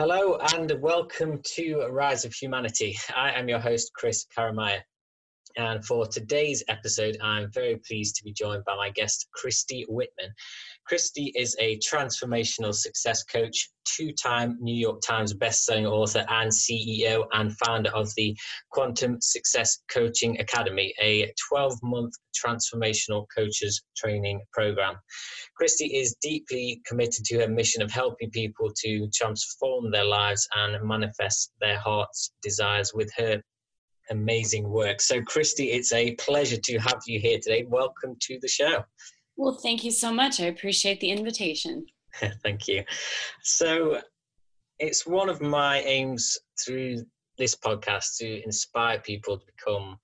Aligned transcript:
Hello 0.00 0.38
and 0.54 0.72
welcome 0.80 1.42
to 1.44 1.86
Rise 1.90 2.24
of 2.24 2.32
Humanity. 2.32 2.96
I 3.14 3.32
am 3.32 3.50
your 3.50 3.58
host, 3.58 3.92
Chris 3.92 4.24
Karamaya. 4.34 4.80
And 5.56 5.84
for 5.84 6.06
today's 6.06 6.62
episode, 6.68 7.16
I'm 7.22 7.50
very 7.52 7.76
pleased 7.86 8.16
to 8.16 8.24
be 8.24 8.32
joined 8.32 8.64
by 8.64 8.76
my 8.76 8.90
guest, 8.90 9.28
Christy 9.32 9.84
Whitman. 9.88 10.30
Christy 10.86 11.32
is 11.36 11.56
a 11.58 11.78
transformational 11.78 12.74
success 12.74 13.22
coach, 13.24 13.70
two 13.84 14.12
time 14.12 14.56
New 14.60 14.74
York 14.74 15.00
Times 15.02 15.34
bestselling 15.34 15.90
author, 15.90 16.24
and 16.28 16.50
CEO 16.50 17.26
and 17.32 17.56
founder 17.58 17.90
of 17.90 18.10
the 18.16 18.36
Quantum 18.70 19.20
Success 19.20 19.78
Coaching 19.90 20.40
Academy, 20.40 20.94
a 21.00 21.32
12 21.48 21.78
month 21.82 22.14
transformational 22.34 23.26
coaches 23.36 23.82
training 23.96 24.40
program. 24.52 24.94
Christy 25.56 25.86
is 25.86 26.16
deeply 26.22 26.80
committed 26.86 27.24
to 27.26 27.40
her 27.40 27.48
mission 27.48 27.82
of 27.82 27.90
helping 27.90 28.30
people 28.30 28.70
to 28.82 29.08
transform 29.14 29.90
their 29.90 30.04
lives 30.04 30.48
and 30.54 30.82
manifest 30.86 31.52
their 31.60 31.78
heart's 31.78 32.32
desires 32.42 32.92
with 32.94 33.10
her 33.16 33.42
amazing 34.10 34.68
work. 34.68 35.00
So, 35.00 35.22
Christy, 35.22 35.70
it's 35.70 35.92
a 35.92 36.14
pleasure 36.16 36.58
to 36.58 36.78
have 36.78 37.00
you 37.06 37.18
here 37.18 37.38
today. 37.42 37.64
Welcome 37.68 38.16
to 38.20 38.38
the 38.40 38.48
show. 38.48 38.84
Well, 39.36 39.58
thank 39.62 39.84
you 39.84 39.90
so 39.90 40.12
much. 40.12 40.40
I 40.40 40.46
appreciate 40.46 41.00
the 41.00 41.10
invitation. 41.10 41.86
thank 42.42 42.68
you. 42.68 42.84
So, 43.42 44.00
it's 44.78 45.06
one 45.06 45.28
of 45.28 45.40
my 45.40 45.80
aims 45.80 46.38
through 46.64 47.04
this 47.38 47.54
podcast 47.54 48.16
to 48.18 48.44
inspire 48.44 48.98
people 48.98 49.38
to 49.38 49.46
become 49.46 49.96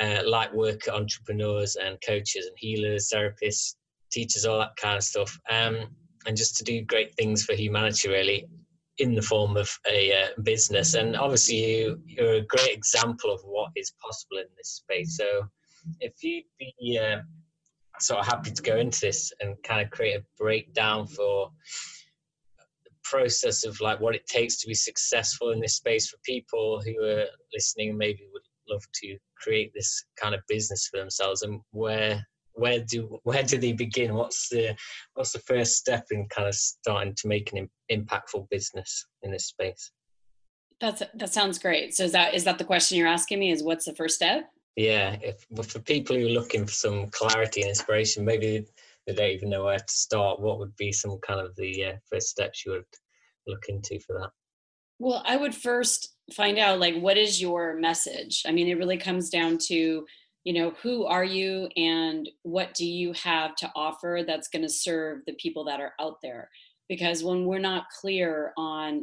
uh, 0.00 0.22
light 0.26 0.54
work 0.54 0.88
entrepreneurs 0.88 1.76
and 1.76 1.98
coaches 2.06 2.46
and 2.46 2.56
healers, 2.58 3.10
therapists, 3.12 3.74
teachers, 4.10 4.44
all 4.44 4.58
that 4.58 4.76
kind 4.76 4.96
of 4.96 5.04
stuff. 5.04 5.38
Um, 5.50 5.88
and 6.26 6.36
just 6.36 6.56
to 6.56 6.64
do 6.64 6.82
great 6.82 7.14
things 7.14 7.44
for 7.44 7.54
humanity, 7.54 8.08
really 8.08 8.46
in 8.98 9.14
the 9.14 9.22
form 9.22 9.56
of 9.56 9.70
a 9.90 10.12
uh, 10.12 10.28
business. 10.42 10.94
And 10.94 11.16
obviously, 11.16 11.82
you, 11.82 12.00
you're 12.04 12.34
a 12.34 12.46
great 12.46 12.72
example 12.76 13.32
of 13.32 13.40
what 13.42 13.70
is 13.76 13.92
possible 14.02 14.38
in 14.38 14.46
this 14.56 14.82
space. 14.82 15.16
So, 15.16 15.48
if 16.00 16.22
you'd 16.22 16.44
be 16.58 16.98
uh, 16.98 17.20
sort 18.00 18.20
of 18.20 18.26
happy 18.26 18.50
to 18.50 18.62
go 18.62 18.76
into 18.76 19.00
this 19.00 19.32
and 19.40 19.56
kind 19.62 19.80
of 19.80 19.90
create 19.90 20.16
a 20.20 20.24
breakdown 20.36 21.06
for 21.06 21.50
the 22.84 22.90
process 23.04 23.64
of 23.64 23.80
like 23.80 24.00
what 24.00 24.14
it 24.14 24.26
takes 24.26 24.56
to 24.58 24.66
be 24.66 24.74
successful 24.74 25.50
in 25.50 25.60
this 25.60 25.76
space 25.76 26.08
for 26.08 26.18
people 26.24 26.80
who 26.84 27.04
are 27.04 27.26
listening 27.52 27.96
maybe 27.96 28.28
would 28.32 28.42
love 28.68 28.82
to 28.94 29.16
create 29.36 29.72
this 29.74 30.04
kind 30.20 30.34
of 30.34 30.40
business 30.48 30.88
for 30.88 30.98
themselves 30.98 31.42
and 31.42 31.60
where 31.70 32.24
where 32.58 32.80
do 32.80 33.18
where 33.22 33.42
do 33.42 33.58
they 33.58 33.72
begin? 33.72 34.14
What's 34.14 34.48
the 34.48 34.76
what's 35.14 35.32
the 35.32 35.38
first 35.40 35.76
step 35.76 36.06
in 36.10 36.28
kind 36.28 36.48
of 36.48 36.54
starting 36.54 37.14
to 37.16 37.28
make 37.28 37.52
an 37.52 37.68
impactful 37.90 38.48
business 38.50 39.06
in 39.22 39.32
this 39.32 39.46
space? 39.46 39.90
That's 40.80 41.02
that 41.14 41.32
sounds 41.32 41.58
great. 41.58 41.94
So 41.94 42.04
is 42.04 42.12
that 42.12 42.34
is 42.34 42.44
that 42.44 42.58
the 42.58 42.64
question 42.64 42.98
you're 42.98 43.08
asking 43.08 43.40
me? 43.40 43.50
Is 43.50 43.62
what's 43.62 43.84
the 43.84 43.94
first 43.94 44.16
step? 44.16 44.50
Yeah, 44.76 45.16
if 45.22 45.44
for 45.66 45.80
people 45.80 46.16
who 46.16 46.26
are 46.26 46.30
looking 46.30 46.64
for 46.64 46.72
some 46.72 47.08
clarity 47.08 47.62
and 47.62 47.70
inspiration, 47.70 48.24
maybe 48.24 48.64
they 49.06 49.14
don't 49.14 49.30
even 49.30 49.50
know 49.50 49.64
where 49.64 49.78
to 49.78 49.84
start. 49.88 50.40
What 50.40 50.58
would 50.60 50.76
be 50.76 50.92
some 50.92 51.18
kind 51.18 51.40
of 51.40 51.56
the 51.56 51.84
uh, 51.84 51.92
first 52.10 52.28
steps 52.28 52.64
you 52.64 52.72
would 52.72 52.84
look 53.46 53.64
into 53.68 53.98
for 54.00 54.12
that? 54.20 54.30
Well, 55.00 55.22
I 55.26 55.36
would 55.36 55.54
first 55.54 56.14
find 56.32 56.58
out 56.58 56.78
like 56.78 56.96
what 56.96 57.16
is 57.16 57.40
your 57.40 57.76
message. 57.76 58.42
I 58.46 58.52
mean, 58.52 58.68
it 58.68 58.78
really 58.78 58.98
comes 58.98 59.30
down 59.30 59.58
to 59.66 60.06
you 60.48 60.54
know 60.54 60.72
who 60.82 61.04
are 61.04 61.24
you 61.24 61.68
and 61.76 62.26
what 62.42 62.72
do 62.72 62.86
you 62.86 63.12
have 63.12 63.54
to 63.56 63.70
offer 63.76 64.22
that's 64.26 64.48
going 64.48 64.62
to 64.62 64.68
serve 64.88 65.18
the 65.26 65.34
people 65.34 65.62
that 65.64 65.78
are 65.78 65.92
out 66.00 66.16
there? 66.22 66.48
Because 66.88 67.22
when 67.22 67.44
we're 67.44 67.58
not 67.58 67.84
clear 68.00 68.54
on 68.56 69.02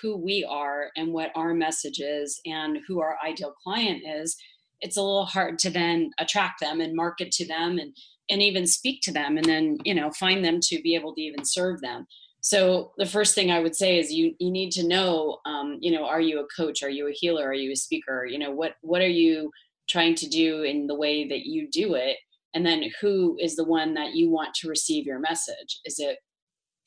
who 0.00 0.16
we 0.16 0.42
are 0.48 0.86
and 0.96 1.12
what 1.12 1.32
our 1.34 1.52
message 1.52 2.00
is 2.00 2.40
and 2.46 2.78
who 2.88 2.98
our 3.00 3.18
ideal 3.22 3.52
client 3.62 4.02
is 4.06 4.38
it's 4.80 4.96
a 4.96 5.02
little 5.02 5.26
hard 5.26 5.58
to 5.58 5.68
then 5.68 6.10
attract 6.18 6.60
them 6.60 6.80
and 6.80 6.96
market 6.96 7.30
to 7.32 7.46
them 7.46 7.78
and 7.78 7.94
and 8.30 8.40
even 8.40 8.66
speak 8.66 9.00
to 9.02 9.12
them 9.12 9.36
and 9.36 9.44
then 9.44 9.76
you 9.84 9.94
know 9.94 10.10
find 10.12 10.42
them 10.42 10.60
to 10.62 10.80
be 10.80 10.94
able 10.94 11.14
to 11.14 11.20
even 11.20 11.44
serve 11.44 11.78
them. 11.82 12.06
So 12.40 12.92
the 12.96 13.04
first 13.04 13.34
thing 13.34 13.50
i 13.50 13.60
would 13.60 13.76
say 13.76 13.98
is 13.98 14.10
you 14.10 14.34
you 14.38 14.50
need 14.50 14.70
to 14.72 14.86
know 14.86 15.40
um, 15.44 15.76
you 15.82 15.92
know 15.92 16.06
are 16.06 16.22
you 16.22 16.40
a 16.40 16.46
coach? 16.56 16.82
Are 16.82 16.88
you 16.88 17.06
a 17.08 17.12
healer? 17.12 17.46
Are 17.46 17.60
you 17.64 17.72
a 17.72 17.76
speaker? 17.76 18.24
You 18.24 18.38
know 18.38 18.50
what 18.50 18.76
what 18.80 19.02
are 19.02 19.16
you 19.24 19.50
trying 19.90 20.14
to 20.14 20.28
do 20.28 20.62
in 20.62 20.86
the 20.86 20.94
way 20.94 21.26
that 21.26 21.46
you 21.46 21.68
do 21.70 21.94
it 21.94 22.16
and 22.54 22.66
then 22.66 22.84
who 23.00 23.36
is 23.40 23.56
the 23.56 23.64
one 23.64 23.94
that 23.94 24.14
you 24.14 24.30
want 24.30 24.54
to 24.54 24.68
receive 24.68 25.06
your 25.06 25.20
message? 25.20 25.80
Is 25.84 25.98
it 25.98 26.18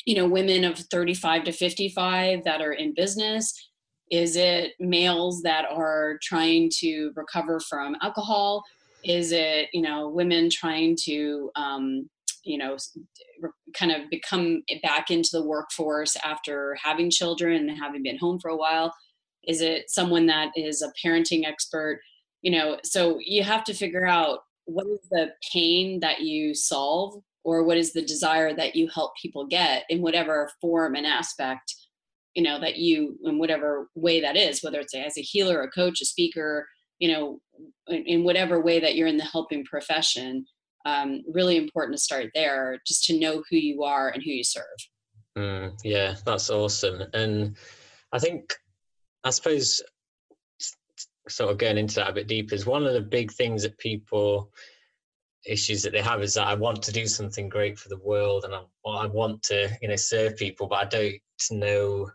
you 0.06 0.16
know 0.16 0.28
women 0.28 0.64
of 0.64 0.78
35 0.78 1.46
to 1.46 1.52
55 1.52 2.44
that 2.44 2.62
are 2.62 2.74
in 2.74 2.94
business? 2.94 3.70
Is 4.12 4.36
it 4.36 4.74
males 4.80 5.42
that 5.44 5.66
are 5.72 6.20
trying 6.22 6.70
to 6.80 7.12
recover 7.16 7.60
from 7.60 7.96
alcohol? 8.02 8.64
Is 9.04 9.32
it 9.32 9.70
you 9.74 9.82
know 9.82 10.10
women 10.10 10.50
trying 10.50 10.98
to 11.04 11.50
um, 11.56 12.10
you 12.44 12.58
know 12.58 12.78
kind 13.74 13.92
of 13.92 14.10
become 14.10 14.64
back 14.82 15.12
into 15.12 15.30
the 15.32 15.46
workforce 15.46 16.18
after 16.26 16.76
having 16.84 17.10
children 17.10 17.70
and 17.70 17.78
having 17.78 18.04
been 18.04 18.18
home 18.18 18.40
for 18.40 18.50
a 18.50 18.58
while? 18.58 18.94
Is 19.46 19.62
it 19.62 19.90
someone 19.90 20.26
that 20.28 20.52
is 20.56 20.82
a 20.82 20.92
parenting 21.06 21.46
expert 21.46 22.02
you 22.44 22.52
know 22.52 22.78
so 22.84 23.18
you 23.20 23.42
have 23.42 23.64
to 23.64 23.74
figure 23.74 24.06
out 24.06 24.40
what 24.66 24.86
is 24.86 25.00
the 25.10 25.32
pain 25.52 26.00
that 26.00 26.22
you 26.22 26.54
solve 26.54 27.16
or 27.44 27.64
what 27.64 27.78
is 27.78 27.92
the 27.92 28.06
desire 28.06 28.54
that 28.54 28.76
you 28.76 28.88
help 28.88 29.12
people 29.20 29.48
get 29.48 29.84
in 29.90 30.02
whatever 30.02 30.50
form 30.62 30.96
and 30.96 31.08
aspect 31.08 31.74
you 32.36 32.44
know 32.44 32.60
that 32.60 32.78
you 32.78 33.18
in 33.24 33.40
whatever 33.40 33.90
way 33.96 34.22
that 34.22 34.38
is 34.38 34.62
whether 34.62 34.80
it's 34.80 34.94
as 34.94 35.18
a 35.18 35.22
healer 35.22 35.62
a 35.64 35.72
coach 35.72 36.02
a 36.02 36.06
speaker 36.06 36.68
you 37.00 37.12
know 37.12 37.40
in, 37.88 38.24
whatever 38.24 38.62
way 38.62 38.80
that 38.80 38.96
you're 38.96 39.08
in 39.08 39.18
the 39.18 39.24
helping 39.24 39.66
profession 39.66 40.46
um, 40.86 41.22
really 41.32 41.56
important 41.56 41.98
to 41.98 42.04
start 42.04 42.30
there 42.36 42.78
just 42.86 43.06
to 43.06 43.18
know 43.18 43.42
who 43.50 43.56
you 43.56 43.84
are 43.84 44.10
and 44.10 44.22
who 44.22 44.32
you 44.32 44.44
serve. 44.44 44.64
Mm, 45.38 45.80
yeah 45.84 46.16
that's 46.26 46.50
awesome. 46.50 47.04
And 47.14 47.58
i 48.12 48.20
think 48.20 48.54
i 49.24 49.30
suppose 49.32 49.82
sort 51.28 51.52
of 51.52 51.58
going 51.58 51.78
into 51.78 51.96
that 51.96 52.10
a 52.10 52.14
bit 52.14 52.28
deeper 52.28 52.56
is 52.56 52.66
one 52.66 52.86
of 52.86 52.94
the 52.94 53.02
big 53.02 53.32
things 53.32 53.64
that 53.64 53.78
people 53.78 54.52
issues 55.46 55.84
that 55.84 55.92
they 55.92 56.02
have 56.02 56.22
is 56.22 56.34
that 56.34 56.48
I 56.48 56.54
want 56.54 56.82
to 56.84 56.92
do 56.92 57.06
something 57.06 57.50
great 57.50 57.78
for 57.78 57.90
the 57.90 58.00
world 58.00 58.46
and 58.46 58.54
I, 58.54 58.62
I 58.90 59.08
want 59.08 59.44
to 59.44 59.70
you 59.82 59.88
know 59.88 59.96
serve 59.96 60.38
people 60.38 60.68
but 60.68 60.86
I 60.86 60.86
don't 60.86 61.16
know 61.52 62.10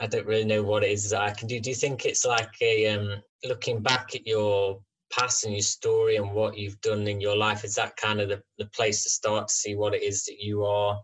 I 0.00 0.06
don't 0.06 0.26
really 0.26 0.44
know 0.44 0.62
what 0.62 0.82
it 0.82 0.90
is 0.90 1.10
that 1.10 1.22
I 1.22 1.30
can 1.30 1.46
do. 1.46 1.60
Do 1.60 1.70
you 1.70 1.76
think 1.76 2.04
it's 2.04 2.24
like 2.24 2.50
a 2.60 2.88
um, 2.88 3.22
looking 3.44 3.80
back 3.80 4.14
at 4.14 4.26
your 4.26 4.80
past 5.12 5.44
and 5.44 5.54
your 5.54 5.62
story 5.62 6.16
and 6.16 6.32
what 6.32 6.58
you've 6.58 6.80
done 6.80 7.06
in 7.06 7.20
your 7.20 7.36
life? 7.36 7.64
Is 7.64 7.76
that 7.76 7.96
kind 7.96 8.20
of 8.20 8.28
the, 8.28 8.42
the 8.58 8.66
place 8.66 9.04
to 9.04 9.10
start 9.10 9.48
to 9.48 9.54
see 9.54 9.76
what 9.76 9.94
it 9.94 10.02
is 10.02 10.24
that 10.24 10.40
you 10.40 10.64
are 10.64 11.00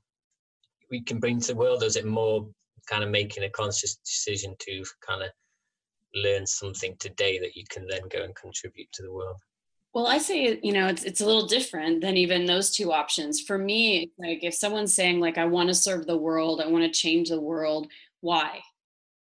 we 0.91 1.01
can 1.01 1.21
bring 1.21 1.41
to 1.41 1.47
the 1.49 1.57
world? 1.57 1.85
Or 1.85 1.87
is 1.87 1.97
it 1.97 2.05
more 2.05 2.49
kind 2.89 3.05
of 3.05 3.11
making 3.11 3.45
a 3.45 3.51
conscious 3.51 3.97
decision 4.05 4.57
to 4.59 4.85
kind 5.07 5.23
of 5.23 5.31
learn 6.15 6.47
something 6.47 6.97
today 6.98 7.38
that 7.38 7.56
you 7.56 7.65
can 7.71 7.87
then 7.87 8.03
go 8.10 8.22
and 8.22 8.34
contribute 8.34 8.91
to 8.93 9.03
the 9.03 9.12
world? 9.12 9.37
Well, 9.93 10.06
I 10.06 10.19
say, 10.19 10.60
you 10.62 10.72
know, 10.72 10.87
it's 10.87 11.03
it's 11.03 11.21
a 11.21 11.26
little 11.26 11.47
different 11.47 12.00
than 12.00 12.16
even 12.16 12.47
those 12.47 12.71
two 12.71 12.93
options. 12.93 13.41
For 13.41 13.59
me, 13.59 14.12
like 14.19 14.44
if 14.44 14.54
someone's 14.54 14.94
saying 14.94 15.19
like 15.19 15.37
I 15.37 15.47
want 15.47 15.69
to 15.69 15.75
serve 15.75 16.06
the 16.06 16.16
world, 16.16 16.60
I 16.60 16.69
want 16.69 16.84
to 16.84 16.91
change 16.91 17.28
the 17.28 17.41
world, 17.41 17.88
why? 18.20 18.60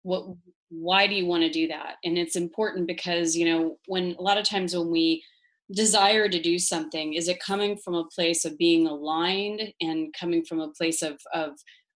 What 0.04 0.28
why 0.70 1.08
do 1.08 1.16
you 1.16 1.26
want 1.26 1.44
to 1.44 1.50
do 1.50 1.68
that? 1.68 1.96
And 2.04 2.18
it's 2.18 2.36
important 2.38 2.88
because, 2.88 3.36
you 3.36 3.46
know, 3.46 3.78
when 3.88 4.16
a 4.18 4.22
lot 4.22 4.38
of 4.38 4.46
times 4.46 4.76
when 4.76 4.90
we 4.90 5.24
desire 5.72 6.30
to 6.30 6.42
do 6.42 6.58
something, 6.58 7.14
is 7.14 7.28
it 7.28 7.40
coming 7.40 7.76
from 7.78 7.96
a 7.96 8.06
place 8.06 8.46
of 8.46 8.58
being 8.58 8.88
aligned 8.88 9.74
and 9.82 10.14
coming 10.18 10.44
from 10.46 10.62
a 10.62 10.72
place 10.72 11.02
of 11.02 11.20
of 11.34 11.52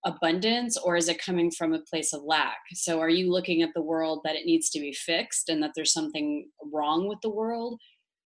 abundance 0.05 0.77
or 0.77 0.95
is 0.95 1.09
it 1.09 1.21
coming 1.21 1.51
from 1.51 1.73
a 1.73 1.81
place 1.81 2.13
of 2.13 2.23
lack? 2.23 2.57
So 2.73 2.99
are 2.99 3.09
you 3.09 3.31
looking 3.31 3.61
at 3.61 3.69
the 3.75 3.81
world 3.81 4.21
that 4.23 4.35
it 4.35 4.45
needs 4.45 4.69
to 4.71 4.79
be 4.79 4.93
fixed 4.93 5.49
and 5.49 5.61
that 5.61 5.71
there's 5.75 5.93
something 5.93 6.47
wrong 6.71 7.07
with 7.07 7.19
the 7.21 7.29
world? 7.29 7.79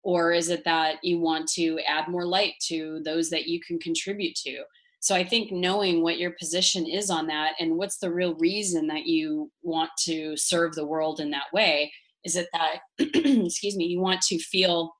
Or 0.02 0.32
is 0.32 0.48
it 0.48 0.64
that 0.64 0.96
you 1.02 1.18
want 1.18 1.48
to 1.54 1.78
add 1.86 2.08
more 2.08 2.24
light 2.24 2.54
to 2.68 3.00
those 3.04 3.30
that 3.30 3.46
you 3.46 3.60
can 3.60 3.78
contribute 3.78 4.34
to? 4.46 4.62
So 5.00 5.14
i 5.14 5.24
think 5.24 5.52
knowing 5.52 6.02
what 6.02 6.18
your 6.18 6.32
position 6.32 6.86
is 6.86 7.10
on 7.10 7.26
that 7.28 7.52
and 7.60 7.76
what's 7.76 7.98
the 7.98 8.12
real 8.12 8.34
reason 8.34 8.86
that 8.88 9.06
you 9.06 9.50
want 9.62 9.90
to 10.00 10.36
serve 10.36 10.74
the 10.74 10.86
world 10.86 11.20
in 11.20 11.30
that 11.30 11.52
way 11.52 11.92
is 12.24 12.36
it 12.36 12.48
that 12.52 12.80
excuse 12.98 13.76
me 13.76 13.84
you 13.84 14.00
want 14.00 14.20
to 14.22 14.38
feel 14.38 14.92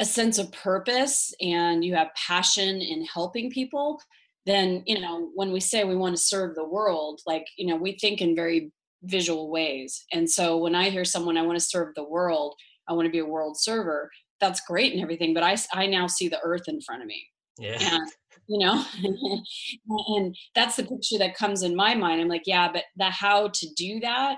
a 0.00 0.04
sense 0.04 0.38
of 0.38 0.50
purpose 0.50 1.32
and 1.40 1.84
you 1.84 1.94
have 1.94 2.08
passion 2.14 2.80
in 2.80 3.04
helping 3.04 3.48
people 3.50 4.00
then 4.46 4.82
you 4.86 5.00
know 5.00 5.30
when 5.34 5.52
we 5.52 5.60
say 5.60 5.84
we 5.84 5.96
want 5.96 6.16
to 6.16 6.22
serve 6.22 6.54
the 6.54 6.68
world 6.68 7.20
like 7.26 7.46
you 7.56 7.66
know 7.66 7.76
we 7.76 7.98
think 7.98 8.20
in 8.20 8.34
very 8.34 8.72
visual 9.04 9.50
ways 9.50 10.04
and 10.12 10.28
so 10.30 10.56
when 10.56 10.74
i 10.74 10.88
hear 10.88 11.04
someone 11.04 11.36
i 11.36 11.42
want 11.42 11.58
to 11.58 11.64
serve 11.64 11.94
the 11.94 12.08
world 12.08 12.54
i 12.88 12.92
want 12.92 13.04
to 13.06 13.12
be 13.12 13.18
a 13.18 13.24
world 13.24 13.58
server 13.58 14.10
that's 14.40 14.60
great 14.66 14.92
and 14.92 15.02
everything 15.02 15.34
but 15.34 15.42
i 15.42 15.56
i 15.74 15.86
now 15.86 16.06
see 16.06 16.28
the 16.28 16.40
earth 16.42 16.68
in 16.68 16.80
front 16.80 17.02
of 17.02 17.08
me 17.08 17.22
Yeah. 17.58 17.78
And, 17.80 18.08
you 18.48 18.58
know, 18.58 18.84
and 20.16 20.36
that's 20.54 20.76
the 20.76 20.84
picture 20.84 21.18
that 21.18 21.36
comes 21.36 21.62
in 21.62 21.74
my 21.74 21.94
mind. 21.94 22.20
I'm 22.20 22.28
like, 22.28 22.42
yeah, 22.46 22.70
but 22.70 22.84
the 22.96 23.04
how 23.04 23.48
to 23.48 23.66
do 23.74 24.00
that, 24.00 24.36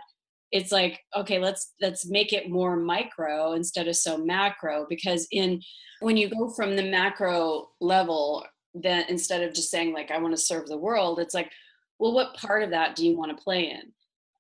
it's 0.53 0.71
like, 0.71 1.01
okay, 1.17 1.39
let's 1.39 1.73
let's 1.81 2.09
make 2.09 2.33
it 2.33 2.51
more 2.51 2.77
micro 2.77 3.53
instead 3.53 3.89
of 3.89 3.97
so 3.97 4.17
macro 4.17 4.87
because 4.89 5.27
in 5.33 5.61
when 6.01 6.17
you 6.17 6.29
go 6.29 6.51
from 6.51 6.77
the 6.77 6.85
macro 6.85 7.69
level, 7.81 8.45
then 8.83 9.05
instead 9.09 9.43
of 9.43 9.55
just 9.55 9.71
saying 9.71 9.93
like 9.93 10.11
I 10.11 10.19
want 10.19 10.35
to 10.35 10.41
serve 10.41 10.67
the 10.67 10.77
world, 10.77 11.19
it's 11.19 11.35
like, 11.35 11.51
well, 11.99 12.13
what 12.13 12.35
part 12.35 12.63
of 12.63 12.71
that 12.71 12.95
do 12.95 13.07
you 13.07 13.17
want 13.17 13.37
to 13.37 13.43
play 13.43 13.71
in? 13.71 13.93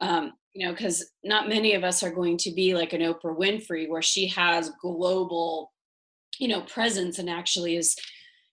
Um, 0.07 0.33
you 0.53 0.67
know, 0.67 0.73
because 0.73 1.13
not 1.25 1.49
many 1.49 1.75
of 1.75 1.85
us 1.85 2.03
are 2.03 2.11
going 2.11 2.37
to 2.39 2.51
be 2.51 2.75
like 2.75 2.93
an 2.93 3.01
Oprah 3.01 3.37
Winfrey 3.37 3.89
where 3.89 4.03
she 4.03 4.27
has 4.29 4.73
global, 4.81 5.73
you 6.39 6.49
know, 6.49 6.63
presence 6.63 7.19
and 7.19 7.31
actually 7.31 7.77
is, 7.77 7.97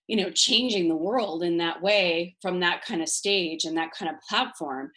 you 0.06 0.16
know, 0.16 0.30
changing 0.30 0.88
the 0.88 0.96
world 0.96 1.42
in 1.42 1.56
that 1.58 1.82
way 1.82 2.36
from 2.42 2.60
that 2.60 2.84
kind 2.84 3.02
of 3.02 3.08
stage 3.08 3.64
and 3.64 3.76
that 3.76 3.92
kind 3.92 4.10
of 4.10 4.20
platform. 4.28 4.90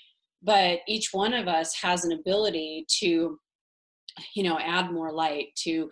But 0.43 0.79
each 0.87 1.09
one 1.11 1.33
of 1.33 1.47
us 1.47 1.73
has 1.81 2.03
an 2.05 2.11
ability 2.11 2.85
to, 2.99 3.39
you 4.35 4.43
know, 4.43 4.59
add 4.59 4.91
more 4.91 5.11
light, 5.11 5.47
to 5.63 5.89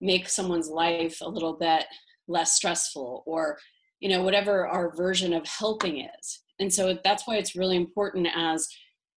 make 0.00 0.28
someone's 0.28 0.68
life 0.68 1.18
a 1.20 1.28
little 1.28 1.54
bit 1.54 1.84
less 2.28 2.54
stressful 2.54 3.22
or, 3.26 3.58
you 4.00 4.08
know, 4.08 4.22
whatever 4.22 4.66
our 4.66 4.94
version 4.94 5.32
of 5.32 5.46
helping 5.46 6.00
is. 6.00 6.42
And 6.58 6.72
so 6.72 6.98
that's 7.04 7.26
why 7.26 7.36
it's 7.36 7.56
really 7.56 7.76
important 7.76 8.28
as 8.34 8.68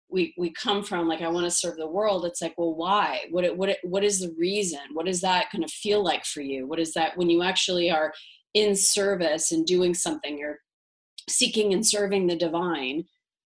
we 0.09 0.33
we 0.37 0.49
come 0.51 0.83
from 0.83 1.05
like 1.05 1.21
i 1.21 1.27
want 1.27 1.43
to 1.43 1.51
serve 1.51 1.75
the 1.75 1.85
world 1.85 2.23
it's 2.23 2.41
like 2.41 2.53
well 2.57 2.73
why? 2.75 3.25
What 3.29 3.57
what 3.57 3.77
what 3.83 4.03
is 4.03 4.19
the 4.19 4.33
reason? 4.37 4.79
What 4.93 5.07
is 5.07 5.21
that 5.21 5.51
going 5.51 5.63
to 5.63 5.73
feel 5.73 6.03
like 6.03 6.25
for 6.25 6.41
you? 6.41 6.65
What 6.67 6.79
is 6.79 6.93
that 6.93 7.17
when 7.17 7.29
you 7.29 7.43
actually 7.43 7.91
are 7.91 8.13
in 8.53 8.75
service 8.75 9.51
and 9.51 9.65
doing 9.65 9.93
something 9.93 10.37
you're 10.37 10.59
seeking 11.29 11.73
and 11.73 11.85
serving 11.85 12.27
the 12.27 12.37
divine 12.37 13.03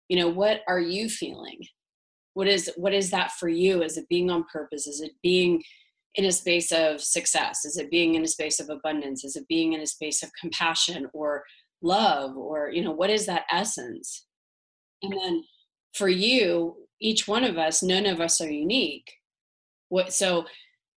you 0.09 0.19
know 0.19 0.29
what 0.29 0.63
are 0.67 0.81
you 0.81 1.09
feeling? 1.09 1.61
What 2.35 2.49
is 2.49 2.71
what 2.77 2.95
is 2.95 3.11
that 3.11 3.33
for 3.33 3.49
you? 3.49 3.83
Is 3.83 3.97
it 3.97 4.09
being 4.09 4.31
on 4.31 4.45
purpose? 4.53 4.87
Is 4.87 5.01
it 5.01 5.13
being 5.23 5.63
in 6.15 6.25
a 6.25 6.33
space 6.33 6.73
of 6.73 7.01
success? 7.01 7.65
Is 7.65 7.77
it 7.77 7.91
being 7.91 8.15
in 8.15 8.25
a 8.25 8.29
space 8.29 8.61
of 8.61 8.71
abundance? 8.71 9.25
Is 9.25 9.37
it 9.37 9.47
being 9.49 9.73
in 9.73 9.81
a 9.81 9.87
space 9.87 10.23
of 10.23 10.31
compassion 10.41 11.07
or 11.13 11.45
love 11.81 12.37
or 12.37 12.71
you 12.71 12.83
know 12.83 12.93
what 12.93 13.11
is 13.11 13.27
that 13.27 13.45
essence? 13.51 14.27
And 15.03 15.13
then 15.13 15.45
for 15.95 16.09
you 16.09 16.77
each 17.01 17.29
one 17.29 17.45
of 17.45 17.57
us 17.57 17.83
none 17.83 18.07
of 18.07 18.21
us 18.21 18.41
are 18.41 18.51
unique. 18.51 19.11
What 19.89 20.13
so 20.13 20.45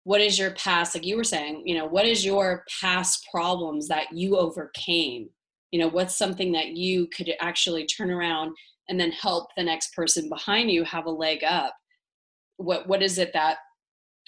what 0.03 0.21
is 0.21 0.39
your 0.39 0.51
past 0.51 0.95
like 0.95 1.05
you 1.05 1.15
were 1.15 1.23
saying 1.23 1.61
you 1.65 1.75
know 1.75 1.85
what 1.85 2.05
is 2.05 2.25
your 2.25 2.63
past 2.81 3.27
problems 3.31 3.87
that 3.89 4.11
you 4.11 4.37
overcame? 4.37 5.29
You 5.71 5.79
know 5.79 5.89
what's 5.89 6.17
something 6.17 6.51
that 6.53 6.75
you 6.75 7.07
could 7.15 7.31
actually 7.39 7.85
turn 7.85 8.09
around 8.09 8.55
and 8.89 8.99
then 8.99 9.11
help 9.11 9.49
the 9.55 9.63
next 9.63 9.93
person 9.93 10.27
behind 10.27 10.71
you 10.71 10.83
have 10.83 11.05
a 11.05 11.11
leg 11.11 11.43
up? 11.43 11.75
What 12.57 12.87
what 12.87 13.03
is 13.03 13.19
it 13.19 13.33
that 13.33 13.57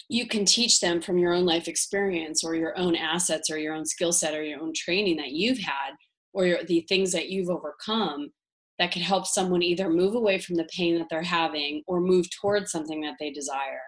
you 0.08 0.26
can 0.26 0.44
teach 0.44 0.80
them 0.80 1.00
from 1.00 1.18
your 1.18 1.32
own 1.32 1.46
life 1.46 1.68
experience 1.68 2.44
or 2.44 2.54
your 2.54 2.78
own 2.78 2.94
assets 2.94 3.50
or 3.50 3.58
your 3.58 3.74
own 3.74 3.86
skill 3.86 4.12
set 4.12 4.34
or 4.34 4.42
your 4.42 4.60
own 4.60 4.72
training 4.74 5.16
that 5.16 5.32
you've 5.32 5.58
had 5.58 5.92
or 6.32 6.46
your, 6.46 6.62
the 6.64 6.84
things 6.88 7.12
that 7.12 7.28
you've 7.28 7.48
overcome 7.48 8.30
that 8.78 8.92
can 8.92 9.02
help 9.02 9.26
someone 9.26 9.62
either 9.62 9.88
move 9.88 10.14
away 10.14 10.38
from 10.38 10.56
the 10.56 10.68
pain 10.76 10.98
that 10.98 11.06
they're 11.08 11.22
having 11.22 11.82
or 11.86 12.00
move 12.00 12.26
towards 12.40 12.70
something 12.70 13.00
that 13.00 13.14
they 13.18 13.30
desire. 13.30 13.80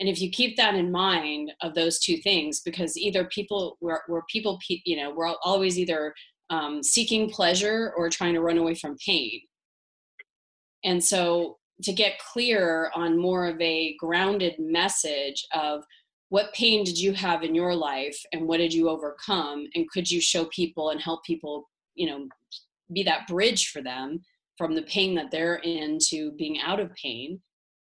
And 0.00 0.08
if 0.08 0.20
you 0.20 0.30
keep 0.30 0.56
that 0.56 0.74
in 0.74 0.90
mind 0.90 1.52
of 1.62 1.74
those 1.74 2.00
two 2.00 2.18
things, 2.18 2.60
because 2.60 2.98
either 2.98 3.24
people, 3.26 3.78
we're, 3.80 4.00
we're 4.08 4.24
people, 4.28 4.58
you 4.68 4.96
know, 4.96 5.14
we're 5.14 5.32
always 5.42 5.78
either 5.78 6.12
um, 6.50 6.82
seeking 6.82 7.30
pleasure 7.30 7.92
or 7.96 8.10
trying 8.10 8.34
to 8.34 8.40
run 8.40 8.58
away 8.58 8.74
from 8.74 8.96
pain. 9.04 9.40
And 10.84 11.02
so 11.02 11.56
to 11.82 11.92
get 11.92 12.18
clear 12.18 12.90
on 12.94 13.18
more 13.18 13.46
of 13.46 13.60
a 13.60 13.96
grounded 13.98 14.54
message 14.58 15.46
of 15.54 15.84
what 16.28 16.52
pain 16.54 16.84
did 16.84 16.98
you 16.98 17.12
have 17.12 17.42
in 17.42 17.54
your 17.54 17.74
life 17.74 18.18
and 18.32 18.46
what 18.46 18.56
did 18.56 18.72
you 18.72 18.88
overcome? 18.88 19.66
And 19.74 19.88
could 19.90 20.10
you 20.10 20.20
show 20.20 20.46
people 20.46 20.90
and 20.90 21.00
help 21.00 21.24
people 21.24 21.68
you 21.94 22.06
know 22.06 22.28
be 22.92 23.02
that 23.02 23.26
bridge 23.26 23.68
for 23.68 23.82
them 23.82 24.20
from 24.58 24.74
the 24.74 24.82
pain 24.82 25.14
that 25.14 25.30
they're 25.30 25.56
in 25.56 25.98
to 26.08 26.32
being 26.32 26.60
out 26.60 26.80
of 26.80 26.94
pain? 26.94 27.40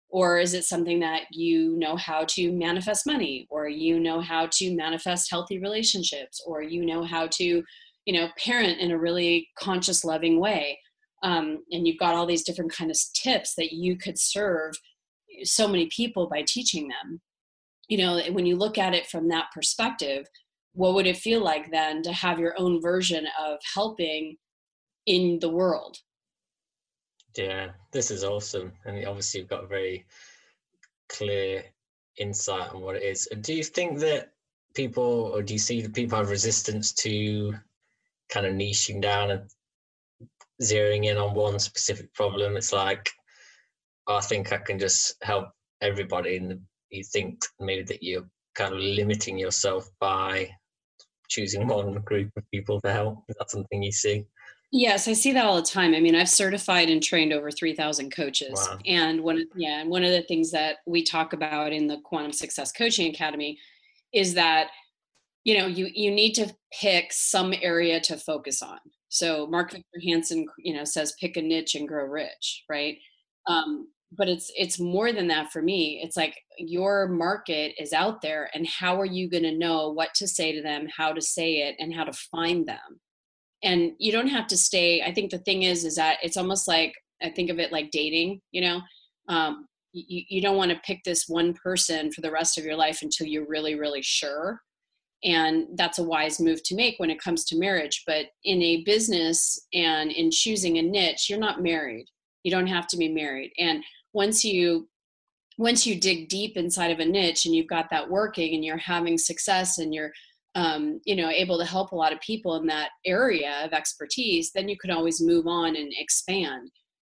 Or 0.10 0.38
is 0.38 0.54
it 0.54 0.64
something 0.64 1.00
that 1.00 1.24
you 1.32 1.76
know 1.78 1.96
how 1.96 2.26
to 2.30 2.52
manifest 2.52 3.08
money? 3.08 3.48
Or 3.50 3.68
you 3.68 4.00
know 4.00 4.22
how 4.22 4.48
to 4.54 4.76
manifest 4.76 5.30
healthy 5.30 5.60
relationships? 5.60 6.42
Or 6.46 6.62
you 6.62 6.86
know 6.86 7.04
how 7.04 7.28
to 7.28 7.64
you 8.06 8.14
know 8.14 8.30
parent 8.38 8.80
in 8.80 8.92
a 8.92 8.98
really 8.98 9.50
conscious 9.60 10.04
loving 10.04 10.40
way 10.40 10.80
um, 11.24 11.64
and 11.72 11.88
you've 11.88 12.00
got 12.00 12.16
all 12.16 12.26
these 12.26 12.44
different 12.44 12.72
kind 12.72 12.92
of 12.92 12.98
tips 13.14 13.56
that 13.56 13.74
you 13.74 13.98
could 13.98 14.20
serve 14.20 14.74
so 15.44 15.68
many 15.68 15.88
people 15.88 16.28
by 16.28 16.44
teaching 16.48 16.88
them 16.90 17.20
you 17.88 17.98
know 17.98 18.22
when 18.32 18.46
you 18.46 18.56
look 18.56 18.78
at 18.78 18.94
it 18.94 19.08
from 19.08 19.30
that 19.30 19.48
perspective 19.54 20.28
what 20.74 20.96
would 20.96 21.08
it 21.08 21.18
feel 21.18 21.44
like 21.44 21.72
then 21.72 22.02
to 22.04 22.12
have 22.12 22.40
your 22.40 22.56
own 22.58 22.82
version 22.82 23.28
of 23.40 23.60
helping 23.74 24.38
in 25.06 25.40
the 25.40 25.50
world. 25.50 25.98
Yeah, 27.36 27.70
this 27.92 28.12
is 28.12 28.24
awesome. 28.24 28.74
And 28.86 29.06
obviously, 29.06 29.40
you've 29.40 29.50
got 29.50 29.64
a 29.64 29.68
very 29.68 30.06
clear 31.10 31.64
insight 32.18 32.74
on 32.74 32.82
what 32.82 32.96
it 32.96 33.04
is. 33.04 33.28
Do 33.42 33.54
you 33.54 33.64
think 33.64 34.00
that 34.00 34.34
people, 34.76 35.32
or 35.34 35.42
do 35.42 35.54
you 35.54 35.60
see 35.60 35.82
that 35.82 35.94
people 35.94 36.18
have 36.18 36.30
resistance 36.30 36.92
to 36.94 37.54
kind 38.30 38.46
of 38.46 38.54
niching 38.54 39.02
down 39.02 39.32
and 39.32 39.50
zeroing 40.62 41.06
in 41.06 41.18
on 41.18 41.34
one 41.34 41.60
specific 41.60 42.14
problem? 42.14 42.58
It's 42.58 42.74
like, 42.74 43.10
I 44.08 44.22
think 44.22 44.52
I 44.52 44.58
can 44.58 44.80
just 44.80 45.16
help 45.24 45.50
everybody. 45.82 46.38
And 46.38 46.62
you 46.90 47.04
think 47.04 47.44
maybe 47.60 47.84
that 47.84 48.04
you're 48.04 48.28
kind 48.56 48.74
of 48.74 48.80
limiting 48.80 49.38
yourself 49.38 49.90
by 50.00 50.50
choosing 51.30 51.68
one 51.68 51.94
group 52.06 52.30
of 52.38 52.44
people 52.52 52.80
to 52.82 52.92
help. 52.92 53.24
Is 53.30 53.36
that 53.40 53.50
something 53.50 53.82
you 53.82 53.92
see? 53.92 54.26
Yes, 54.72 55.08
I 55.08 55.14
see 55.14 55.32
that 55.34 55.46
all 55.46 55.56
the 55.56 55.62
time. 55.62 55.94
I 55.94 56.00
mean, 56.00 56.16
I've 56.16 56.30
certified 56.30 56.90
and 56.90 57.02
trained 57.02 57.32
over 57.32 57.52
3,000 57.52 58.12
coaches. 58.12 58.54
Wow. 58.56 58.80
And 58.88 59.22
one 59.22 59.46
yeah, 59.56 59.82
and 59.82 59.90
one 59.90 60.04
of 60.04 60.12
the 60.12 60.24
things 60.24 60.50
that 60.52 60.78
we 60.88 61.04
talk 61.04 61.34
about 61.34 61.72
in 61.72 61.86
the 61.88 62.00
Quantum 62.04 62.32
Success 62.32 62.72
Coaching 62.72 63.14
Academy 63.14 63.60
is 64.14 64.34
that 64.34 64.70
you 65.44 65.58
know, 65.58 65.68
you 65.68 65.90
you 65.94 66.10
need 66.10 66.34
to 66.34 66.54
pick 66.72 67.12
some 67.12 67.54
area 67.62 68.00
to 68.02 68.18
focus 68.18 68.62
on. 68.62 68.80
So 69.14 69.48
Mark 69.48 69.72
Victor 69.72 70.00
Hansen, 70.06 70.46
you 70.58 70.74
know, 70.74 70.84
says 70.84 71.16
pick 71.20 71.38
a 71.38 71.42
niche 71.42 71.76
and 71.76 71.88
grow 71.88 72.06
rich, 72.06 72.64
right? 72.70 72.98
Um, 73.48 73.88
but 74.16 74.30
it's 74.30 74.52
it's 74.56 74.80
more 74.80 75.12
than 75.12 75.28
that 75.28 75.52
for 75.52 75.62
me. 75.62 76.02
It's 76.04 76.18
like 76.18 76.36
your 76.58 77.08
market 77.08 77.74
is 77.80 77.94
out 77.94 78.22
there 78.22 78.50
and 78.54 78.68
how 78.68 79.00
are 79.00 79.06
you 79.06 79.30
going 79.30 79.44
to 79.44 79.58
know 79.58 79.92
what 79.92 80.14
to 80.16 80.28
say 80.28 80.52
to 80.52 80.62
them, 80.62 80.88
how 80.96 81.14
to 81.14 81.22
say 81.22 81.58
it 81.68 81.76
and 81.80 81.94
how 81.94 82.04
to 82.04 82.14
find 82.14 82.68
them? 82.68 83.00
and 83.64 83.94
you 83.98 84.12
don't 84.12 84.28
have 84.28 84.48
to 84.48 84.58
stay 84.58 85.02
i 85.02 85.14
think 85.14 85.32
the 85.32 85.40
thing 85.40 85.64
is 85.64 85.86
is 85.86 85.96
that 85.96 86.18
it's 86.22 86.38
almost 86.38 86.68
like 86.68 86.94
i 87.24 87.30
think 87.30 87.50
of 87.50 87.60
it 87.60 87.72
like 87.72 87.90
dating 87.92 88.40
you 88.52 88.62
know 88.62 88.82
um, 89.30 89.68
you, 89.94 90.24
you 90.28 90.42
don't 90.42 90.58
want 90.58 90.70
to 90.70 90.82
pick 90.86 91.00
this 91.06 91.30
one 91.30 91.54
person 91.54 92.12
for 92.12 92.20
the 92.20 92.32
rest 92.32 92.58
of 92.58 92.66
your 92.66 92.76
life 92.76 93.00
until 93.02 93.26
you're 93.26 93.48
really 93.48 93.76
really 93.76 94.02
sure 94.02 94.60
and 95.24 95.68
that's 95.76 96.00
a 96.00 96.04
wise 96.04 96.40
move 96.40 96.62
to 96.64 96.76
make 96.76 96.96
when 96.98 97.10
it 97.10 97.22
comes 97.22 97.46
to 97.46 97.58
marriage 97.58 98.04
but 98.06 98.28
in 98.44 98.62
a 98.62 98.84
business 98.84 99.68
and 99.74 100.12
in 100.12 100.30
choosing 100.32 100.78
a 100.78 100.82
niche 100.82 101.30
you're 101.30 101.40
not 101.40 101.64
married. 101.64 102.06
You 102.44 102.52
don't 102.52 102.68
have 102.68 102.88
to 102.88 102.98
be 102.98 103.10
married. 103.10 103.54
And 103.58 103.84
once 104.14 104.44
you 104.44 104.90
once 105.58 105.86
you 105.86 106.00
dig 106.00 106.30
deep 106.30 106.58
inside 106.58 106.92
of 106.92 107.00
a 107.00 107.06
niche 107.06 107.46
and 107.46 107.56
you've 107.56 107.68
got 107.68 107.90
that 107.92 108.10
working 108.10 108.56
and 108.56 108.66
you're 108.66 108.78
having 108.78 109.18
success 109.18 109.78
and 109.78 109.94
you're 109.94 110.12
um, 110.56 111.00
you 111.06 111.16
know 111.16 111.30
able 111.30 111.58
to 111.58 111.66
help 111.66 111.92
a 111.92 111.96
lot 111.96 112.14
of 112.14 112.20
people 112.22 112.56
in 112.56 112.68
that 112.68 112.90
area 113.06 113.62
of 113.64 113.74
expertise 113.74 114.52
then 114.54 114.68
you 114.68 114.78
can 114.78 114.92
always 114.92 115.22
move 115.22 115.48
on 115.48 115.76
and 115.76 115.92
expand 115.98 116.70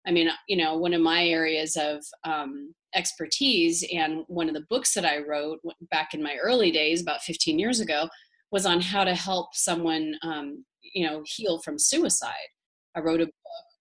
i 0.08 0.12
mean 0.12 0.29
you 0.48 0.58
know 0.58 0.77
one 0.77 0.93
of 0.93 1.01
my 1.01 1.25
areas 1.25 1.75
of 1.75 2.03
um, 2.24 2.74
expertise 2.93 3.86
and 3.93 4.24
one 4.27 4.48
of 4.48 4.53
the 4.53 4.65
books 4.70 4.93
that 4.93 5.05
i 5.05 5.20
wrote 5.20 5.60
back 5.91 6.13
in 6.13 6.22
my 6.22 6.36
early 6.41 6.72
days 6.72 7.01
about 7.01 7.22
15 7.22 7.58
years 7.58 7.79
ago 7.79 8.08
was 8.51 8.65
on 8.65 8.81
how 8.81 9.03
to 9.03 9.15
help 9.15 9.53
someone 9.53 10.15
um, 10.24 10.65
you 10.81 11.08
know 11.08 11.24
heal 11.25 11.60
from 11.60 11.77
suicide 11.77 12.50
i 12.96 13.00
wrote 13.00 13.22
a 13.22 13.25
book 13.25 13.34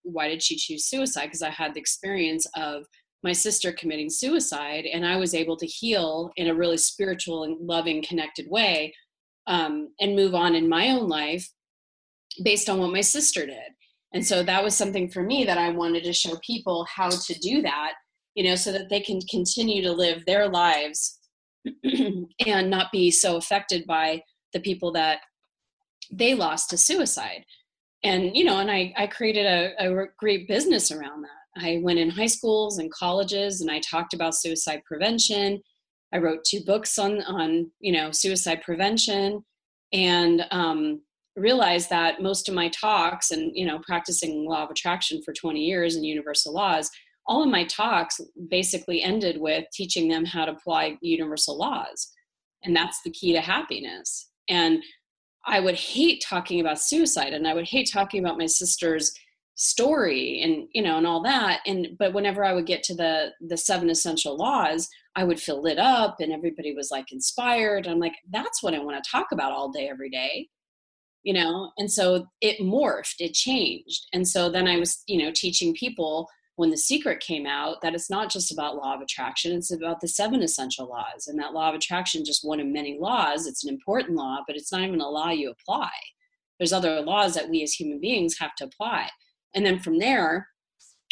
why 0.03 0.27
did 0.27 0.41
she 0.41 0.55
choose 0.55 0.85
suicide 0.85 1.25
because 1.25 1.41
i 1.41 1.49
had 1.49 1.73
the 1.73 1.79
experience 1.79 2.45
of 2.55 2.83
my 3.23 3.31
sister 3.31 3.71
committing 3.71 4.09
suicide 4.09 4.85
and 4.85 5.05
i 5.05 5.15
was 5.15 5.35
able 5.35 5.57
to 5.57 5.65
heal 5.65 6.31
in 6.37 6.47
a 6.47 6.55
really 6.55 6.77
spiritual 6.77 7.43
and 7.43 7.57
loving 7.59 8.01
connected 8.01 8.49
way 8.49 8.93
um, 9.47 9.89
and 9.99 10.15
move 10.15 10.35
on 10.35 10.55
in 10.55 10.69
my 10.69 10.89
own 10.89 11.07
life 11.07 11.49
based 12.43 12.69
on 12.69 12.79
what 12.79 12.91
my 12.91 13.01
sister 13.01 13.45
did. 13.45 13.71
And 14.13 14.25
so 14.25 14.43
that 14.43 14.63
was 14.63 14.75
something 14.75 15.09
for 15.09 15.23
me 15.23 15.45
that 15.45 15.57
I 15.57 15.69
wanted 15.69 16.03
to 16.03 16.13
show 16.13 16.37
people 16.45 16.85
how 16.93 17.09
to 17.09 17.33
do 17.39 17.61
that, 17.61 17.93
you 18.35 18.43
know, 18.43 18.55
so 18.55 18.71
that 18.71 18.89
they 18.89 18.99
can 18.99 19.21
continue 19.29 19.81
to 19.83 19.91
live 19.91 20.25
their 20.25 20.49
lives 20.49 21.19
and 22.45 22.69
not 22.69 22.91
be 22.91 23.09
so 23.11 23.37
affected 23.37 23.85
by 23.87 24.21
the 24.53 24.59
people 24.59 24.91
that 24.93 25.19
they 26.11 26.35
lost 26.35 26.69
to 26.69 26.77
suicide. 26.77 27.45
And 28.03 28.35
you 28.35 28.43
know 28.43 28.57
and 28.57 28.71
i 28.71 28.91
i 28.97 29.05
created 29.05 29.45
a, 29.45 29.73
a 29.77 30.05
great 30.17 30.47
business 30.47 30.91
around 30.91 31.21
that. 31.21 31.63
I 31.63 31.79
went 31.83 31.99
in 31.99 32.09
high 32.09 32.27
schools 32.27 32.79
and 32.79 32.91
colleges 32.91 33.61
and 33.61 33.69
i 33.69 33.79
talked 33.79 34.13
about 34.13 34.35
suicide 34.35 34.81
prevention. 34.85 35.61
I 36.11 36.17
wrote 36.17 36.43
two 36.43 36.61
books 36.65 36.97
on 36.97 37.21
on 37.23 37.71
you 37.79 37.91
know 37.91 38.11
suicide 38.11 38.61
prevention. 38.63 39.45
And 39.93 40.45
um, 40.51 41.01
realized 41.35 41.89
that 41.89 42.21
most 42.21 42.49
of 42.49 42.55
my 42.55 42.69
talks 42.69 43.31
and 43.31 43.51
you 43.55 43.65
know 43.65 43.79
practicing 43.85 44.45
law 44.45 44.63
of 44.63 44.69
attraction 44.69 45.21
for 45.23 45.33
20 45.33 45.59
years 45.59 45.95
and 45.95 46.05
universal 46.05 46.53
laws 46.53 46.91
all 47.25 47.43
of 47.43 47.49
my 47.49 47.63
talks 47.65 48.19
basically 48.49 49.01
ended 49.01 49.39
with 49.39 49.65
teaching 49.71 50.07
them 50.07 50.25
how 50.25 50.45
to 50.45 50.51
apply 50.51 50.97
universal 51.01 51.57
laws. 51.57 52.11
And 52.63 52.75
that's 52.75 53.01
the 53.03 53.11
key 53.11 53.33
to 53.33 53.41
happiness. 53.41 54.29
And 54.49 54.83
I 55.45 55.59
would 55.59 55.75
hate 55.75 56.23
talking 56.27 56.59
about 56.59 56.81
suicide 56.81 57.33
and 57.33 57.47
I 57.47 57.53
would 57.53 57.67
hate 57.67 57.89
talking 57.91 58.23
about 58.23 58.37
my 58.37 58.45
sister's 58.45 59.13
story 59.55 60.41
and 60.41 60.67
you 60.73 60.81
know 60.81 60.97
and 60.97 61.05
all 61.05 61.21
that. 61.23 61.61
And 61.65 61.89
but 61.97 62.13
whenever 62.13 62.43
I 62.43 62.53
would 62.53 62.65
get 62.65 62.83
to 62.83 62.95
the 62.95 63.31
the 63.41 63.57
seven 63.57 63.89
essential 63.89 64.35
laws 64.35 64.87
I 65.15 65.23
would 65.23 65.39
feel 65.39 65.61
lit 65.61 65.77
up 65.77 66.17
and 66.19 66.31
everybody 66.31 66.73
was 66.73 66.89
like 66.91 67.11
inspired. 67.11 67.87
I'm 67.87 67.99
like 67.99 68.15
that's 68.31 68.63
what 68.63 68.73
I 68.73 68.79
want 68.79 69.03
to 69.03 69.11
talk 69.11 69.27
about 69.31 69.51
all 69.51 69.71
day 69.71 69.89
every 69.89 70.09
day 70.09 70.47
you 71.23 71.33
know 71.33 71.71
and 71.77 71.91
so 71.91 72.27
it 72.41 72.59
morphed 72.59 73.15
it 73.19 73.33
changed. 73.33 74.07
And 74.13 74.27
so 74.27 74.49
then 74.49 74.67
I 74.67 74.77
was 74.77 75.03
you 75.07 75.23
know 75.23 75.31
teaching 75.33 75.73
people 75.73 76.27
when 76.55 76.69
the 76.69 76.77
secret 76.77 77.21
came 77.21 77.47
out 77.47 77.81
that 77.81 77.95
it's 77.95 78.09
not 78.09 78.29
just 78.29 78.51
about 78.51 78.75
law 78.75 78.93
of 78.93 79.01
attraction 79.01 79.53
it's 79.53 79.71
about 79.71 80.01
the 80.01 80.07
seven 80.07 80.41
essential 80.41 80.87
laws. 80.87 81.27
And 81.27 81.39
that 81.39 81.53
law 81.53 81.69
of 81.69 81.75
attraction 81.75 82.25
just 82.25 82.47
one 82.47 82.59
of 82.59 82.67
many 82.67 82.97
laws 82.99 83.47
it's 83.47 83.63
an 83.63 83.73
important 83.73 84.17
law 84.17 84.39
but 84.47 84.55
it's 84.55 84.71
not 84.71 84.81
even 84.81 85.01
a 85.01 85.09
law 85.09 85.29
you 85.29 85.51
apply. 85.51 85.91
There's 86.59 86.73
other 86.73 87.01
laws 87.01 87.33
that 87.35 87.49
we 87.49 87.63
as 87.63 87.73
human 87.73 87.99
beings 87.99 88.37
have 88.39 88.55
to 88.55 88.65
apply. 88.65 89.09
And 89.55 89.65
then 89.65 89.79
from 89.79 89.99
there 89.99 90.47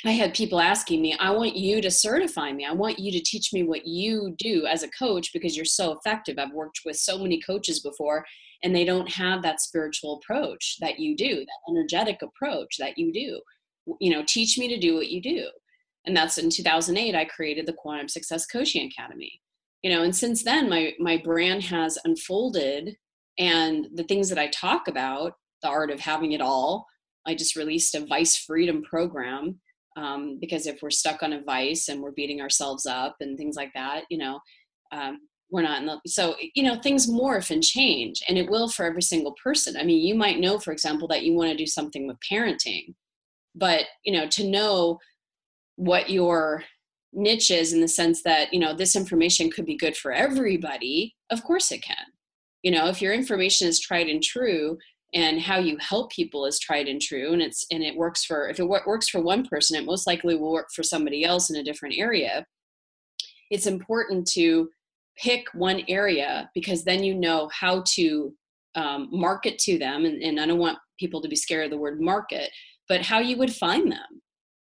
i 0.06 0.12
had 0.12 0.34
people 0.34 0.62
asking 0.62 1.02
me 1.02 1.14
i 1.20 1.30
want 1.30 1.58
you 1.58 1.82
to 1.82 1.92
certify 1.92 2.54
me. 2.54 2.66
I 2.66 2.72
want 2.74 3.00
you 3.00 3.12
to 3.12 3.20
teach 3.20 3.52
me 3.52 3.64
what 3.64 3.86
you 3.86 4.34
do 4.38 4.66
as 4.66 4.82
a 4.82 4.90
coach 4.92 5.34
because 5.34 5.56
you're 5.58 5.66
so 5.66 5.92
effective. 5.92 6.40
I've 6.40 6.54
worked 6.54 6.82
with 6.86 6.96
so 6.96 7.18
many 7.18 7.42
coaches 7.42 7.82
before 7.82 8.26
and 8.64 8.76
they 8.76 8.86
don't 8.86 9.10
have 9.10 9.42
that 9.42 9.62
spiritual 9.62 10.20
approach 10.22 10.78
that 10.82 11.00
you 11.00 11.16
do 11.16 11.40
that 11.40 11.72
energetic 11.72 12.22
approach 12.22 12.78
that 12.78 12.98
you 12.98 13.14
do. 13.14 13.42
You 14.00 14.12
know 14.12 14.24
teach 14.26 14.58
me 14.58 14.68
to 14.68 14.80
do 14.80 14.96
what 14.96 15.10
you 15.10 15.22
do. 15.22 15.48
And 16.06 16.16
that's 16.16 16.38
in 16.38 16.50
2008 16.50 17.16
i 17.16 17.26
created 17.26 17.66
the 17.66 17.74
quantum 17.74 18.08
success 18.08 18.46
coaching 18.46 18.90
academy. 18.90 19.42
You 19.84 19.92
know 19.92 20.04
and 20.04 20.16
since 20.16 20.44
then 20.44 20.70
my 20.70 20.94
my 21.00 21.18
brand 21.18 21.64
has 21.64 21.98
unfolded 22.06 22.96
and 23.38 23.88
the 23.96 24.04
things 24.04 24.30
that 24.30 24.38
i 24.38 24.48
talk 24.48 24.88
about 24.88 25.34
the 25.64 25.70
art 25.70 25.90
of 25.90 26.00
having 26.00 26.34
it 26.34 26.42
all 26.42 26.86
i 27.26 27.34
just 27.34 27.56
released 27.56 27.96
a 27.96 28.06
vice 28.06 28.38
freedom 28.38 28.84
program 28.84 29.60
um, 29.98 30.38
because 30.40 30.68
if 30.68 30.82
we're 30.82 30.92
stuck 30.92 31.24
on 31.24 31.34
a 31.34 31.42
vice 31.42 31.90
and 31.90 32.02
we're 32.02 32.12
beating 32.12 32.42
ourselves 32.42 32.86
up 32.86 33.16
and 33.22 33.38
things 33.38 33.56
like 33.56 33.72
that 33.74 34.04
you 34.10 34.18
know 34.18 34.40
um, 34.92 35.20
we're 35.52 35.62
not 35.62 35.82
in 35.82 35.88
the 35.88 36.00
so 36.08 36.36
you 36.54 36.64
know 36.64 36.76
things 36.76 37.10
morph 37.10 37.50
and 37.50 37.64
change 37.64 38.22
and 38.28 38.38
it 38.38 38.50
will 38.50 38.70
for 38.70 38.86
every 38.86 39.02
single 39.02 39.36
person. 39.44 39.76
I 39.78 39.84
mean 39.84 40.06
you 40.06 40.16
might 40.16 40.40
know 40.40 40.60
for 40.60 40.72
example 40.72 41.08
that 41.10 41.24
you 41.24 41.34
want 41.34 41.52
to 41.52 41.58
do 41.58 41.66
something 41.66 42.08
with 42.08 42.18
parenting 42.30 42.94
but 43.56 43.86
you 44.04 44.14
know 44.14 44.28
to 44.28 44.48
know 44.48 45.00
what 45.76 46.10
your 46.10 46.64
niche 47.14 47.50
is 47.52 47.74
in 47.74 47.82
the 47.82 47.88
sense 47.88 48.22
that 48.24 48.54
you 48.54 48.60
know 48.60 48.74
this 48.74 48.96
information 48.96 49.50
could 49.50 49.66
be 49.66 49.78
good 49.78 49.98
for 49.98 50.12
everybody 50.12 51.16
of 51.30 51.44
course 51.44 51.72
it 51.72 51.82
can. 51.82 52.06
You 52.64 52.72
know 52.72 52.88
if 52.88 53.02
your 53.02 53.14
information 53.14 53.68
is 53.68 53.80
tried 53.80 54.08
and 54.08 54.22
true 54.22 54.78
and 55.14 55.42
how 55.42 55.58
you 55.58 55.76
help 55.80 56.12
people 56.12 56.46
is 56.46 56.60
tried 56.60 56.88
and 56.88 57.02
true 57.02 57.34
and 57.34 57.42
it's 57.42 57.66
and 57.72 57.82
it 57.84 57.96
works 57.96 58.24
for 58.24 58.48
if 58.50 58.60
it 58.60 58.68
works 58.68 59.10
for 59.10 59.22
one 59.22 59.46
person 59.46 59.76
it 59.76 59.86
most 59.86 60.06
likely 60.06 60.36
will 60.36 60.52
work 60.52 60.68
for 60.76 60.84
somebody 60.84 61.24
else 61.24 61.50
in 61.50 61.56
a 61.56 61.64
different 61.64 61.96
area. 61.98 62.46
It's 63.50 63.66
important 63.66 64.28
to 64.34 64.70
pick 65.22 65.46
one 65.54 65.84
area 65.88 66.50
because 66.54 66.84
then 66.84 67.04
you 67.04 67.14
know 67.14 67.50
how 67.54 67.84
to 67.86 68.34
um, 68.76 69.10
market 69.12 69.58
to 69.60 69.78
them 69.78 70.06
and, 70.06 70.22
and 70.22 70.40
i 70.40 70.46
don't 70.46 70.60
want 70.60 70.78
people 71.00 71.22
to 71.22 71.28
be 71.28 71.36
scared 71.36 71.66
of 71.66 71.72
the 71.72 71.78
word 71.78 72.00
market 72.00 72.50
but 72.90 73.04
how 73.04 73.20
you 73.20 73.38
would 73.38 73.54
find 73.56 73.90
them. 73.90 74.22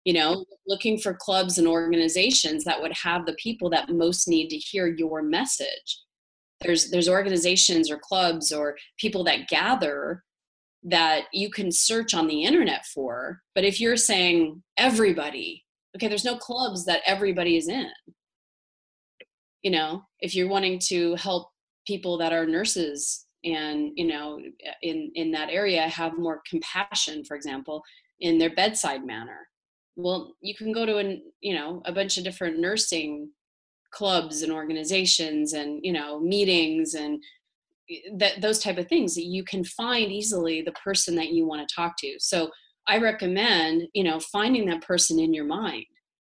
You 0.05 0.13
know 0.15 0.45
looking 0.67 0.99
for 0.99 1.15
clubs 1.15 1.59
and 1.59 1.67
organizations 1.67 2.65
that 2.65 2.81
would 2.81 2.93
have 2.93 3.25
the 3.25 3.37
people 3.43 3.71
that 3.71 3.89
most 3.89 4.29
need 4.29 4.49
to 4.49 4.57
hear 4.57 4.87
your 4.87 5.23
message. 5.23 6.03
There's 6.61 6.91
there's 6.91 7.09
organizations 7.09 7.91
or 7.91 7.99
clubs 7.99 8.53
or 8.53 8.77
people 8.99 9.25
that 9.25 9.49
gather 9.49 10.23
that 10.83 11.25
you 11.33 11.51
can 11.51 11.73
search 11.73 12.13
on 12.13 12.27
the 12.27 12.45
internet 12.45 12.85
for 12.95 13.41
but 13.55 13.65
if 13.65 13.81
you're 13.81 13.97
saying 13.97 14.63
everybody 14.77 15.65
okay 15.97 16.09
there's 16.09 16.27
no 16.27 16.37
clubs 16.37 16.85
that 16.85 17.01
everybody 17.07 17.57
is 17.57 17.69
in 17.69 17.89
you 19.65 19.71
know 19.71 20.03
if 20.21 20.35
you're 20.35 20.49
wanting 20.49 20.79
to 20.79 21.17
help 21.17 21.49
people 21.87 22.17
that 22.19 22.33
are 22.33 22.47
nurses 22.47 23.27
and 23.45 23.91
you 23.97 24.07
know 24.07 24.39
in 24.83 25.11
in 25.17 25.33
that 25.33 25.51
area 25.51 25.89
have 25.89 26.17
more 26.17 26.43
compassion 26.49 27.25
for 27.25 27.37
example 27.37 27.83
in 28.21 28.39
their 28.39 28.55
bedside 28.55 29.05
manner 29.05 29.49
well 29.97 30.35
you 30.41 30.55
can 30.55 30.71
go 30.71 30.87
to 30.87 30.99
an 30.99 31.21
you 31.41 31.55
know 31.55 31.83
a 31.87 31.93
bunch 31.93 32.17
of 32.17 32.25
different 32.25 32.61
nursing 32.61 33.29
clubs 33.91 34.43
and 34.43 34.53
organizations 34.53 35.53
and 35.55 35.81
you 35.83 35.93
know 35.93 36.21
meetings 36.21 36.95
and 36.95 37.23
eh, 37.91 37.97
that 38.19 38.41
those 38.41 38.59
type 38.59 38.79
of 38.79 38.89
things 38.89 39.15
that 39.15 39.25
you 39.25 39.45
can 39.45 39.65
find 39.65 40.13
easily 40.13 40.63
the 40.63 40.73
person 40.73 41.15
that 41.15 41.31
you 41.31 41.47
want 41.47 41.67
to 41.67 41.75
talk 41.75 41.95
to. 41.99 42.15
So 42.19 42.51
i 42.87 42.99
recommend 42.99 43.89
you 43.95 44.05
know 44.05 44.21
finding 44.21 44.67
that 44.67 44.83
person 44.83 45.19
in 45.19 45.33
your 45.33 45.47
mind 45.47 45.87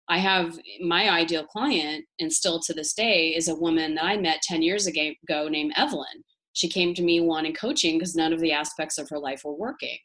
i 0.09 0.19
have 0.19 0.59
my 0.81 1.11
ideal 1.11 1.45
client 1.45 2.05
and 2.21 2.33
still 2.33 2.61
to 2.61 2.73
this 2.75 2.95
day 2.95 3.35
is 3.35 3.49
a 3.49 3.55
woman 3.55 3.95
that 3.95 4.05
i 4.05 4.17
met 4.17 4.43
10 4.43 4.63
years 4.63 4.87
ago 4.87 5.49
named 5.49 5.73
evelyn. 5.77 6.25
She 6.55 6.69
came 6.69 6.93
to 6.95 7.03
me 7.03 7.21
wanting 7.21 7.55
coaching 7.55 7.99
because 7.99 8.17
none 8.17 8.33
of 8.33 8.41
the 8.41 8.53
aspects 8.53 8.99
of 8.99 9.09
her 9.11 9.19
life 9.19 9.43
were 9.45 9.55
working. 9.57 9.99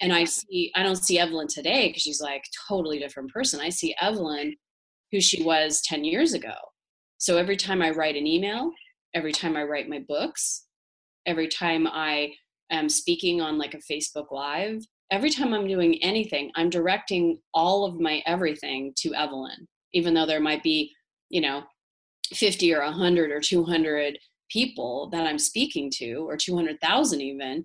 And 0.00 0.12
i 0.12 0.24
see 0.24 0.72
i 0.74 0.82
don't 0.82 0.96
see 0.96 1.18
evelyn 1.18 1.48
today 1.48 1.88
because 1.88 2.02
she's 2.02 2.20
like 2.20 2.44
totally 2.68 2.98
different 2.98 3.30
person. 3.30 3.60
I 3.60 3.68
see 3.68 3.94
evelyn 4.00 4.54
who 5.10 5.20
she 5.20 5.42
was 5.42 5.82
10 5.82 6.04
years 6.04 6.32
ago. 6.32 6.54
So 7.18 7.36
every 7.36 7.56
time 7.56 7.82
i 7.82 7.90
write 7.90 8.16
an 8.16 8.26
email 8.26 8.70
every 9.14 9.32
time 9.32 9.56
i 9.56 9.62
write 9.62 9.88
my 9.88 10.00
books 10.08 10.64
every 11.26 11.48
time 11.48 11.86
i 11.86 12.30
am 12.70 12.88
speaking 12.88 13.40
on 13.40 13.58
like 13.58 13.74
a 13.74 13.92
facebook 13.92 14.30
live 14.30 14.80
every 15.12 15.30
time 15.30 15.54
i'm 15.54 15.68
doing 15.68 16.02
anything 16.02 16.50
i'm 16.56 16.70
directing 16.70 17.38
all 17.54 17.84
of 17.84 18.00
my 18.00 18.20
everything 18.26 18.92
to 18.96 19.14
evelyn 19.14 19.68
even 19.92 20.14
though 20.14 20.26
there 20.26 20.40
might 20.40 20.62
be 20.62 20.92
you 21.28 21.40
know 21.40 21.62
50 22.34 22.74
or 22.74 22.82
100 22.82 23.30
or 23.30 23.40
200 23.40 24.18
people 24.50 25.08
that 25.10 25.26
i'm 25.26 25.38
speaking 25.38 25.90
to 25.98 26.28
or 26.28 26.36
200000 26.36 27.20
even 27.20 27.64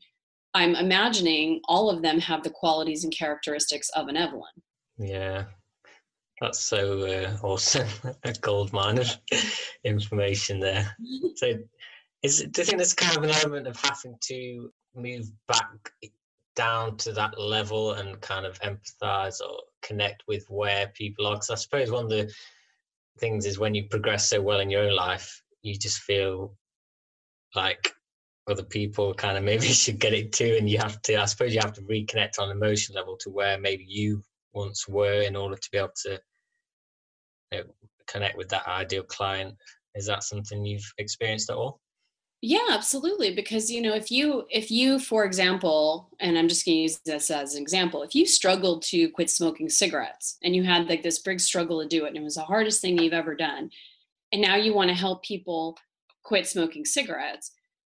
I'm 0.58 0.76
imagining 0.76 1.62
all 1.66 1.88
of 1.88 2.02
them 2.02 2.20
have 2.20 2.42
the 2.42 2.50
qualities 2.50 3.04
and 3.04 3.14
characteristics 3.16 3.90
of 3.90 4.08
an 4.08 4.18
Evelyn. 4.18 4.44
Yeah, 4.98 5.46
that's 6.42 6.60
so 6.60 7.06
uh, 7.06 7.38
awesome. 7.46 7.88
A 8.24 8.34
gold 8.34 8.74
mine 8.74 8.98
of 8.98 9.08
information 9.84 10.60
there. 10.60 10.96
so, 11.36 11.54
is 12.24 12.40
do 12.40 12.62
you 12.62 12.66
think 12.66 12.78
there's 12.78 12.96
kind 12.96 13.18
of 13.18 13.24
an 13.24 13.30
element 13.30 13.68
of 13.68 13.80
having 13.80 14.18
to 14.22 14.72
move 14.96 15.30
back 15.48 15.92
down 16.58 16.98
to 16.98 17.14
that 17.14 17.40
level 17.40 17.94
and 17.94 18.20
kind 18.20 18.46
of 18.46 18.60
empathize 18.60 19.40
or 19.40 19.62
connect 19.82 20.24
with 20.28 20.46
where 20.50 20.88
people 20.90 21.28
are? 21.28 21.36
Because 21.36 21.52
I 21.52 21.56
suppose 21.56 21.92
one 21.92 22.06
of 22.06 22.10
the 22.10 22.30
things 23.20 23.46
is 23.46 23.60
when 23.60 23.76
you 23.76 23.86
progress 23.86 24.28
so 24.28 24.42
well 24.42 24.60
in 24.60 24.70
your 24.70 24.84
own 24.84 24.96
life, 24.96 25.42
you 25.62 25.78
just 25.78 26.00
feel 26.00 26.58
like 27.56 27.94
other 28.50 28.64
people 28.64 29.14
kind 29.14 29.38
of 29.38 29.44
maybe 29.52 29.68
should 29.68 30.00
get 30.00 30.14
it 30.14 30.32
too 30.34 30.56
and 30.58 30.70
you 30.70 30.78
have 30.78 31.02
to 31.02 31.16
i 31.16 31.26
suppose 31.26 31.54
you 31.54 31.60
have 31.62 31.74
to 31.74 31.82
reconnect 31.82 32.40
on 32.40 32.50
an 32.50 32.58
emotional 32.58 32.98
level 32.98 33.18
to 33.18 33.30
where 33.30 33.60
maybe 33.60 33.86
you 33.88 34.22
once 34.54 34.88
were 34.88 35.22
in 35.22 35.36
order 35.36 35.56
to 35.56 35.70
be 35.72 35.78
able 35.78 35.90
to 35.96 36.20
you 37.52 37.60
know, 37.60 37.64
connect 38.08 38.38
with 38.38 38.50
that 38.50 38.68
ideal 38.68 39.04
client 39.04 39.54
is 39.96 40.06
that 40.06 40.24
something 40.24 40.66
you've 40.66 40.94
experienced 40.98 41.50
at 41.50 41.58
all 41.58 41.82
yeah 42.42 42.68
absolutely 42.70 43.34
because 43.34 43.72
you 43.72 43.82
know 43.82 43.96
if 43.96 44.12
you 44.12 44.46
if 44.52 44.70
you 44.70 45.00
for 45.00 45.26
example 45.26 46.10
and 46.20 46.38
i'm 46.38 46.48
just 46.48 46.66
going 46.66 46.76
to 46.76 46.82
use 46.82 47.00
this 47.00 47.32
as 47.32 47.56
an 47.56 47.62
example 47.62 48.04
if 48.04 48.14
you 48.14 48.28
struggled 48.28 48.84
to 48.84 49.10
quit 49.10 49.30
smoking 49.30 49.68
cigarettes 49.68 50.38
and 50.44 50.56
you 50.56 50.64
had 50.64 50.88
like 50.88 51.02
this 51.02 51.20
big 51.20 51.40
struggle 51.40 51.82
to 51.82 51.88
do 51.88 52.06
it 52.06 52.10
and 52.10 52.18
it 52.18 52.24
was 52.24 52.36
the 52.36 52.42
hardest 52.42 52.80
thing 52.80 52.98
you've 52.98 53.14
ever 53.14 53.36
done 53.36 53.70
and 54.32 54.42
now 54.42 54.56
you 54.56 54.74
want 54.74 54.88
to 54.88 54.96
help 54.96 55.24
people 55.24 55.76
quit 56.24 56.46
smoking 56.46 56.86
cigarettes 56.86 57.54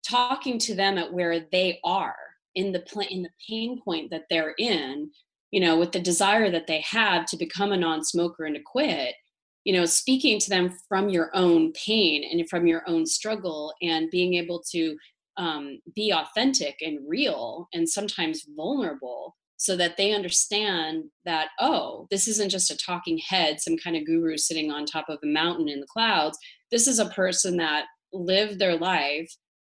talking 0.08 0.58
to 0.58 0.74
them 0.74 0.98
at 0.98 1.12
where 1.12 1.46
they 1.52 1.78
are 1.84 2.16
in 2.56 2.72
the 2.72 2.80
pl- 2.80 3.06
in 3.08 3.22
the 3.22 3.30
pain 3.48 3.80
point 3.80 4.10
that 4.10 4.24
they're 4.28 4.54
in 4.58 5.08
you 5.52 5.60
know 5.60 5.78
with 5.78 5.92
the 5.92 6.00
desire 6.00 6.50
that 6.50 6.66
they 6.66 6.80
have 6.80 7.26
to 7.26 7.36
become 7.36 7.70
a 7.70 7.76
non-smoker 7.76 8.44
and 8.44 8.56
to 8.56 8.60
quit 8.60 9.14
you 9.64 9.72
know 9.72 9.84
speaking 9.84 10.38
to 10.38 10.50
them 10.50 10.76
from 10.88 11.08
your 11.08 11.30
own 11.34 11.72
pain 11.72 12.24
and 12.30 12.48
from 12.48 12.66
your 12.66 12.82
own 12.86 13.06
struggle 13.06 13.72
and 13.82 14.10
being 14.10 14.34
able 14.34 14.62
to 14.70 14.96
um, 15.36 15.78
be 15.94 16.12
authentic 16.12 16.76
and 16.82 16.98
real 17.06 17.68
and 17.72 17.88
sometimes 17.88 18.46
vulnerable 18.54 19.34
so 19.56 19.76
that 19.76 19.96
they 19.96 20.12
understand 20.12 21.04
that 21.24 21.48
oh 21.60 22.06
this 22.10 22.28
isn't 22.28 22.50
just 22.50 22.70
a 22.70 22.76
talking 22.76 23.18
head 23.28 23.60
some 23.60 23.76
kind 23.76 23.96
of 23.96 24.04
guru 24.04 24.36
sitting 24.36 24.70
on 24.70 24.84
top 24.84 25.06
of 25.08 25.18
a 25.22 25.26
mountain 25.26 25.68
in 25.68 25.80
the 25.80 25.86
clouds. 25.86 26.38
This 26.70 26.86
is 26.86 26.98
a 26.98 27.06
person 27.06 27.56
that 27.58 27.86
lived 28.12 28.58
their 28.58 28.76
life 28.76 29.30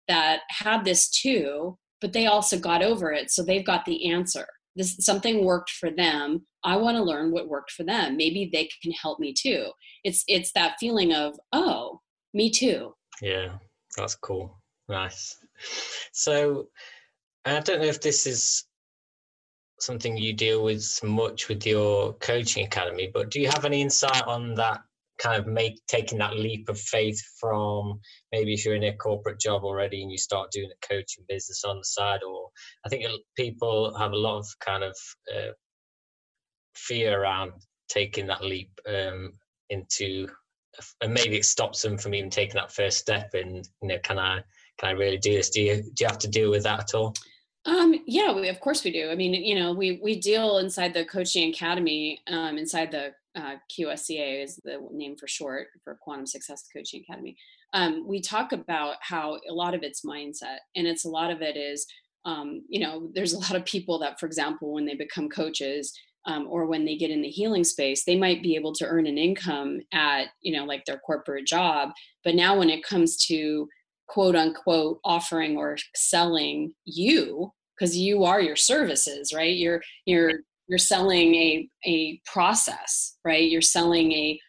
that 0.07 0.41
had 0.49 0.85
this 0.85 1.09
too 1.09 1.77
but 2.01 2.13
they 2.13 2.27
also 2.27 2.57
got 2.57 2.81
over 2.81 3.11
it 3.11 3.29
so 3.29 3.43
they've 3.43 3.65
got 3.65 3.85
the 3.85 4.11
answer 4.11 4.47
this 4.79 4.95
something 5.01 5.45
worked 5.45 5.69
for 5.69 5.91
them 5.91 6.45
i 6.63 6.75
want 6.75 6.97
to 6.97 7.03
learn 7.03 7.31
what 7.31 7.47
worked 7.47 7.71
for 7.71 7.83
them. 7.83 8.17
Maybe 8.17 8.49
they 8.51 8.69
can 8.81 8.91
help 8.91 9.19
me 9.19 9.33
too. 9.33 9.71
It's 10.03 10.23
it's 10.27 10.51
that 10.53 10.75
feeling 10.79 11.13
of 11.13 11.39
oh 11.53 12.01
me 12.33 12.49
too. 12.49 12.93
Yeah 13.21 13.57
that's 13.97 14.15
cool. 14.15 14.61
Nice. 14.87 15.37
So 16.13 16.67
i 17.45 17.59
don't 17.59 17.79
know 17.79 17.87
if 17.87 18.01
this 18.01 18.27
is 18.27 18.65
something 19.79 20.17
you 20.17 20.33
deal 20.33 20.63
with 20.63 20.99
much 21.03 21.47
with 21.47 21.65
your 21.65 22.13
coaching 22.15 22.65
academy 22.65 23.09
but 23.13 23.31
do 23.31 23.39
you 23.39 23.47
have 23.47 23.63
any 23.63 23.81
insight 23.81 24.23
on 24.27 24.53
that 24.53 24.81
kind 25.19 25.39
of 25.39 25.47
make 25.47 25.79
taking 25.87 26.17
that 26.17 26.35
leap 26.35 26.69
of 26.69 26.79
faith 26.79 27.21
from 27.39 27.99
maybe 28.31 28.53
if 28.53 28.65
you're 28.65 28.75
in 28.75 28.83
a 28.85 28.95
corporate 28.95 29.39
job 29.39 29.63
already 29.63 30.01
and 30.01 30.11
you 30.11 30.17
start 30.17 30.51
doing 30.51 30.69
a 30.71 30.87
coaching 30.87 31.23
business 31.27 31.63
on 31.63 31.77
the 31.77 31.83
side 31.83 32.21
or 32.23 32.49
i 32.85 32.89
think 32.89 33.05
people 33.35 33.95
have 33.97 34.13
a 34.13 34.17
lot 34.17 34.37
of 34.37 34.47
kind 34.59 34.83
of 34.83 34.95
uh, 35.35 35.51
fear 36.75 37.21
around 37.21 37.51
taking 37.89 38.27
that 38.27 38.43
leap 38.43 38.71
um, 38.87 39.33
into 39.69 40.27
and 41.01 41.13
maybe 41.13 41.35
it 41.35 41.45
stops 41.45 41.81
them 41.81 41.97
from 41.97 42.13
even 42.13 42.29
taking 42.29 42.55
that 42.55 42.71
first 42.71 42.97
step 42.97 43.33
and 43.33 43.67
you 43.81 43.87
know 43.87 43.97
can 44.03 44.17
i 44.17 44.41
can 44.77 44.89
i 44.89 44.91
really 44.91 45.17
do 45.17 45.33
this? 45.33 45.49
Do 45.49 45.61
you 45.61 45.75
do 45.81 45.91
you 45.99 46.07
have 46.07 46.19
to 46.19 46.27
deal 46.27 46.49
with 46.49 46.63
that 46.63 46.79
at 46.79 46.93
all 46.93 47.13
um, 47.65 47.95
yeah, 48.05 48.33
we, 48.33 48.47
of 48.47 48.59
course 48.59 48.83
we 48.83 48.91
do. 48.91 49.09
I 49.09 49.15
mean, 49.15 49.33
you 49.33 49.55
know, 49.55 49.73
we 49.73 49.99
we 50.01 50.19
deal 50.19 50.59
inside 50.59 50.93
the 50.93 51.05
coaching 51.05 51.49
academy, 51.49 52.21
um, 52.27 52.57
inside 52.57 52.91
the 52.91 53.13
uh, 53.35 53.55
QSCA 53.71 54.43
is 54.43 54.59
the 54.63 54.79
name 54.91 55.15
for 55.15 55.27
short 55.27 55.67
for 55.83 55.95
Quantum 55.95 56.25
Success 56.25 56.65
Coaching 56.73 57.03
Academy. 57.07 57.37
Um, 57.73 58.07
we 58.07 58.21
talk 58.21 58.51
about 58.51 58.95
how 59.01 59.39
a 59.49 59.53
lot 59.53 59.73
of 59.73 59.83
it's 59.83 60.05
mindset, 60.05 60.57
and 60.75 60.87
it's 60.87 61.05
a 61.05 61.09
lot 61.09 61.31
of 61.31 61.41
it 61.41 61.55
is, 61.55 61.85
um, 62.25 62.63
you 62.67 62.79
know, 62.79 63.09
there's 63.13 63.33
a 63.33 63.39
lot 63.39 63.55
of 63.55 63.65
people 63.65 63.99
that, 63.99 64.19
for 64.19 64.25
example, 64.25 64.73
when 64.73 64.85
they 64.85 64.95
become 64.95 65.29
coaches 65.29 65.93
um, 66.25 66.47
or 66.49 66.65
when 66.65 66.85
they 66.85 66.97
get 66.97 67.11
in 67.11 67.21
the 67.21 67.29
healing 67.29 67.63
space, 67.63 68.03
they 68.03 68.17
might 68.17 68.41
be 68.41 68.55
able 68.55 68.73
to 68.73 68.85
earn 68.85 69.05
an 69.05 69.17
income 69.17 69.79
at, 69.93 70.27
you 70.41 70.57
know, 70.57 70.65
like 70.65 70.85
their 70.85 70.99
corporate 70.99 71.45
job, 71.45 71.91
but 72.23 72.35
now 72.35 72.57
when 72.57 72.69
it 72.69 72.83
comes 72.83 73.17
to 73.27 73.67
quote 74.09 74.35
unquote 74.35 74.99
offering 75.05 75.55
or 75.55 75.77
selling 75.95 76.73
you 76.85 77.51
because 77.77 77.95
you 77.95 78.23
are 78.25 78.41
your 78.41 78.55
services 78.55 79.33
right? 79.33 79.55
You're 79.55 79.81
you're 80.05 80.39
you're 80.67 80.77
selling 80.77 81.35
a 81.35 81.69
a 81.85 82.19
process 82.25 83.17
right? 83.23 83.49
You're 83.49 83.61
selling 83.61 84.11
a 84.11 84.39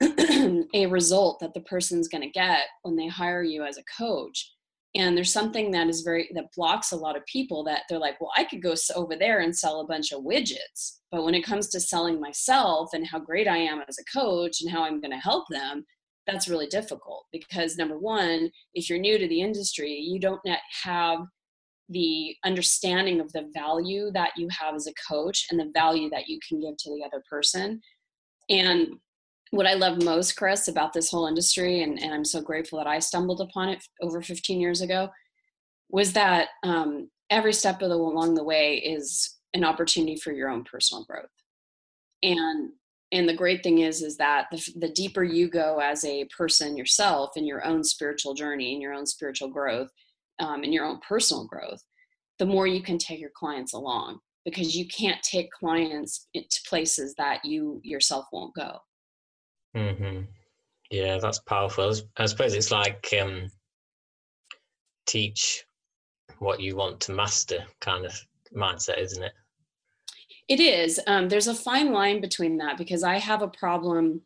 a 0.74 0.86
result 0.86 1.38
that 1.40 1.54
the 1.54 1.60
person's 1.60 2.08
going 2.08 2.22
to 2.22 2.30
get 2.30 2.62
when 2.82 2.96
they 2.96 3.06
hire 3.06 3.42
you 3.42 3.64
as 3.64 3.78
a 3.78 4.02
coach. 4.02 4.50
And 4.96 5.16
there's 5.16 5.32
something 5.32 5.70
that 5.72 5.88
is 5.88 6.02
very 6.02 6.30
that 6.34 6.52
blocks 6.56 6.92
a 6.92 6.96
lot 6.96 7.16
of 7.16 7.26
people 7.26 7.64
that 7.64 7.82
they're 7.88 7.98
like 7.98 8.20
well 8.20 8.30
i 8.36 8.44
could 8.44 8.62
go 8.62 8.74
over 8.94 9.16
there 9.16 9.40
and 9.40 9.56
sell 9.56 9.80
a 9.80 9.86
bunch 9.86 10.12
of 10.12 10.22
widgets. 10.22 10.98
But 11.10 11.24
when 11.24 11.34
it 11.34 11.44
comes 11.44 11.68
to 11.68 11.80
selling 11.80 12.20
myself 12.20 12.90
and 12.94 13.06
how 13.06 13.20
great 13.20 13.48
i 13.48 13.58
am 13.58 13.82
as 13.86 13.98
a 13.98 14.18
coach 14.18 14.62
and 14.62 14.70
how 14.70 14.84
i'm 14.84 15.00
going 15.00 15.10
to 15.10 15.18
help 15.18 15.44
them 15.50 15.84
that's 16.26 16.48
really 16.48 16.66
difficult 16.66 17.26
because 17.32 17.76
number 17.76 17.98
one 17.98 18.50
if 18.74 18.88
you're 18.88 18.98
new 18.98 19.18
to 19.18 19.28
the 19.28 19.40
industry 19.40 19.92
you 19.92 20.18
don't 20.18 20.40
have 20.82 21.20
the 21.88 22.34
understanding 22.44 23.20
of 23.20 23.32
the 23.32 23.50
value 23.52 24.10
that 24.12 24.32
you 24.36 24.48
have 24.50 24.74
as 24.74 24.86
a 24.86 24.94
coach 25.08 25.46
and 25.50 25.60
the 25.60 25.70
value 25.74 26.08
that 26.10 26.28
you 26.28 26.38
can 26.46 26.60
give 26.60 26.76
to 26.78 26.90
the 26.90 27.04
other 27.04 27.22
person. 27.28 27.80
And 28.48 28.88
what 29.50 29.66
I 29.66 29.74
love 29.74 30.02
most, 30.02 30.36
Chris, 30.36 30.68
about 30.68 30.92
this 30.92 31.10
whole 31.10 31.26
industry, 31.26 31.82
and, 31.82 32.02
and 32.02 32.12
I'm 32.12 32.24
so 32.24 32.40
grateful 32.40 32.78
that 32.78 32.86
I 32.86 32.98
stumbled 32.98 33.40
upon 33.40 33.68
it 33.68 33.84
over 34.00 34.22
15 34.22 34.60
years 34.60 34.80
ago, 34.80 35.10
was 35.90 36.12
that 36.14 36.48
um, 36.62 37.10
every 37.30 37.52
step 37.52 37.82
of 37.82 37.90
the, 37.90 37.94
along 37.94 38.34
the 38.34 38.44
way 38.44 38.76
is 38.76 39.36
an 39.52 39.64
opportunity 39.64 40.16
for 40.16 40.32
your 40.32 40.48
own 40.48 40.64
personal 40.64 41.04
growth. 41.04 41.26
And 42.22 42.70
and 43.12 43.28
the 43.28 43.36
great 43.36 43.62
thing 43.62 43.78
is 43.78 44.02
is 44.02 44.16
that 44.16 44.46
the, 44.50 44.62
the 44.76 44.88
deeper 44.88 45.22
you 45.22 45.48
go 45.48 45.78
as 45.78 46.04
a 46.04 46.24
person 46.36 46.76
yourself 46.76 47.30
in 47.36 47.46
your 47.46 47.64
own 47.64 47.84
spiritual 47.84 48.34
journey 48.34 48.74
in 48.74 48.80
your 48.80 48.92
own 48.92 49.06
spiritual 49.06 49.48
growth 49.48 49.88
um, 50.40 50.62
and 50.62 50.72
your 50.74 50.84
own 50.84 51.00
personal 51.06 51.46
growth, 51.46 51.80
the 52.38 52.46
more 52.46 52.66
you 52.66 52.82
can 52.82 52.98
take 52.98 53.20
your 53.20 53.30
clients 53.36 53.72
along 53.72 54.18
because 54.44 54.76
you 54.76 54.86
can't 54.88 55.22
take 55.22 55.50
clients 55.52 56.28
to 56.34 56.60
places 56.68 57.14
that 57.16 57.44
you 57.44 57.80
yourself 57.82 58.26
won't 58.32 58.54
go. 58.54 58.78
Mm-hmm. 59.76 60.22
Yeah, 60.90 61.18
that's 61.18 61.38
powerful. 61.40 61.94
I 62.16 62.26
suppose 62.26 62.54
it's 62.54 62.70
like 62.70 63.12
um, 63.20 63.48
teach 65.06 65.64
what 66.38 66.60
you 66.60 66.76
want 66.76 67.00
to 67.00 67.12
master 67.12 67.64
kind 67.80 68.04
of 68.04 68.14
mindset, 68.54 68.98
isn't 68.98 69.22
it? 69.22 69.32
It 70.48 70.60
is. 70.60 71.00
Um, 71.06 71.28
there's 71.28 71.48
a 71.48 71.54
fine 71.54 71.92
line 71.92 72.20
between 72.20 72.58
that 72.58 72.76
because 72.76 73.02
I 73.02 73.18
have 73.18 73.42
a 73.42 73.48
problem. 73.48 74.22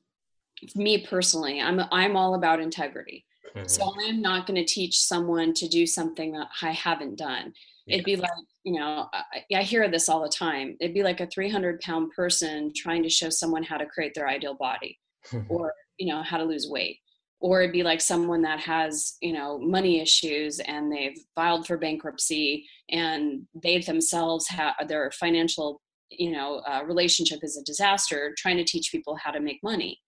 Me 0.74 1.06
personally, 1.06 1.60
I'm 1.60 1.80
I'm 1.92 2.16
all 2.16 2.34
about 2.34 2.60
integrity. 2.60 3.24
Mm-hmm. 3.54 3.68
So 3.68 3.92
I'm 4.06 4.20
not 4.20 4.46
going 4.46 4.56
to 4.56 4.64
teach 4.64 4.98
someone 4.98 5.54
to 5.54 5.68
do 5.68 5.86
something 5.86 6.32
that 6.32 6.48
I 6.62 6.72
haven't 6.72 7.16
done. 7.16 7.52
Yeah. 7.86 7.94
It'd 7.94 8.04
be 8.04 8.16
like, 8.16 8.30
you 8.64 8.78
know, 8.78 9.08
I, 9.12 9.44
I, 9.56 9.62
hear 9.62 9.88
this 9.88 10.08
all 10.08 10.22
the 10.22 10.28
time. 10.28 10.76
It'd 10.80 10.94
be 10.94 11.02
like 11.02 11.20
a 11.20 11.26
300 11.26 11.80
pound 11.80 12.12
person 12.14 12.72
trying 12.76 13.02
to 13.02 13.08
show 13.08 13.30
someone 13.30 13.62
how 13.62 13.78
to 13.78 13.86
create 13.86 14.12
their 14.14 14.28
ideal 14.28 14.54
body 14.54 14.98
or, 15.48 15.72
you 15.96 16.12
know, 16.12 16.22
how 16.22 16.36
to 16.36 16.44
lose 16.44 16.68
weight. 16.68 16.98
Or 17.40 17.62
it'd 17.62 17.72
be 17.72 17.84
like 17.84 18.00
someone 18.00 18.42
that 18.42 18.60
has, 18.60 19.16
you 19.22 19.32
know, 19.32 19.58
money 19.58 20.00
issues 20.00 20.58
and 20.60 20.92
they've 20.92 21.16
filed 21.34 21.66
for 21.66 21.78
bankruptcy 21.78 22.66
and 22.90 23.46
they 23.54 23.78
themselves 23.78 24.48
have 24.48 24.74
their 24.88 25.10
financial, 25.12 25.80
you 26.10 26.32
know, 26.32 26.62
uh, 26.68 26.82
relationship 26.84 27.40
is 27.42 27.56
a 27.56 27.64
disaster, 27.64 28.34
trying 28.38 28.56
to 28.56 28.64
teach 28.64 28.92
people 28.92 29.16
how 29.16 29.30
to 29.30 29.40
make 29.40 29.60
money. 29.62 30.00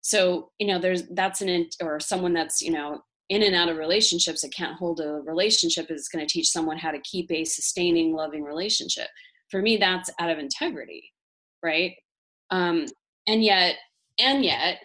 So 0.00 0.50
you 0.58 0.66
know 0.66 0.78
there's 0.78 1.04
that's 1.10 1.40
an 1.40 1.68
or 1.82 2.00
someone 2.00 2.32
that's 2.32 2.62
you 2.62 2.70
know 2.70 3.00
in 3.28 3.42
and 3.42 3.54
out 3.54 3.68
of 3.68 3.76
relationships 3.76 4.40
that 4.40 4.54
can't 4.54 4.76
hold 4.76 5.00
a 5.00 5.20
relationship 5.26 5.90
is 5.90 6.08
going 6.08 6.26
to 6.26 6.32
teach 6.32 6.48
someone 6.48 6.78
how 6.78 6.90
to 6.90 7.00
keep 7.00 7.30
a 7.30 7.44
sustaining 7.44 8.14
loving 8.14 8.42
relationship. 8.42 9.08
For 9.50 9.60
me 9.60 9.76
that's 9.76 10.10
out 10.20 10.30
of 10.30 10.38
integrity 10.38 11.12
right? 11.62 11.92
Um 12.50 12.86
and 13.26 13.42
yet 13.42 13.76
and 14.18 14.44
yet 14.44 14.78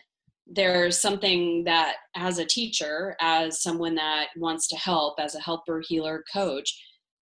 there's 0.48 1.00
something 1.00 1.63
that 1.63 1.96
as 2.16 2.38
a 2.38 2.46
teacher 2.46 3.16
as 3.22 3.62
someone 3.62 3.96
that 3.96 4.28
wants 4.36 4.68
to 4.68 4.76
help 4.76 5.16
as 5.20 5.36
a 5.36 5.39
helper 5.39 5.82
healer 5.88 6.24
coach 6.34 6.78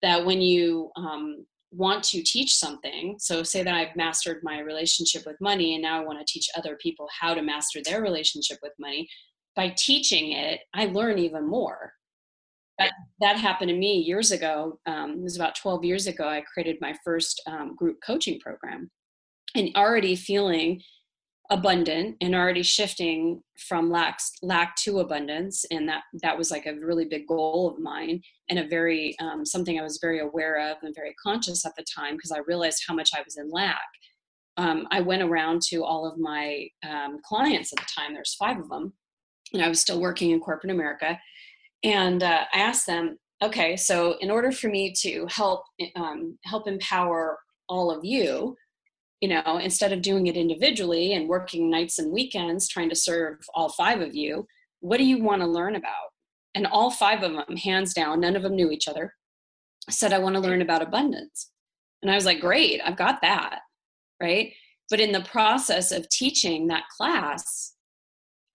that 0.02 0.26
when 0.26 0.42
you 0.42 0.92
um, 0.98 1.46
want 1.76 2.04
to 2.04 2.22
teach 2.24 2.56
something. 2.56 3.16
So 3.20 3.44
say 3.44 3.64
that 3.64 3.74
i've 3.74 3.96
mastered 3.96 4.42
my 4.44 4.60
relationship 4.60 5.26
with 5.26 5.36
money 5.42 5.74
and 5.74 5.82
now 5.82 6.00
i 6.00 6.06
want 6.06 6.20
to 6.20 6.26
teach 6.32 6.50
other 6.58 6.78
people 6.82 7.08
how 7.20 7.34
to 7.34 7.42
master 7.42 7.82
their 7.84 8.02
relationship 8.02 8.58
with 8.62 8.74
money. 8.80 9.08
By 9.56 9.74
teaching 9.78 10.32
it 10.32 10.62
i 10.74 10.86
learn 10.86 11.20
even 11.20 11.48
more. 11.48 11.94
That, 12.78 12.92
that 13.22 13.38
happened 13.38 13.70
to 13.70 13.78
me 13.78 14.00
years 14.00 14.32
ago 14.32 14.80
um, 14.86 15.12
it 15.12 15.24
was 15.24 15.36
about 15.36 15.56
12 15.56 15.84
years 15.86 16.08
ago 16.08 16.28
i 16.28 16.42
created 16.42 16.78
my 16.82 16.94
first 17.04 17.42
um, 17.48 17.76
group 17.76 17.98
coaching 18.06 18.40
program. 18.40 18.90
And 19.56 19.72
already 19.76 20.16
feeling 20.16 20.82
abundant 21.50 22.18
and 22.22 22.34
already 22.34 22.64
shifting 22.64 23.42
from 23.58 23.90
lack 23.90 24.20
lack 24.42 24.76
to 24.78 25.00
abundance. 25.00 25.66
And 25.72 25.88
that 25.90 26.04
that 26.22 26.38
was 26.38 26.52
like 26.52 26.66
a 26.66 26.76
really 26.76 27.06
big 27.06 27.28
goal 27.28 27.70
of 27.70 27.80
mine 27.80 28.22
and 28.50 28.60
a 28.60 28.68
very 28.68 29.16
um, 29.20 29.46
something 29.46 29.80
i 29.80 29.84
was 29.84 30.00
very 30.02 30.20
aware 30.20 30.72
of 30.72 30.78
and 30.82 30.96
very 30.96 31.14
conscious 31.22 31.66
at 31.66 31.76
the 31.76 31.84
time 31.84 32.16
because 32.16 32.32
i 32.32 32.40
realized 32.48 32.84
how 32.88 32.94
much 32.94 33.12
i 33.16 33.22
was 33.24 33.38
in 33.38 33.50
lack. 33.50 33.88
Um, 34.58 34.88
i 34.92 35.02
went 35.02 35.24
around 35.24 35.62
to 35.70 35.84
all 35.84 36.06
of 36.06 36.18
my 36.18 36.68
um, 36.88 37.20
clients 37.24 37.74
at 37.74 37.80
the 37.80 37.92
time 37.94 38.14
there's 38.14 38.36
five 38.36 38.60
of 38.60 38.70
them 38.70 38.94
and 39.54 39.64
i 39.64 39.70
was 39.70 39.82
still 39.82 40.00
working 40.00 40.32
in 40.32 40.40
corporate 40.40 40.72
america. 40.72 41.20
And 41.84 42.24
uh, 42.24 42.46
i 42.54 42.60
asked 42.60 42.88
them 42.88 43.18
okay 43.44 43.76
so 43.76 44.18
in 44.20 44.32
order 44.32 44.52
for 44.52 44.68
me 44.68 44.94
to 45.02 45.28
help 45.30 45.64
um, 45.96 46.38
help 46.44 46.68
empower 46.68 47.40
all 47.68 47.92
of 47.92 48.06
you 48.06 48.56
you 49.22 49.30
know 49.30 49.58
instead 49.62 49.92
of 49.92 50.02
doing 50.02 50.28
it 50.28 50.38
individually 50.38 51.14
and 51.14 51.30
working 51.30 51.70
nights 51.70 52.00
and 52.00 52.12
weekends 52.12 52.68
trying 52.68 52.90
to 52.90 52.96
serve 52.96 53.38
all 53.54 53.70
five 53.70 54.02
of 54.02 54.16
you 54.16 54.46
what 54.86 54.98
do 54.98 55.04
you 55.04 55.24
want 55.24 55.42
to 55.42 55.48
learn 55.48 55.76
about? 55.76 56.12
And 56.54 56.68
all 56.68 56.92
five 56.92 57.24
of 57.24 57.34
them 57.34 57.58
hands 57.58 57.94
down 57.94 58.20
none 58.20 58.36
of 58.36 58.44
them 58.44 58.56
knew 58.56 58.72
each 58.72 58.88
other 58.88 59.14
said 59.90 60.14
i 60.14 60.20
want 60.20 60.36
to 60.36 60.42
learn 60.42 60.62
about 60.62 60.82
abundance. 60.82 61.52
And 62.02 62.12
i 62.12 62.16
was 62.16 62.26
like 62.26 62.40
great 62.40 62.82
i've 62.84 62.98
got 62.98 63.22
that 63.22 63.60
right? 64.22 64.54
But 64.90 65.02
in 65.02 65.12
the 65.12 65.22
process 65.22 65.92
of 65.92 66.08
teaching 66.10 66.68
that 66.68 66.88
class 66.96 67.74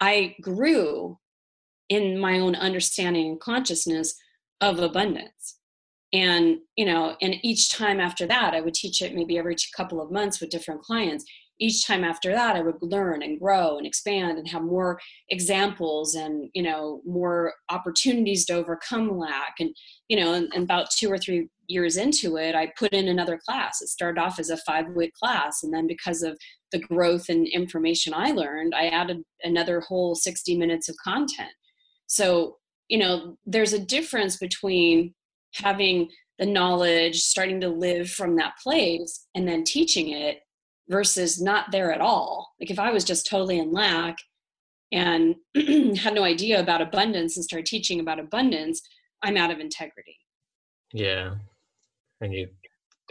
i 0.00 0.36
grew 0.40 1.18
in 1.88 2.18
my 2.18 2.38
own 2.38 2.54
understanding 2.54 3.26
and 3.26 3.40
consciousness 3.40 4.14
of 4.60 4.78
abundance 4.78 5.56
and 6.12 6.58
you 6.76 6.84
know 6.84 7.16
and 7.20 7.36
each 7.42 7.70
time 7.70 8.00
after 8.00 8.26
that 8.26 8.54
i 8.54 8.60
would 8.60 8.74
teach 8.74 9.00
it 9.00 9.14
maybe 9.14 9.38
every 9.38 9.54
couple 9.76 10.00
of 10.00 10.10
months 10.10 10.40
with 10.40 10.50
different 10.50 10.82
clients. 10.82 11.24
Each 11.62 11.86
time 11.86 12.04
after 12.04 12.32
that 12.32 12.56
i 12.56 12.62
would 12.62 12.76
learn 12.80 13.22
and 13.22 13.38
grow 13.38 13.76
and 13.76 13.86
expand 13.86 14.38
and 14.38 14.48
have 14.48 14.62
more 14.62 14.98
examples 15.28 16.14
and 16.14 16.48
you 16.54 16.62
know 16.62 17.02
more 17.04 17.52
opportunities 17.68 18.46
to 18.46 18.54
overcome 18.54 19.16
lack. 19.18 19.54
And 19.60 19.74
you 20.08 20.18
know 20.18 20.32
and, 20.34 20.48
and 20.54 20.64
about 20.64 20.90
two 20.90 21.10
or 21.12 21.18
three 21.18 21.48
years 21.68 21.96
into 21.96 22.36
it 22.36 22.54
i 22.56 22.72
put 22.78 22.92
in 22.92 23.08
another 23.08 23.38
class. 23.46 23.80
It 23.82 23.88
started 23.88 24.20
off 24.20 24.38
as 24.38 24.50
a 24.50 24.56
five 24.58 24.86
week 24.96 25.12
class. 25.14 25.62
And 25.62 25.72
then 25.72 25.86
because 25.86 26.22
of 26.22 26.36
the 26.72 26.80
growth 26.80 27.28
and 27.28 27.46
information 27.46 28.14
i 28.14 28.30
learned 28.32 28.74
i 28.74 28.86
added 28.86 29.18
another 29.44 29.80
whole 29.80 30.14
60 30.14 30.56
minutes 30.56 30.88
of 30.88 30.96
content. 31.04 31.52
So 32.06 32.56
you 32.88 32.98
know 32.98 33.36
there's 33.46 33.74
a 33.74 33.78
difference 33.78 34.38
between 34.38 35.14
having 35.54 36.10
the 36.38 36.46
knowledge 36.46 37.20
starting 37.22 37.60
to 37.60 37.68
live 37.68 38.10
from 38.10 38.36
that 38.36 38.54
place 38.62 39.26
and 39.34 39.46
then 39.46 39.62
teaching 39.64 40.10
it 40.10 40.40
versus 40.88 41.40
not 41.40 41.70
there 41.70 41.92
at 41.92 42.00
all. 42.00 42.54
Like 42.60 42.70
if 42.70 42.78
I 42.78 42.90
was 42.90 43.04
just 43.04 43.26
totally 43.26 43.58
in 43.58 43.72
lack 43.72 44.16
and 44.90 45.36
had 45.98 46.14
no 46.14 46.24
idea 46.24 46.60
about 46.60 46.80
abundance 46.80 47.36
and 47.36 47.44
started 47.44 47.66
teaching 47.66 48.00
about 48.00 48.18
abundance, 48.18 48.80
I'm 49.22 49.36
out 49.36 49.50
of 49.50 49.60
integrity. 49.60 50.16
Yeah. 50.92 51.34
And 52.20 52.34
you 52.34 52.48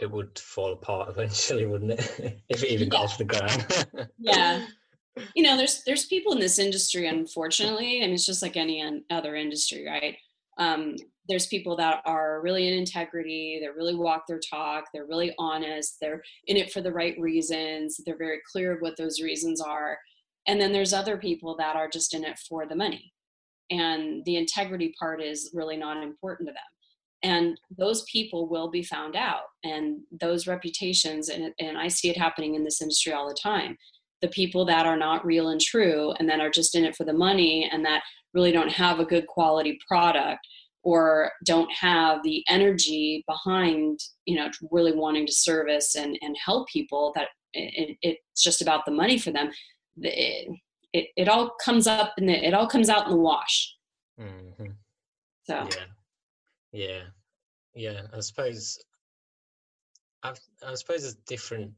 it 0.00 0.10
would 0.10 0.38
fall 0.38 0.72
apart 0.72 1.08
eventually, 1.16 1.66
wouldn't 1.66 1.92
it? 1.92 2.40
if 2.48 2.62
it 2.62 2.70
even 2.70 2.86
yeah. 2.86 2.90
got 2.90 3.04
off 3.04 3.18
the 3.18 3.24
ground. 3.24 4.08
yeah. 4.18 4.66
You 5.34 5.42
know, 5.42 5.56
there's 5.56 5.82
there's 5.84 6.06
people 6.06 6.32
in 6.32 6.40
this 6.40 6.58
industry, 6.58 7.06
unfortunately, 7.06 8.02
and 8.02 8.12
it's 8.12 8.24
just 8.24 8.42
like 8.42 8.56
any 8.56 9.02
other 9.10 9.36
industry, 9.36 9.86
right? 9.86 10.16
Um, 10.56 10.96
there's 11.28 11.46
people 11.46 11.76
that 11.76 12.02
are 12.06 12.40
really 12.42 12.66
in 12.66 12.74
integrity 12.74 13.58
they 13.60 13.68
really 13.68 13.94
walk 13.94 14.24
their 14.26 14.40
talk 14.40 14.84
they're 14.92 15.06
really 15.06 15.34
honest 15.38 15.96
they're 16.00 16.22
in 16.46 16.56
it 16.56 16.72
for 16.72 16.80
the 16.80 16.92
right 16.92 17.18
reasons 17.18 18.00
they're 18.04 18.16
very 18.16 18.40
clear 18.50 18.72
of 18.72 18.80
what 18.80 18.96
those 18.96 19.20
reasons 19.20 19.60
are. 19.60 19.98
And 20.46 20.60
then 20.60 20.72
there's 20.72 20.92
other 20.92 21.16
people 21.16 21.56
that 21.58 21.76
are 21.76 21.88
just 21.88 22.14
in 22.14 22.24
it 22.24 22.38
for 22.48 22.66
the 22.66 22.76
money. 22.76 23.12
And 23.70 24.24
the 24.24 24.36
integrity 24.36 24.94
part 24.98 25.22
is 25.22 25.50
really 25.54 25.76
not 25.76 26.02
important 26.02 26.48
to 26.48 26.52
them. 26.52 26.62
And 27.22 27.60
those 27.76 28.02
people 28.04 28.48
will 28.48 28.70
be 28.70 28.82
found 28.82 29.14
out. 29.14 29.44
And 29.62 30.00
those 30.20 30.46
reputations 30.46 31.28
and, 31.28 31.52
and 31.60 31.78
i 31.78 31.88
see 31.88 32.08
it 32.08 32.16
happening 32.16 32.54
in 32.54 32.64
this 32.64 32.80
industry 32.80 33.12
all 33.12 33.28
the 33.28 33.38
time. 33.40 33.76
The 34.22 34.28
people 34.28 34.64
that 34.66 34.86
are 34.86 34.96
not 34.96 35.24
real 35.24 35.48
and 35.48 35.60
true 35.60 36.12
and 36.18 36.28
that 36.28 36.40
are 36.40 36.50
just 36.50 36.74
in 36.74 36.84
it 36.84 36.96
for 36.96 37.04
the 37.04 37.12
money 37.12 37.68
and 37.70 37.84
that 37.84 38.02
really 38.34 38.52
don't 38.52 38.70
have 38.70 39.00
a 39.00 39.04
good 39.04 39.26
quality 39.26 39.78
product 39.86 40.46
or 40.82 41.30
don't 41.44 41.70
have 41.72 42.22
the 42.22 42.42
energy 42.48 43.24
behind 43.28 43.98
you 44.24 44.36
know 44.36 44.50
really 44.70 44.92
wanting 44.92 45.26
to 45.26 45.32
service 45.32 45.94
and 45.94 46.18
and 46.22 46.36
help 46.44 46.68
people 46.68 47.12
that 47.14 47.28
it, 47.52 47.96
it's 48.02 48.42
just 48.42 48.62
about 48.62 48.84
the 48.84 48.92
money 48.92 49.18
for 49.18 49.30
them 49.30 49.50
it, 49.96 50.48
it, 50.92 51.06
it 51.16 51.28
all 51.28 51.50
comes 51.62 51.86
up 51.86 52.14
and 52.18 52.30
it 52.30 52.54
all 52.54 52.66
comes 52.66 52.88
out 52.88 53.06
in 53.06 53.12
the 53.12 53.18
wash. 53.18 53.74
Mm-hmm. 54.20 54.66
so. 55.44 55.68
Yeah. 55.70 55.84
Yeah. 56.72 57.02
Yeah 57.74 58.00
i 58.14 58.20
suppose 58.20 58.78
I've, 60.22 60.38
i 60.66 60.74
suppose 60.74 61.02
there's 61.02 61.14
different 61.26 61.72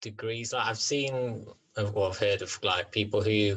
degrees. 0.00 0.52
Like 0.52 0.66
i've 0.66 0.78
seen 0.78 1.46
or 1.76 2.08
i've 2.08 2.18
heard 2.18 2.42
of 2.42 2.58
like 2.62 2.90
people 2.90 3.22
who 3.22 3.56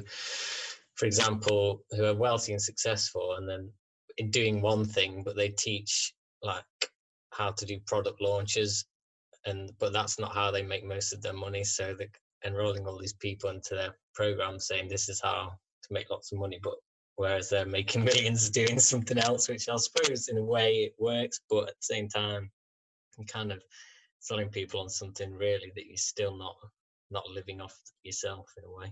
for 0.95 1.05
example 1.05 1.84
who 1.91 2.05
are 2.05 2.13
wealthy 2.13 2.51
and 2.53 2.62
successful 2.62 3.36
and 3.38 3.47
then 3.47 3.69
in 4.17 4.32
doing 4.32 4.62
one 4.62 4.86
thing, 4.86 5.23
but 5.23 5.36
they 5.36 5.49
teach 5.49 6.13
like 6.41 6.63
how 7.32 7.51
to 7.51 7.65
do 7.65 7.80
product 7.86 8.21
launches, 8.21 8.86
and 9.45 9.71
but 9.80 9.93
that's 9.93 10.19
not 10.19 10.34
how 10.34 10.51
they 10.51 10.63
make 10.63 10.86
most 10.86 11.13
of 11.13 11.21
their 11.21 11.34
money. 11.34 11.63
So 11.63 11.93
they're 11.97 12.08
enrolling 12.45 12.88
all 12.88 12.99
these 12.99 13.13
people 13.13 13.49
into 13.49 13.75
their 13.75 13.95
program, 14.13 14.60
saying 14.60 14.88
this 14.88 15.10
is 15.10 15.21
how 15.21 15.51
to 15.84 15.93
make 15.93 16.10
lots 16.10 16.32
of 16.32 16.39
money, 16.39 16.60
but 16.63 16.75
whereas 17.15 17.49
they're 17.49 17.65
making 17.65 18.04
millions 18.06 18.49
doing 18.49 18.80
something 18.80 19.17
else, 19.17 19.49
which 19.49 19.67
I 19.69 19.75
suppose 19.78 20.28
in 20.30 20.38
a 20.38 20.43
way 20.43 20.75
it 20.86 20.95
works, 20.99 21.41
but 21.49 21.69
at 21.69 21.75
the 21.75 21.82
same 21.82 22.08
time, 22.08 22.51
kind 23.28 23.51
of 23.51 23.62
selling 24.19 24.49
people 24.49 24.82
on 24.82 24.89
something 24.89 25.34
really 25.34 25.71
that 25.75 25.86
you're 25.86 25.97
still 25.97 26.38
not 26.38 26.56
not 27.12 27.28
living 27.30 27.62
off 27.62 27.78
yourself 28.04 28.51
in 28.58 28.63
a 28.63 28.71
way 28.71 28.91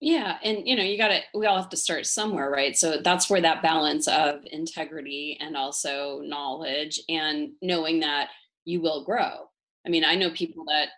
yeah 0.00 0.36
and 0.42 0.66
you 0.68 0.76
know 0.76 0.82
you 0.82 0.98
got 0.98 1.08
to 1.08 1.20
we 1.34 1.46
all 1.46 1.56
have 1.56 1.70
to 1.70 1.76
start 1.76 2.06
somewhere 2.06 2.50
right? 2.50 2.76
So 2.76 2.98
that's 3.02 3.30
where 3.30 3.40
that 3.40 3.62
balance 3.62 4.08
of 4.08 4.40
integrity 4.50 5.38
and 5.40 5.56
also 5.56 6.20
knowledge 6.22 7.00
and 7.08 7.50
knowing 7.62 8.00
that 8.00 8.28
you 8.64 8.80
will 8.80 9.04
grow. 9.04 9.48
I 9.86 9.88
mean 9.88 10.04
i 10.04 10.14
know 10.14 10.30
people 10.30 10.64
that 10.66 10.88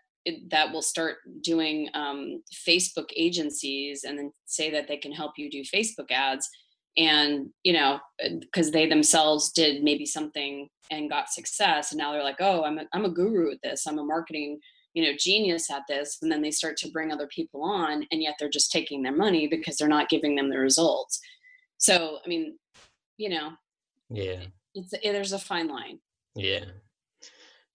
that 0.51 0.73
will 0.73 0.83
start 0.83 1.19
doing 1.43 1.89
um, 1.95 2.43
facebook 2.53 3.07
agencies 3.17 4.05
and 4.05 4.19
then 4.19 4.33
say 4.45 4.71
that 4.71 4.89
they 4.89 4.97
can 4.97 5.13
help 5.13 5.33
you 5.39 5.51
do 5.51 5.63
facebook 5.63 6.11
ads 6.11 6.49
and 6.97 7.49
you 7.63 7.73
know 7.73 7.99
because 8.41 8.71
they 8.71 8.87
themselves 8.87 9.53
did 9.53 9.83
maybe 9.83 10.05
something 10.05 10.69
and 10.91 11.09
got 11.09 11.31
success 11.31 11.93
and 11.93 11.99
now 11.99 12.13
they're 12.13 12.25
like 12.25 12.41
oh 12.41 12.65
i'm 12.65 12.79
a, 12.79 12.85
I'm 12.93 13.05
a 13.05 13.11
guru 13.11 13.53
at 13.53 13.59
this. 13.63 13.87
I'm 13.87 13.99
a 13.99 14.05
marketing 14.05 14.59
you 14.95 15.03
know 15.03 15.17
genius 15.19 15.71
at 15.71 15.83
this 15.89 16.19
and 16.23 16.31
then 16.31 16.43
they 16.43 16.51
start 16.51 16.77
to 16.79 16.91
bring 16.91 17.13
other 17.13 17.27
people 17.29 17.63
on 17.63 18.07
and 18.11 18.23
yet 18.23 18.35
they're 18.39 18.49
just 18.49 18.73
taking 18.73 19.03
their 19.03 19.15
money 19.17 19.47
because 19.47 19.77
they're 19.77 19.89
not 19.89 20.09
giving 20.09 20.35
them 20.35 20.51
the 20.51 20.59
results. 20.59 21.21
So 21.79 22.19
i 22.25 22.29
mean 22.29 22.59
you 23.17 23.29
know 23.29 23.51
yeah. 24.11 24.41
it's 24.75 24.93
it, 24.93 25.13
there's 25.13 25.33
a 25.33 25.39
fine 25.39 25.69
line. 25.69 25.99
Yeah. 26.35 26.65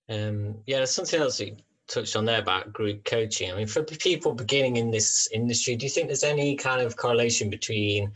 Um 0.09 0.57
yeah 0.65 0.77
there's 0.77 0.91
something 0.91 1.19
else 1.19 1.39
you 1.39 1.55
touched 1.87 2.15
on 2.15 2.25
there 2.25 2.39
about 2.39 2.73
group 2.73 3.03
coaching. 3.03 3.51
I 3.51 3.55
mean 3.55 3.67
for 3.67 3.83
people 3.83 4.33
beginning 4.33 4.77
in 4.77 4.91
this 4.91 5.29
industry 5.33 5.75
do 5.75 5.85
you 5.85 5.89
think 5.89 6.07
there's 6.07 6.23
any 6.23 6.55
kind 6.55 6.81
of 6.81 6.97
correlation 6.97 7.49
between 7.49 8.11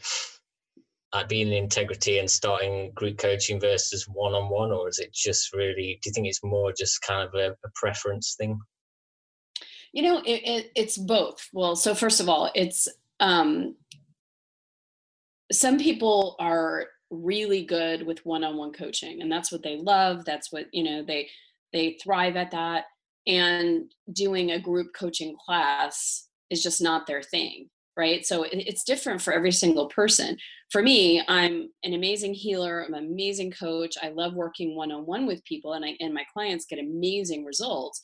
like 1.14 1.30
being 1.30 1.48
in 1.48 1.54
integrity 1.54 2.20
and 2.20 2.30
starting 2.30 2.92
group 2.94 3.18
coaching 3.18 3.60
versus 3.60 4.08
one-on-one 4.08 4.72
or 4.72 4.90
is 4.90 5.00
it 5.00 5.14
just 5.14 5.54
really 5.54 6.00
do 6.02 6.10
you 6.10 6.14
think 6.14 6.28
it's 6.28 6.44
more 6.44 6.74
just 6.78 7.02
kind 7.02 7.28
of 7.28 7.34
a, 7.34 7.52
a 7.66 7.70
preference 7.76 8.36
thing 8.38 8.60
you 9.98 10.04
know, 10.04 10.20
it, 10.20 10.42
it, 10.48 10.72
it's 10.76 10.96
both. 10.96 11.50
Well, 11.54 11.76
so 11.76 11.96
first 11.96 12.20
of 12.20 12.30
all, 12.30 12.52
it's 12.54 12.88
um, 13.20 13.76
some 15.52 15.80
people 15.80 16.36
are 16.38 16.86
really 17.10 17.66
good 17.66 18.06
with 18.06 18.24
one-on-one 18.24 18.74
coaching, 18.74 19.24
and 19.24 19.32
that's 19.32 19.52
what 19.52 19.64
they 19.64 19.78
love. 19.78 20.24
That's 20.24 20.52
what 20.52 20.68
you 20.72 20.84
know 20.84 21.04
they 21.04 21.30
they 21.74 21.98
thrive 22.00 22.36
at 22.36 22.52
that. 22.52 22.84
And 23.26 23.92
doing 24.14 24.52
a 24.52 24.60
group 24.60 24.94
coaching 24.94 25.36
class 25.44 26.28
is 26.52 26.62
just 26.62 26.80
not 26.80 27.08
their 27.08 27.24
thing 27.24 27.68
right? 27.98 28.24
So 28.28 28.46
it's 28.52 28.84
different 28.84 29.24
for 29.24 29.34
every 29.34 29.52
single 29.52 29.88
person. 29.88 30.38
For 30.70 30.84
me, 30.84 31.24
I'm 31.28 31.72
an 31.84 31.96
amazing 31.96 32.36
healer, 32.36 32.86
I'm 32.86 32.94
an 32.94 33.08
amazing 33.08 33.50
coach. 33.50 33.96
I 34.00 34.10
love 34.10 34.36
working 34.36 34.76
one 34.76 34.92
on 34.92 35.08
one 35.08 35.26
with 35.26 35.44
people, 35.46 35.74
and 35.74 35.84
I 35.84 35.98
and 36.00 36.14
my 36.14 36.24
clients 36.32 36.68
get 36.68 36.78
amazing 36.78 37.44
results. 37.44 38.04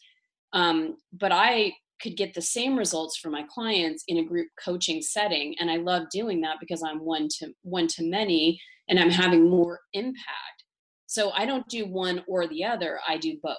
Um, 0.51 0.97
but 1.11 1.31
I 1.31 1.73
could 2.03 2.17
get 2.17 2.33
the 2.33 2.41
same 2.41 2.77
results 2.77 3.17
for 3.17 3.29
my 3.29 3.43
clients 3.49 4.03
in 4.07 4.17
a 4.17 4.25
group 4.25 4.49
coaching 4.63 5.01
setting, 5.01 5.55
and 5.59 5.71
I 5.71 5.77
love 5.77 6.03
doing 6.11 6.41
that 6.41 6.57
because 6.59 6.83
I'm 6.83 6.99
one 6.99 7.29
to 7.39 7.53
one 7.63 7.87
to 7.87 8.03
many, 8.03 8.59
and 8.89 8.99
I'm 8.99 9.09
having 9.09 9.49
more 9.49 9.79
impact. 9.93 10.63
So 11.07 11.31
I 11.31 11.45
don't 11.45 11.67
do 11.69 11.85
one 11.85 12.23
or 12.27 12.47
the 12.47 12.65
other; 12.65 12.99
I 13.07 13.17
do 13.17 13.37
both. 13.41 13.57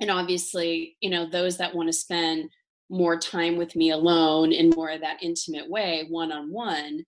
And 0.00 0.10
obviously, 0.10 0.96
you 1.00 1.10
know, 1.10 1.30
those 1.30 1.56
that 1.58 1.74
want 1.74 1.88
to 1.88 1.92
spend 1.92 2.50
more 2.90 3.16
time 3.16 3.56
with 3.56 3.76
me 3.76 3.90
alone 3.90 4.52
in 4.52 4.70
more 4.70 4.90
of 4.90 5.00
that 5.00 5.22
intimate 5.22 5.70
way, 5.70 6.06
one 6.10 6.32
on 6.32 6.52
one, 6.52 7.04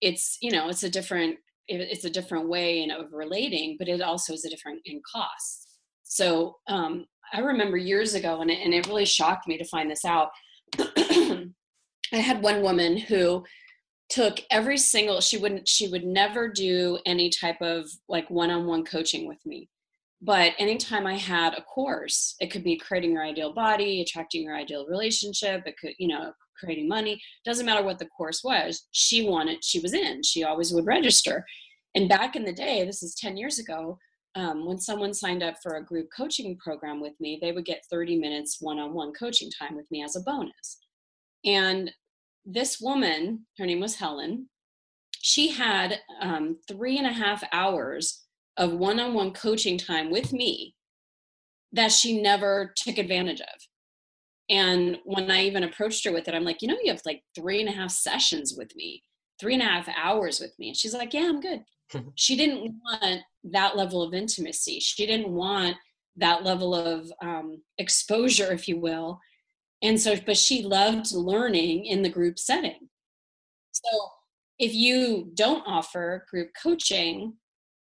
it's 0.00 0.38
you 0.40 0.50
know, 0.52 0.68
it's 0.68 0.82
a 0.82 0.90
different 0.90 1.38
it's 1.68 2.04
a 2.04 2.10
different 2.10 2.48
way 2.48 2.82
in, 2.82 2.90
of 2.90 3.12
relating, 3.12 3.76
but 3.78 3.88
it 3.88 4.00
also 4.00 4.32
is 4.34 4.44
a 4.44 4.50
different 4.50 4.80
in 4.84 5.00
cost 5.12 5.66
So 6.04 6.56
um, 6.68 7.06
I 7.32 7.40
remember 7.40 7.76
years 7.76 8.14
ago, 8.14 8.40
and 8.40 8.50
it, 8.50 8.58
and 8.64 8.72
it 8.72 8.86
really 8.86 9.04
shocked 9.04 9.48
me 9.48 9.58
to 9.58 9.64
find 9.64 9.90
this 9.90 10.04
out. 10.04 10.30
I 10.78 11.48
had 12.12 12.42
one 12.42 12.62
woman 12.62 12.96
who 12.96 13.44
took 14.08 14.40
every 14.50 14.78
single 14.78 15.20
she 15.20 15.36
wouldn't 15.36 15.66
she 15.66 15.88
would 15.88 16.04
never 16.04 16.48
do 16.48 16.98
any 17.06 17.28
type 17.28 17.60
of 17.60 17.88
like 18.08 18.28
one-on-one 18.30 18.84
coaching 18.84 19.26
with 19.26 19.44
me 19.44 19.68
but 20.22 20.52
anytime 20.58 21.06
i 21.06 21.14
had 21.14 21.54
a 21.54 21.62
course 21.62 22.36
it 22.40 22.50
could 22.50 22.62
be 22.62 22.76
creating 22.76 23.12
your 23.12 23.24
ideal 23.24 23.52
body 23.52 24.00
attracting 24.00 24.42
your 24.42 24.54
ideal 24.54 24.86
relationship 24.86 25.62
it 25.66 25.74
could 25.80 25.92
you 25.98 26.06
know 26.06 26.32
creating 26.58 26.88
money 26.88 27.20
doesn't 27.44 27.66
matter 27.66 27.84
what 27.84 27.98
the 27.98 28.06
course 28.06 28.42
was 28.44 28.86
she 28.92 29.28
wanted 29.28 29.62
she 29.64 29.80
was 29.80 29.92
in 29.92 30.22
she 30.22 30.44
always 30.44 30.72
would 30.72 30.86
register 30.86 31.44
and 31.96 32.08
back 32.08 32.36
in 32.36 32.44
the 32.44 32.52
day 32.52 32.84
this 32.84 33.02
is 33.02 33.14
10 33.16 33.36
years 33.36 33.58
ago 33.58 33.98
um, 34.36 34.66
when 34.66 34.78
someone 34.78 35.14
signed 35.14 35.42
up 35.42 35.56
for 35.62 35.74
a 35.74 35.84
group 35.84 36.08
coaching 36.16 36.56
program 36.58 37.00
with 37.00 37.14
me, 37.18 37.38
they 37.40 37.52
would 37.52 37.64
get 37.64 37.84
30 37.90 38.16
minutes 38.16 38.58
one 38.60 38.78
on 38.78 38.92
one 38.92 39.12
coaching 39.12 39.50
time 39.50 39.74
with 39.74 39.90
me 39.90 40.04
as 40.04 40.14
a 40.14 40.20
bonus. 40.20 40.78
And 41.44 41.90
this 42.44 42.80
woman, 42.80 43.46
her 43.58 43.66
name 43.66 43.80
was 43.80 43.96
Helen, 43.96 44.48
she 45.22 45.48
had 45.48 45.98
um, 46.20 46.58
three 46.68 46.98
and 46.98 47.06
a 47.06 47.12
half 47.12 47.42
hours 47.52 48.24
of 48.56 48.72
one-on-one 48.72 49.32
coaching 49.32 49.76
time 49.76 50.10
with 50.10 50.32
me 50.32 50.74
that 51.72 51.90
she 51.90 52.20
never 52.22 52.72
took 52.76 52.98
advantage 52.98 53.40
of. 53.40 53.60
And 54.48 54.98
when 55.04 55.28
i 55.28 55.42
even 55.42 55.64
approached 55.64 56.04
her 56.04 56.12
with 56.12 56.28
it 56.28 56.34
i'm 56.34 56.44
like 56.44 56.62
you 56.62 56.68
know 56.68 56.76
you 56.80 56.92
have 56.92 57.02
like 57.04 57.22
three 57.34 57.60
and 57.60 57.68
a 57.68 57.72
half 57.72 57.90
sessions 57.90 58.54
with 58.56 58.74
me 58.76 59.02
three 59.40 59.54
and 59.54 59.62
a 59.62 59.66
half 59.66 59.88
hours 59.88 60.38
with 60.38 60.56
me. 60.58 60.68
And 60.68 60.76
she's 60.76 60.94
like 60.94 61.12
yeah 61.12 61.28
i'm 61.28 61.40
good. 61.40 61.64
She 62.14 62.36
didn't 62.36 62.60
want 62.60 63.22
that 63.52 63.76
level 63.76 64.02
of 64.02 64.14
intimacy. 64.14 64.80
She 64.80 65.06
didn't 65.06 65.30
want 65.30 65.76
that 66.16 66.44
level 66.44 66.74
of 66.74 67.12
um, 67.22 67.62
exposure 67.78 68.52
if 68.52 68.68
you 68.68 68.78
will. 68.78 69.20
And 69.82 70.00
so 70.00 70.16
but 70.24 70.36
she 70.36 70.62
loved 70.62 71.12
learning 71.12 71.86
in 71.86 72.02
the 72.02 72.08
group 72.08 72.38
setting. 72.38 72.88
So 73.72 73.98
if 74.58 74.74
you 74.74 75.30
don't 75.34 75.62
offer 75.66 76.26
group 76.30 76.50
coaching 76.60 77.34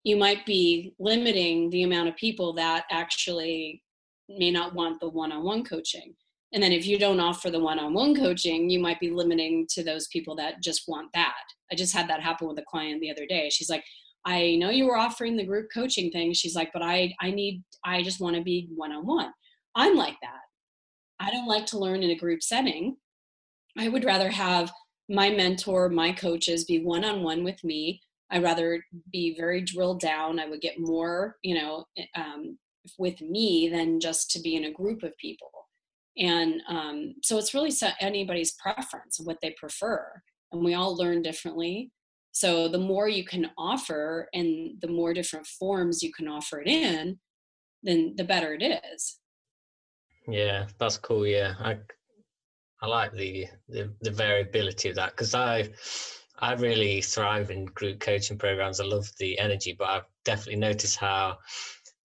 you 0.03 0.15
might 0.15 0.45
be 0.45 0.93
limiting 0.99 1.69
the 1.69 1.83
amount 1.83 2.07
of 2.07 2.15
people 2.15 2.53
that 2.53 2.85
actually 2.89 3.83
may 4.29 4.49
not 4.49 4.73
want 4.73 5.01
the 5.01 5.09
one-on-one 5.09 5.65
coaching. 5.65 6.15
And 6.53 6.63
then 6.63 6.71
if 6.71 6.87
you 6.87 6.97
don't 6.97 7.19
offer 7.19 7.49
the 7.49 7.59
one-on-one 7.59 8.15
coaching 8.15 8.69
you 8.69 8.79
might 8.79 8.99
be 8.99 9.11
limiting 9.11 9.65
to 9.71 9.83
those 9.83 10.07
people 10.07 10.35
that 10.37 10.61
just 10.61 10.83
want 10.87 11.09
that. 11.13 11.43
I 11.71 11.75
just 11.75 11.93
had 11.93 12.09
that 12.09 12.21
happen 12.21 12.47
with 12.47 12.59
a 12.59 12.65
client 12.69 13.01
the 13.01 13.11
other 13.11 13.25
day. 13.25 13.49
She's 13.49 13.69
like 13.69 13.83
i 14.25 14.55
know 14.55 14.69
you 14.69 14.85
were 14.85 14.97
offering 14.97 15.35
the 15.35 15.45
group 15.45 15.67
coaching 15.73 16.11
thing. 16.11 16.33
She's 16.33 16.55
like 16.55 16.71
but 16.73 16.81
i 16.81 17.13
i 17.21 17.31
need 17.31 17.63
i 17.83 18.01
just 18.01 18.19
want 18.19 18.35
to 18.35 18.41
be 18.41 18.69
one-on-one. 18.75 19.31
I'm 19.75 19.95
like 19.95 20.17
that. 20.21 20.41
I 21.19 21.31
don't 21.31 21.47
like 21.47 21.65
to 21.67 21.79
learn 21.79 22.03
in 22.03 22.11
a 22.11 22.17
group 22.17 22.41
setting. 22.41 22.97
I 23.77 23.89
would 23.89 24.03
rather 24.03 24.29
have 24.29 24.71
my 25.09 25.29
mentor 25.29 25.89
my 25.89 26.11
coaches 26.11 26.65
be 26.65 26.83
one-on-one 26.83 27.43
with 27.43 27.63
me. 27.63 28.01
I'd 28.29 28.43
rather 28.43 28.83
be 29.11 29.35
very 29.37 29.61
drilled 29.61 30.01
down. 30.01 30.39
I 30.39 30.49
would 30.49 30.61
get 30.61 30.79
more 30.79 31.37
you 31.43 31.55
know 31.55 31.85
eh, 31.97 32.05
um, 32.15 32.57
with 32.97 33.21
me 33.21 33.69
than 33.69 33.99
just 33.99 34.31
to 34.31 34.41
be 34.41 34.55
in 34.55 34.65
a 34.65 34.71
group 34.71 35.03
of 35.03 35.17
people. 35.17 35.51
And 36.17 36.61
um, 36.67 37.13
so 37.21 37.37
it's 37.37 37.53
really 37.53 37.71
anybody's 37.99 38.55
preference 38.59 39.19
what 39.19 39.37
they 39.41 39.53
prefer 39.59 40.03
and 40.51 40.63
we 40.63 40.73
all 40.73 40.95
learn 40.95 41.21
differently 41.21 41.91
so 42.39 42.67
the 42.67 42.77
more 42.91 43.09
you 43.09 43.25
can 43.25 43.49
offer 43.57 44.29
and 44.33 44.79
the 44.81 44.87
more 44.87 45.11
different 45.11 45.47
forms 45.47 46.03
you 46.03 46.11
can 46.13 46.27
offer 46.27 46.61
it 46.61 46.67
in 46.67 47.17
then 47.83 48.13
the 48.15 48.23
better 48.23 48.53
it 48.53 48.63
is. 48.93 49.19
Yeah 50.27 50.67
that's 50.79 50.97
cool 50.97 51.25
yeah. 51.25 51.53
I 51.59 51.77
i 52.81 52.87
like 52.87 53.11
the 53.13 53.47
the, 53.69 53.91
the 54.01 54.11
variability 54.11 54.89
of 54.89 54.95
that 54.95 55.11
because 55.11 55.33
i 55.33 55.67
i 56.39 56.53
really 56.53 57.01
thrive 57.01 57.49
in 57.49 57.65
group 57.65 57.99
coaching 57.99 58.37
programs. 58.37 58.79
I 58.79 58.85
love 58.85 59.07
the 59.19 59.39
energy 59.39 59.75
but 59.77 59.89
i've 59.89 60.09
definitely 60.25 60.59
noticed 60.59 60.97
how 60.97 61.37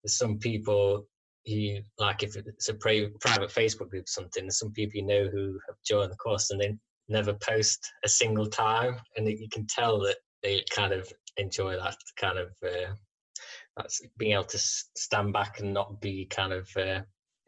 some 0.06 0.38
people 0.38 1.06
you 1.44 1.82
like 1.98 2.22
if 2.22 2.36
it's 2.36 2.68
a 2.68 2.74
private 2.74 3.18
Facebook 3.20 3.90
group 3.90 4.04
or 4.04 4.16
something, 4.18 4.48
some 4.50 4.70
people 4.72 4.96
you 5.00 5.06
know 5.06 5.28
who 5.28 5.58
have 5.66 5.76
joined 5.84 6.12
the 6.12 6.16
course 6.16 6.50
and 6.50 6.60
they 6.60 6.76
never 7.12 7.34
post 7.34 7.92
a 8.04 8.08
single 8.08 8.46
time, 8.46 8.96
and 9.16 9.28
you 9.28 9.48
can 9.50 9.66
tell 9.66 10.00
that 10.00 10.16
they 10.42 10.64
kind 10.74 10.92
of 10.92 11.10
enjoy 11.36 11.76
that 11.76 11.96
kind 12.16 12.38
of 12.38 12.48
uh, 12.64 12.92
that's 13.76 14.02
being 14.18 14.32
able 14.32 14.44
to 14.44 14.58
stand 14.58 15.32
back 15.32 15.60
and 15.60 15.72
not 15.72 16.00
be 16.00 16.26
kind 16.26 16.52
of 16.52 16.68
uh, 16.76 17.00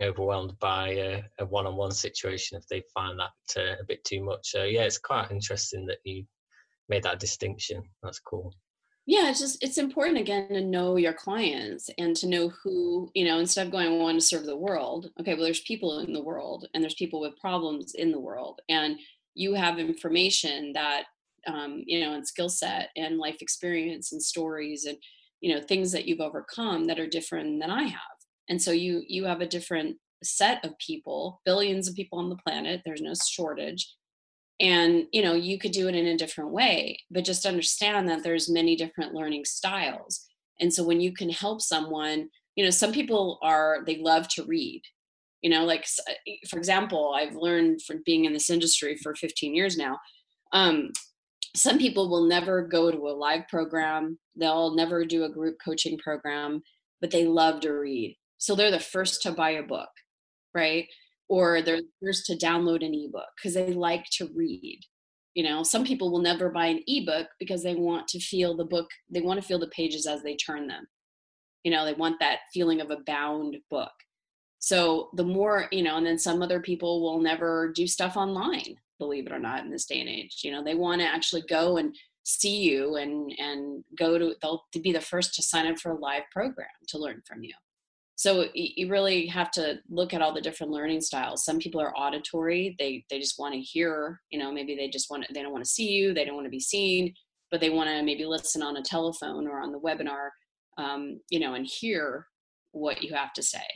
overwhelmed 0.03 0.59
by 0.59 0.89
a, 0.91 1.23
a, 1.39 1.45
one-on-one 1.47 1.93
situation 1.93 2.57
if 2.57 2.67
they 2.69 2.83
find 2.95 3.19
that 3.19 3.61
uh, 3.61 3.75
a 3.81 3.85
bit 3.87 4.03
too 4.05 4.23
much. 4.23 4.41
So 4.45 4.65
yeah, 4.65 4.83
it's 4.83 4.99
quite 4.99 5.31
interesting 5.31 5.87
that 5.87 5.99
you 6.05 6.25
made 6.89 7.03
that 7.03 7.21
distinction. 7.21 7.83
That's 8.03 8.21
cool 8.21 8.55
yeah 9.07 9.29
it's 9.29 9.41
just 9.41 9.63
it's 9.63 9.79
important 9.79 10.19
again 10.19 10.49
to 10.49 10.61
know 10.61 10.97
your 10.97 11.13
clients 11.13 11.91
and 11.99 12.17
to 12.17 12.27
know 12.27 12.49
who 12.63 13.11
you 13.15 13.25
know 13.25 13.39
instead 13.39 13.67
of 13.67 13.73
going 13.73 13.87
i 13.87 13.97
want 13.97 14.19
to 14.19 14.27
serve 14.27 14.47
the 14.47 14.57
world 14.57 15.11
okay 15.21 15.35
well 15.35 15.45
there's 15.45 15.61
people 15.61 16.01
in 16.01 16.13
the 16.13 16.23
world 16.23 16.67
and 16.73 16.83
there's 16.83 16.95
people 16.95 17.21
with 17.21 17.37
problems 17.39 17.95
in 17.95 18.11
the 18.11 18.21
world 18.21 18.61
and 18.69 18.99
you 19.35 19.55
have 19.55 19.79
information 19.79 20.73
that 20.73 21.05
um, 21.47 21.83
you 21.87 22.01
know 22.01 22.15
and 22.15 22.27
skill 22.27 22.49
set 22.49 22.91
and 22.97 23.19
life 23.19 23.37
experience 23.41 24.13
and 24.13 24.23
stories 24.23 24.87
and 24.87 24.97
you 25.41 25.55
know 25.55 25.61
things 25.61 25.93
that 25.93 26.07
you've 26.07 26.21
overcome 26.21 26.87
that 26.87 26.99
are 26.99 27.07
different 27.07 27.61
than 27.61 27.71
i 27.71 27.83
have. 27.83 28.01
And 28.49 28.61
so 28.61 28.71
you 28.73 29.03
you 29.07 29.25
have 29.25 29.41
a 29.41 29.47
different 29.47 29.97
set 30.23 30.65
of 30.65 30.79
people 30.79 31.41
billions 31.45 31.89
of 31.89 31.95
people 31.95 32.19
on 32.19 32.31
the 32.31 32.37
planet 32.37 32.81
there's 32.85 33.03
no 33.03 33.13
shortage. 33.15 33.93
And 34.61 35.07
you 35.13 35.23
know 35.23 35.35
you 35.35 35.59
could 35.59 35.73
do 35.73 35.89
it 35.89 35.95
in 35.95 36.07
a 36.07 36.17
different 36.17 36.51
way 36.51 36.99
but 37.11 37.25
just 37.25 37.47
understand 37.47 38.09
that 38.09 38.23
there's 38.23 38.51
many 38.51 38.77
different 38.77 39.15
learning 39.15 39.45
styles. 39.45 40.27
And 40.61 40.73
so 40.73 40.85
when 40.85 41.01
you 41.01 41.13
can 41.13 41.31
help 41.31 41.61
someone 41.61 42.29
you 42.57 42.65
know 42.65 42.71
some 42.71 42.93
people 42.93 43.39
are 43.43 43.83
they 43.87 43.97
love 43.97 44.29
to 44.29 44.45
read 44.45 44.83
you 45.45 45.51
know 45.51 45.65
like 45.65 45.87
for 46.49 46.59
example 46.59 47.15
i've 47.17 47.37
learned 47.37 47.81
from 47.83 48.03
being 48.05 48.25
in 48.25 48.33
this 48.33 48.51
industry 48.51 48.97
for 48.97 49.15
15 49.15 49.55
years 49.55 49.77
now 49.77 49.97
um, 50.53 50.91
some 51.55 51.79
people 51.79 52.09
will 52.09 52.27
never 52.27 52.63
go 52.63 52.91
to 52.91 53.09
a 53.09 53.19
live 53.27 53.47
program 53.49 54.19
they'll 54.37 54.75
never 54.75 55.05
do 55.05 55.25
a 55.25 55.29
group 55.29 55.57
coaching 55.65 55.97
program 55.99 56.63
but 57.01 57.11
they 57.11 57.27
love 57.27 57.61
to 57.61 57.71
read. 57.71 58.17
So 58.39 58.55
they're 58.55 58.71
the 58.71 58.81
first 58.81 59.21
to 59.23 59.33
buy 59.33 59.51
a 59.51 59.63
book 59.63 59.91
right? 60.55 60.87
Or 61.29 61.63
they're 61.63 61.81
first 62.03 62.27
to 62.27 62.37
download 62.37 62.87
an 62.87 62.95
ebook 62.95 63.29
because 63.37 63.55
they 63.55 63.73
like 63.73 64.07
to 64.19 64.31
read 64.35 64.81
you 65.35 65.43
know? 65.43 65.65
Some 65.65 65.85
people 65.85 66.13
will 66.13 66.23
never 66.23 66.49
buy 66.49 66.67
an 66.67 66.81
ebook 66.87 67.27
because 67.41 67.65
they 67.65 67.75
want 67.75 68.07
to 68.09 68.21
feel 68.21 68.57
the 68.57 68.65
book 68.65 68.89
they 69.11 69.21
want 69.21 69.41
to 69.41 69.47
feel 69.47 69.59
the 69.59 69.69
pages 69.69 70.07
as 70.07 70.23
they 70.23 70.37
turn 70.37 70.67
them. 70.67 70.87
You 71.65 71.73
know 71.73 71.85
they 71.85 71.95
want 71.95 72.21
that 72.21 72.39
feeling 72.53 72.81
of 72.81 72.91
a 72.91 72.99
bound 73.07 73.57
book 73.69 73.93
so 74.65 75.11
the 75.15 75.25
more 75.25 75.69
you 75.73 75.83
know 75.83 75.97
and 75.97 76.07
then 76.07 76.19
some 76.19 76.41
other 76.41 76.59
people 76.61 77.03
will 77.03 77.21
never 77.21 77.73
do 77.75 77.87
stuff 77.87 78.17
online 78.17 78.77
believe 78.99 79.27
it 79.27 79.33
or 79.33 79.39
not 79.39 79.65
in 79.65 79.71
this 79.71 79.85
day 79.85 80.01
and 80.01 80.09
age 80.09 80.41
you 80.43 80.51
know 80.51 80.65
they 80.65 80.75
want 80.75 81.01
to 81.01 81.07
actually 81.07 81.43
go 81.43 81.77
and 81.77 81.95
see 82.25 82.63
you 82.63 82.97
and 82.97 83.33
and 83.39 83.85
go 83.99 84.19
to 84.19 84.35
they'll 84.41 84.65
to 84.73 84.81
be 84.81 84.93
the 84.93 85.01
first 85.01 85.35
to 85.35 85.43
sign 85.43 85.67
up 85.67 85.79
for 85.79 85.93
a 85.93 85.99
live 85.99 86.23
program 86.33 86.67
to 86.89 86.99
learn 86.99 87.23
from 87.27 87.45
you. 87.45 87.53
So 88.17 88.47
you 88.55 88.89
really 88.89 89.27
have 89.27 89.51
to 89.53 89.81
look 89.91 90.15
at 90.15 90.23
all 90.23 90.33
the 90.33 90.41
different 90.41 90.73
learning 90.73 91.01
styles. 91.01 91.45
Some 91.45 91.59
people 91.59 91.81
are 91.81 91.97
auditory 91.97 92.75
they 92.79 93.05
they 93.11 93.19
just 93.19 93.39
want 93.39 93.55
to 93.55 93.61
hear 93.61 94.21
you 94.31 94.39
know 94.39 94.51
maybe 94.51 94.75
they 94.75 94.89
just 94.89 95.11
want 95.11 95.25
to, 95.25 95.33
they 95.33 95.43
don't 95.43 95.53
want 95.53 95.65
to 95.65 95.71
see 95.71 95.91
you 95.91 96.15
they 96.15 96.25
don't 96.25 96.37
want 96.37 96.47
to 96.47 96.51
be 96.51 96.61
seen 96.61 97.13
but 97.51 97.61
they 97.61 97.71
want 97.71 97.89
to 97.89 98.03
maybe 98.03 98.25
listen 98.25 98.63
on 98.63 98.79
a 98.79 98.83
telephone 98.83 99.47
or 99.47 99.61
on 99.61 99.71
the 99.71 99.81
webinar 99.81 100.31
um, 100.79 101.21
you 101.29 101.39
know 101.39 101.55
and 101.55 101.67
hear 101.67 102.27
what 102.73 103.03
you 103.03 103.13
have 103.15 103.33
to 103.35 103.43
say 103.43 103.67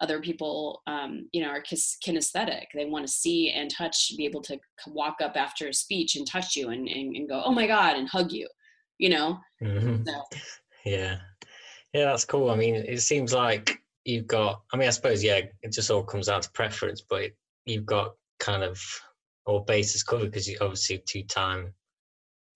other 0.00 0.20
people 0.20 0.82
um, 0.86 1.28
you 1.32 1.42
know 1.42 1.48
are 1.48 1.62
kinesthetic 1.62 2.64
they 2.74 2.86
want 2.86 3.06
to 3.06 3.12
see 3.12 3.50
and 3.50 3.70
touch 3.70 4.12
be 4.16 4.24
able 4.24 4.42
to 4.42 4.58
walk 4.88 5.16
up 5.22 5.36
after 5.36 5.68
a 5.68 5.74
speech 5.74 6.16
and 6.16 6.26
touch 6.26 6.56
you 6.56 6.70
and, 6.70 6.88
and, 6.88 7.14
and 7.16 7.28
go 7.28 7.42
oh 7.44 7.52
my 7.52 7.66
god 7.66 7.96
and 7.96 8.08
hug 8.08 8.32
you 8.32 8.48
you 8.98 9.08
know 9.08 9.38
mm-hmm. 9.62 10.02
so. 10.06 10.22
yeah 10.84 11.18
yeah 11.92 12.06
that's 12.06 12.24
cool 12.24 12.50
i 12.50 12.56
mean 12.56 12.74
it 12.74 13.00
seems 13.00 13.32
like 13.32 13.78
you've 14.04 14.26
got 14.26 14.62
i 14.72 14.76
mean 14.76 14.88
i 14.88 14.90
suppose 14.90 15.22
yeah 15.22 15.40
it 15.62 15.72
just 15.72 15.90
all 15.90 16.02
comes 16.02 16.26
down 16.26 16.40
to 16.40 16.50
preference 16.50 17.02
but 17.08 17.30
you've 17.66 17.86
got 17.86 18.12
kind 18.40 18.62
of 18.62 18.80
all 19.46 19.60
bases 19.60 20.02
covered 20.02 20.26
because 20.30 20.48
you 20.48 20.56
obviously 20.60 21.02
two-time 21.06 21.72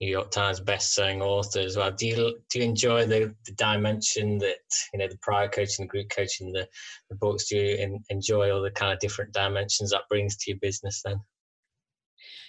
New 0.01 0.09
York 0.09 0.31
Times 0.31 0.61
best-selling 0.61 1.23
author 1.23 1.61
as 1.61 1.77
well. 1.77 1.91
Do 1.91 2.07
you 2.07 2.39
do 2.51 2.59
you 2.59 2.65
enjoy 2.65 3.07
the, 3.07 3.35
the 3.47 3.53
dimension 3.53 4.39
that 4.39 4.57
you 4.93 5.01
know 5.01 5.09
the 5.09 5.19
prior 5.23 5.49
coaching, 5.49 5.85
the 5.85 5.89
group 5.89 6.09
coaching, 6.11 6.53
the, 6.53 6.69
the 7.11 7.17
books? 7.17 7.49
Do 7.49 7.57
you 7.57 7.77
in, 7.77 8.03
enjoy 8.09 8.51
all 8.53 8.63
the 8.63 8.71
kind 8.71 8.93
of 8.93 9.01
different 9.01 9.33
dimensions 9.33 9.91
that 9.91 10.09
brings 10.09 10.37
to 10.37 10.51
your 10.51 10.59
business 10.61 11.03
then? 11.05 11.21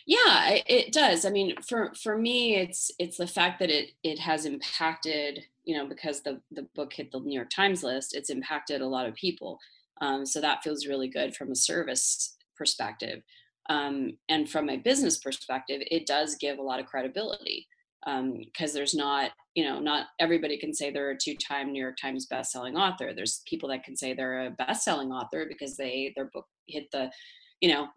Yeah, 0.06 0.58
it 0.66 0.92
does. 0.92 1.26
I 1.26 1.30
mean, 1.30 1.56
for 1.62 1.94
for 1.94 2.18
me, 2.18 2.56
it's 2.56 2.92
it's 2.98 3.18
the 3.18 3.28
fact 3.28 3.60
that 3.60 3.70
it 3.70 3.92
it 4.04 4.20
has 4.20 4.46
impacted, 4.46 5.44
you 5.66 5.78
know, 5.78 5.88
because 5.88 6.22
the 6.22 6.42
the 6.52 6.68
book 6.76 6.94
hit 6.94 7.12
the 7.12 7.20
New 7.20 7.36
York 7.36 7.50
Times 7.50 7.84
list, 7.84 8.16
it's 8.16 8.30
impacted 8.30 8.82
a 8.82 8.88
lot 8.88 9.08
of 9.08 9.14
people. 9.16 9.60
Um, 10.02 10.26
so 10.26 10.40
that 10.42 10.64
feels 10.64 10.88
really 10.88 11.10
good 11.10 11.36
from 11.36 11.52
a 11.52 11.56
service 11.56 12.36
perspective, 12.56 13.22
um, 13.70 14.12
and 14.28 14.50
from 14.50 14.70
a 14.70 14.78
business 14.78 15.18
perspective, 15.18 15.82
it 15.90 16.06
does 16.06 16.36
give 16.36 16.58
a 16.58 16.64
lot 16.64 16.80
of 16.80 16.86
credibility 16.88 17.68
because 18.06 18.72
um, 18.72 18.74
there's 18.74 18.96
not, 18.96 19.32
you 19.56 19.64
know, 19.64 19.80
not 19.80 20.08
everybody 20.20 20.58
can 20.58 20.74
say 20.74 20.90
they're 20.90 21.12
a 21.12 21.18
two-time 21.18 21.72
New 21.72 21.82
York 21.82 21.98
Times 22.02 22.26
best-selling 22.26 22.76
author. 22.76 23.14
There's 23.14 23.42
people 23.46 23.70
that 23.70 23.84
can 23.84 23.96
say 23.96 24.14
they're 24.14 24.48
a 24.48 24.52
best-selling 24.52 25.12
author 25.12 25.46
because 25.48 25.78
they 25.78 26.14
their 26.16 26.30
book 26.34 26.46
hit 26.68 26.86
the 26.92 27.12
you 27.62 27.70
know 27.70 27.88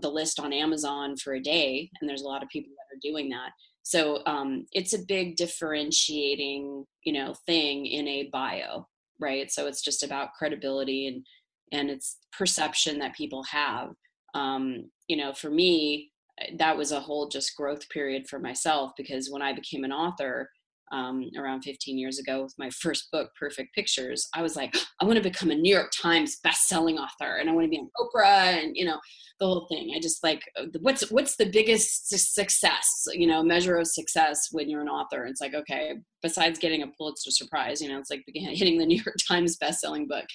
the 0.00 0.08
list 0.08 0.38
on 0.38 0.52
amazon 0.52 1.16
for 1.16 1.34
a 1.34 1.42
day 1.42 1.90
and 2.00 2.08
there's 2.08 2.22
a 2.22 2.28
lot 2.28 2.42
of 2.42 2.48
people 2.48 2.72
that 2.72 2.96
are 2.96 3.00
doing 3.02 3.28
that. 3.30 3.50
So 3.82 4.22
um, 4.26 4.66
it's 4.72 4.92
a 4.92 5.04
big 5.06 5.36
differentiating 5.36 6.84
you 7.04 7.12
know 7.12 7.34
thing 7.46 7.86
in 7.86 8.06
a 8.08 8.30
bio 8.32 8.86
right? 9.20 9.50
So 9.50 9.66
it's 9.66 9.82
just 9.82 10.02
about 10.02 10.32
credibility 10.38 11.06
and 11.08 11.26
and 11.70 11.90
it's 11.90 12.16
perception 12.36 12.98
that 13.00 13.14
people 13.14 13.42
have 13.44 13.90
um, 14.34 14.90
you 15.08 15.16
know 15.16 15.32
for 15.32 15.50
me 15.50 16.10
that 16.56 16.76
was 16.76 16.92
a 16.92 17.00
whole 17.00 17.28
just 17.28 17.56
growth 17.56 17.88
period 17.90 18.28
for 18.28 18.38
myself 18.38 18.92
because 18.96 19.28
when 19.30 19.42
i 19.42 19.52
became 19.52 19.82
an 19.82 19.92
author 19.92 20.48
um, 20.92 21.30
around 21.36 21.62
15 21.62 21.98
years 21.98 22.18
ago 22.18 22.42
with 22.42 22.54
my 22.58 22.70
first 22.70 23.10
book, 23.10 23.30
Perfect 23.38 23.74
Pictures, 23.74 24.28
I 24.34 24.42
was 24.42 24.56
like, 24.56 24.76
I 25.00 25.04
want 25.04 25.16
to 25.16 25.22
become 25.22 25.50
a 25.50 25.54
New 25.54 25.74
York 25.74 25.90
Times 26.00 26.38
best-selling 26.42 26.98
author, 26.98 27.36
and 27.36 27.48
I 27.48 27.52
want 27.52 27.64
to 27.64 27.70
be 27.70 27.78
on 27.78 27.90
Oprah, 27.98 28.62
and 28.62 28.76
you 28.76 28.84
know, 28.84 28.98
the 29.40 29.46
whole 29.46 29.66
thing. 29.70 29.92
I 29.94 30.00
just 30.00 30.22
like, 30.24 30.42
uh, 30.56 30.66
what's 30.80 31.10
what's 31.10 31.36
the 31.36 31.50
biggest 31.50 32.08
success, 32.34 33.06
you 33.12 33.26
know, 33.26 33.42
measure 33.42 33.76
of 33.76 33.86
success 33.86 34.48
when 34.50 34.68
you're 34.68 34.80
an 34.80 34.88
author? 34.88 35.26
It's 35.26 35.40
like, 35.40 35.54
okay, 35.54 35.94
besides 36.22 36.58
getting 36.58 36.82
a 36.82 36.88
Pulitzer 36.88 37.44
Prize, 37.50 37.80
you 37.80 37.88
know, 37.88 37.98
it's 37.98 38.10
like 38.10 38.24
hitting 38.34 38.78
the 38.78 38.86
New 38.86 39.02
York 39.04 39.16
Times 39.28 39.56
best-selling 39.56 40.08
book, 40.08 40.26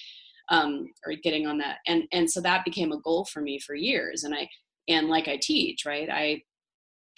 um, 0.49 0.91
or 1.05 1.13
getting 1.23 1.47
on 1.47 1.57
that, 1.59 1.77
and 1.87 2.03
and 2.11 2.29
so 2.29 2.41
that 2.41 2.65
became 2.65 2.91
a 2.91 3.01
goal 3.01 3.25
for 3.25 3.41
me 3.41 3.59
for 3.59 3.75
years, 3.75 4.23
and 4.23 4.33
I 4.33 4.49
and 4.87 5.07
like 5.07 5.27
I 5.27 5.37
teach, 5.41 5.85
right, 5.85 6.09
I 6.09 6.43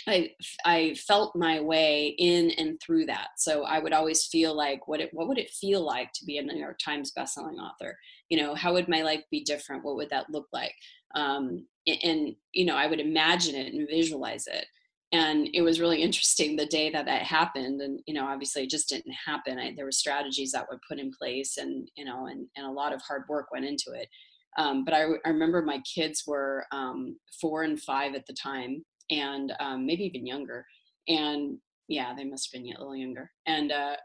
I 0.07 0.31
I 0.65 0.95
felt 0.95 1.35
my 1.35 1.59
way 1.59 2.15
in 2.17 2.51
and 2.51 2.79
through 2.79 3.07
that. 3.07 3.29
So 3.37 3.63
I 3.63 3.79
would 3.79 3.93
always 3.93 4.25
feel 4.25 4.55
like 4.55 4.87
what 4.87 5.01
it 5.01 5.09
what 5.13 5.27
would 5.27 5.37
it 5.37 5.49
feel 5.49 5.81
like 5.81 6.11
to 6.13 6.25
be 6.25 6.37
a 6.37 6.43
New 6.43 6.57
York 6.57 6.79
Times 6.83 7.11
bestselling 7.17 7.57
author? 7.57 7.97
You 8.29 8.37
know, 8.37 8.55
how 8.55 8.73
would 8.73 8.87
my 8.87 9.01
life 9.01 9.23
be 9.31 9.43
different? 9.43 9.83
What 9.83 9.95
would 9.95 10.09
that 10.11 10.29
look 10.29 10.47
like? 10.53 10.73
Um, 11.15 11.65
and, 11.87 11.97
and 12.03 12.35
you 12.53 12.65
know, 12.65 12.75
I 12.75 12.87
would 12.87 12.99
imagine 12.99 13.55
it 13.55 13.73
and 13.73 13.87
visualize 13.87 14.47
it. 14.47 14.65
And 15.11 15.47
it 15.53 15.61
was 15.61 15.79
really 15.79 16.01
interesting 16.01 16.55
the 16.55 16.65
day 16.65 16.89
that 16.89 17.05
that 17.05 17.21
happened. 17.21 17.81
And 17.81 17.99
you 18.05 18.13
know, 18.13 18.25
obviously, 18.25 18.63
it 18.63 18.69
just 18.69 18.89
didn't 18.89 19.13
happen. 19.13 19.59
I, 19.59 19.73
there 19.75 19.85
were 19.85 19.91
strategies 19.91 20.51
that 20.51 20.67
were 20.69 20.79
put 20.87 20.99
in 20.99 21.11
place, 21.11 21.57
and 21.57 21.89
you 21.95 22.05
know, 22.05 22.25
and 22.27 22.47
and 22.55 22.65
a 22.65 22.71
lot 22.71 22.93
of 22.93 23.01
hard 23.01 23.23
work 23.29 23.51
went 23.51 23.65
into 23.65 23.91
it. 23.93 24.07
Um, 24.57 24.85
but 24.85 24.93
I, 24.93 25.03
I 25.25 25.29
remember 25.29 25.61
my 25.61 25.81
kids 25.81 26.23
were 26.25 26.65
um, 26.71 27.17
four 27.41 27.63
and 27.63 27.81
five 27.81 28.15
at 28.15 28.25
the 28.25 28.33
time 28.33 28.85
and 29.11 29.53
um, 29.59 29.85
maybe 29.85 30.03
even 30.03 30.25
younger. 30.25 30.65
And 31.07 31.57
yeah, 31.87 32.13
they 32.15 32.23
must 32.23 32.49
have 32.51 32.61
been 32.63 32.73
a 32.73 32.79
little 32.79 32.95
younger. 32.95 33.31
And 33.45 33.71
uh, 33.71 33.95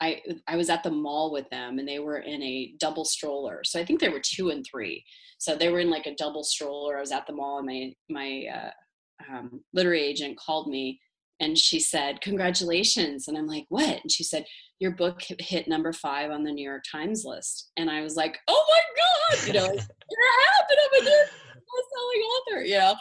I 0.00 0.20
I 0.46 0.56
was 0.56 0.70
at 0.70 0.82
the 0.82 0.90
mall 0.90 1.32
with 1.32 1.48
them, 1.50 1.78
and 1.78 1.86
they 1.86 1.98
were 1.98 2.18
in 2.18 2.42
a 2.42 2.74
double 2.78 3.04
stroller. 3.04 3.62
So 3.64 3.80
I 3.80 3.84
think 3.84 4.00
they 4.00 4.08
were 4.08 4.20
two 4.22 4.50
and 4.50 4.64
three. 4.64 5.04
So 5.38 5.56
they 5.56 5.70
were 5.70 5.80
in 5.80 5.90
like 5.90 6.06
a 6.06 6.14
double 6.16 6.42
stroller. 6.42 6.96
I 6.96 7.00
was 7.00 7.12
at 7.12 7.26
the 7.26 7.32
mall, 7.32 7.58
and 7.58 7.66
my 7.66 7.92
my 8.08 8.44
uh, 8.54 8.70
um, 9.28 9.62
literary 9.72 10.02
agent 10.02 10.38
called 10.38 10.68
me, 10.68 11.00
and 11.40 11.56
she 11.56 11.80
said, 11.80 12.20
"Congratulations!" 12.20 13.28
And 13.28 13.36
I'm 13.36 13.46
like, 13.46 13.66
"What?" 13.68 14.00
And 14.02 14.10
she 14.10 14.24
said, 14.24 14.44
"Your 14.78 14.92
book 14.92 15.20
hit 15.38 15.68
number 15.68 15.92
five 15.92 16.30
on 16.30 16.44
the 16.44 16.52
New 16.52 16.64
York 16.64 16.84
Times 16.90 17.24
list." 17.24 17.70
And 17.76 17.90
I 17.90 18.02
was 18.02 18.16
like, 18.16 18.38
"Oh 18.48 18.66
my 18.68 19.36
god!" 19.36 19.46
You 19.46 19.52
know, 19.54 19.66
it 19.66 19.80
happened. 19.80 20.78
I'm 20.94 21.02
a 21.02 21.10
best-selling 21.10 22.22
author. 22.22 22.64
You 22.64 22.78
know 22.78 22.94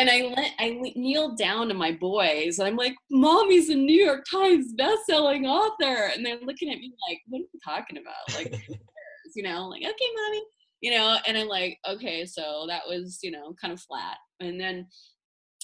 and 0.00 0.08
I 0.08 0.22
let 0.34 0.52
I 0.58 0.70
kneeled 0.96 1.36
down 1.36 1.68
to 1.68 1.74
my 1.74 1.92
boys. 1.92 2.58
And 2.58 2.66
I'm 2.66 2.76
like, 2.76 2.94
"Mommy's 3.10 3.68
a 3.68 3.74
New 3.74 4.04
York 4.04 4.24
Times 4.30 4.72
best-selling 4.72 5.46
author," 5.46 6.10
and 6.14 6.24
they're 6.24 6.40
looking 6.40 6.70
at 6.70 6.78
me 6.78 6.92
like, 7.08 7.20
"What 7.28 7.40
are 7.40 7.48
you 7.52 7.60
talking 7.64 7.98
about?" 7.98 8.34
Like, 8.34 8.66
you 9.34 9.42
know, 9.42 9.68
like, 9.68 9.82
"Okay, 9.82 10.10
mommy," 10.16 10.42
you 10.80 10.92
know. 10.92 11.18
And 11.26 11.36
I'm 11.36 11.48
like, 11.48 11.78
"Okay," 11.86 12.24
so 12.24 12.64
that 12.68 12.82
was 12.88 13.18
you 13.22 13.30
know 13.30 13.54
kind 13.60 13.72
of 13.72 13.80
flat. 13.80 14.16
And 14.40 14.58
then, 14.58 14.86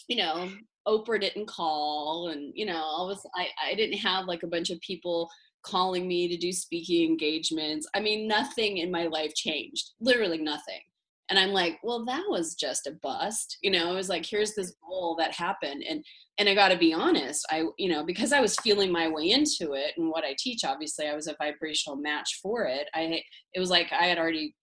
you 0.08 0.16
know, 0.16 0.50
Oprah 0.86 1.20
didn't 1.20 1.46
call, 1.46 2.28
and 2.32 2.52
you 2.54 2.66
know, 2.66 2.74
I 2.74 3.02
was 3.04 3.26
I 3.34 3.48
I 3.64 3.74
didn't 3.74 3.98
have 3.98 4.26
like 4.26 4.42
a 4.42 4.48
bunch 4.48 4.70
of 4.70 4.80
people 4.80 5.28
calling 5.62 6.06
me 6.06 6.28
to 6.28 6.36
do 6.36 6.52
speaking 6.52 7.08
engagements. 7.10 7.88
I 7.94 8.00
mean, 8.00 8.28
nothing 8.28 8.78
in 8.78 8.90
my 8.90 9.06
life 9.06 9.34
changed. 9.34 9.92
Literally 10.00 10.38
nothing 10.38 10.80
and 11.28 11.38
i'm 11.38 11.52
like 11.52 11.78
well 11.82 12.04
that 12.04 12.22
was 12.28 12.54
just 12.54 12.86
a 12.86 12.92
bust 13.02 13.58
you 13.62 13.70
know 13.70 13.92
it 13.92 13.94
was 13.94 14.08
like 14.08 14.24
here's 14.24 14.54
this 14.54 14.74
goal 14.86 15.16
that 15.18 15.32
happened 15.32 15.82
and 15.88 16.04
and 16.38 16.48
i 16.48 16.54
got 16.54 16.68
to 16.68 16.78
be 16.78 16.92
honest 16.92 17.46
i 17.50 17.64
you 17.78 17.88
know 17.88 18.04
because 18.04 18.32
i 18.32 18.40
was 18.40 18.56
feeling 18.56 18.90
my 18.90 19.08
way 19.08 19.30
into 19.30 19.72
it 19.72 19.92
and 19.96 20.08
what 20.08 20.24
i 20.24 20.34
teach 20.38 20.64
obviously 20.64 21.06
i 21.06 21.14
was 21.14 21.26
a 21.26 21.36
vibrational 21.38 21.96
match 21.96 22.38
for 22.42 22.64
it 22.64 22.88
i 22.94 23.20
it 23.54 23.60
was 23.60 23.70
like 23.70 23.92
i 23.92 24.04
had 24.04 24.18
already 24.18 24.54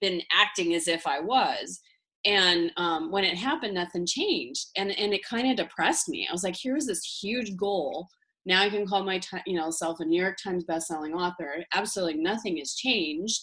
been 0.00 0.20
acting 0.32 0.74
as 0.74 0.88
if 0.88 1.06
i 1.06 1.20
was 1.20 1.80
and 2.24 2.72
um, 2.76 3.10
when 3.10 3.24
it 3.24 3.36
happened 3.36 3.74
nothing 3.74 4.06
changed. 4.06 4.66
And 4.76 4.90
and 4.98 5.12
it 5.12 5.24
kind 5.24 5.50
of 5.50 5.56
depressed 5.56 6.08
me. 6.08 6.26
I 6.28 6.32
was 6.32 6.44
like 6.44 6.56
here's 6.60 6.86
this 6.86 7.18
huge 7.22 7.56
goal. 7.56 8.08
Now 8.46 8.62
i 8.62 8.68
can 8.68 8.86
call 8.86 9.04
my 9.04 9.18
t- 9.18 9.38
you 9.46 9.56
know 9.56 9.70
self 9.70 10.00
a 10.00 10.04
new 10.04 10.20
york 10.20 10.36
times 10.42 10.64
bestselling 10.64 11.14
author. 11.14 11.64
Absolutely 11.74 12.22
nothing 12.22 12.58
has 12.58 12.74
changed. 12.74 13.40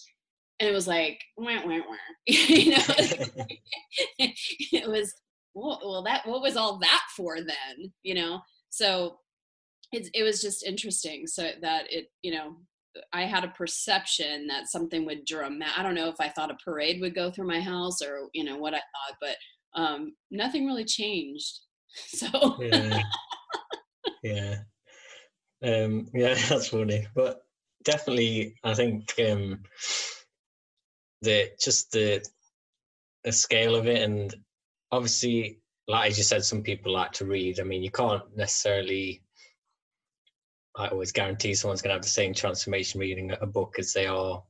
And 0.60 0.68
it 0.68 0.72
was 0.72 0.86
like 0.88 1.20
wah, 1.36 1.60
wah, 1.64 1.78
wah. 1.78 1.96
you 2.26 2.70
know 2.70 2.82
it 4.72 4.88
was 4.88 5.12
well, 5.54 5.80
well 5.84 6.02
that 6.02 6.26
what 6.26 6.42
was 6.42 6.56
all 6.56 6.78
that 6.78 7.02
for 7.16 7.38
then? 7.38 7.92
You 8.02 8.14
know? 8.14 8.40
So 8.70 9.18
it, 9.92 10.08
it 10.14 10.22
was 10.22 10.40
just 10.40 10.64
interesting 10.64 11.26
so 11.26 11.50
that 11.60 11.84
it 11.92 12.06
you 12.22 12.32
know 12.32 12.56
i 13.12 13.22
had 13.22 13.44
a 13.44 13.48
perception 13.48 14.46
that 14.46 14.68
something 14.68 15.04
would 15.06 15.24
dramatic 15.24 15.78
i 15.78 15.82
don't 15.82 15.94
know 15.94 16.08
if 16.08 16.20
i 16.20 16.28
thought 16.28 16.50
a 16.50 16.56
parade 16.64 17.00
would 17.00 17.14
go 17.14 17.30
through 17.30 17.46
my 17.46 17.60
house 17.60 18.02
or 18.02 18.28
you 18.32 18.44
know 18.44 18.56
what 18.56 18.74
i 18.74 18.78
thought 18.78 19.16
but 19.20 19.36
um 19.74 20.14
nothing 20.30 20.66
really 20.66 20.84
changed. 20.84 21.60
So 21.94 22.56
yeah. 22.58 23.02
Yeah. 24.22 24.56
Um 25.62 26.06
yeah 26.14 26.34
that's 26.48 26.68
funny 26.68 27.06
but 27.14 27.42
definitely 27.84 28.54
i 28.64 28.72
think 28.72 29.12
um 29.28 29.62
the 31.20 31.50
just 31.60 31.92
the 31.92 32.24
the 33.24 33.32
scale 33.32 33.74
of 33.76 33.86
it 33.86 34.02
and 34.02 34.34
obviously 34.90 35.60
like 35.86 36.10
as 36.10 36.18
you 36.18 36.24
said 36.24 36.44
some 36.44 36.62
people 36.62 36.92
like 36.92 37.12
to 37.12 37.26
read 37.26 37.60
i 37.60 37.62
mean 37.62 37.82
you 37.82 37.90
can't 37.90 38.24
necessarily 38.36 39.21
i 40.76 40.88
always 40.88 41.12
guarantee 41.12 41.54
someone's 41.54 41.82
going 41.82 41.90
to 41.90 41.94
have 41.94 42.02
the 42.02 42.08
same 42.08 42.34
transformation 42.34 43.00
reading 43.00 43.32
a 43.40 43.46
book 43.46 43.74
as 43.78 43.92
they 43.92 44.06
are 44.06 44.42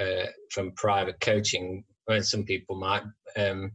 uh, 0.00 0.26
from 0.50 0.72
private 0.72 1.20
coaching 1.20 1.84
and 2.08 2.24
some 2.24 2.44
people 2.44 2.76
might 2.76 3.02
um, 3.36 3.70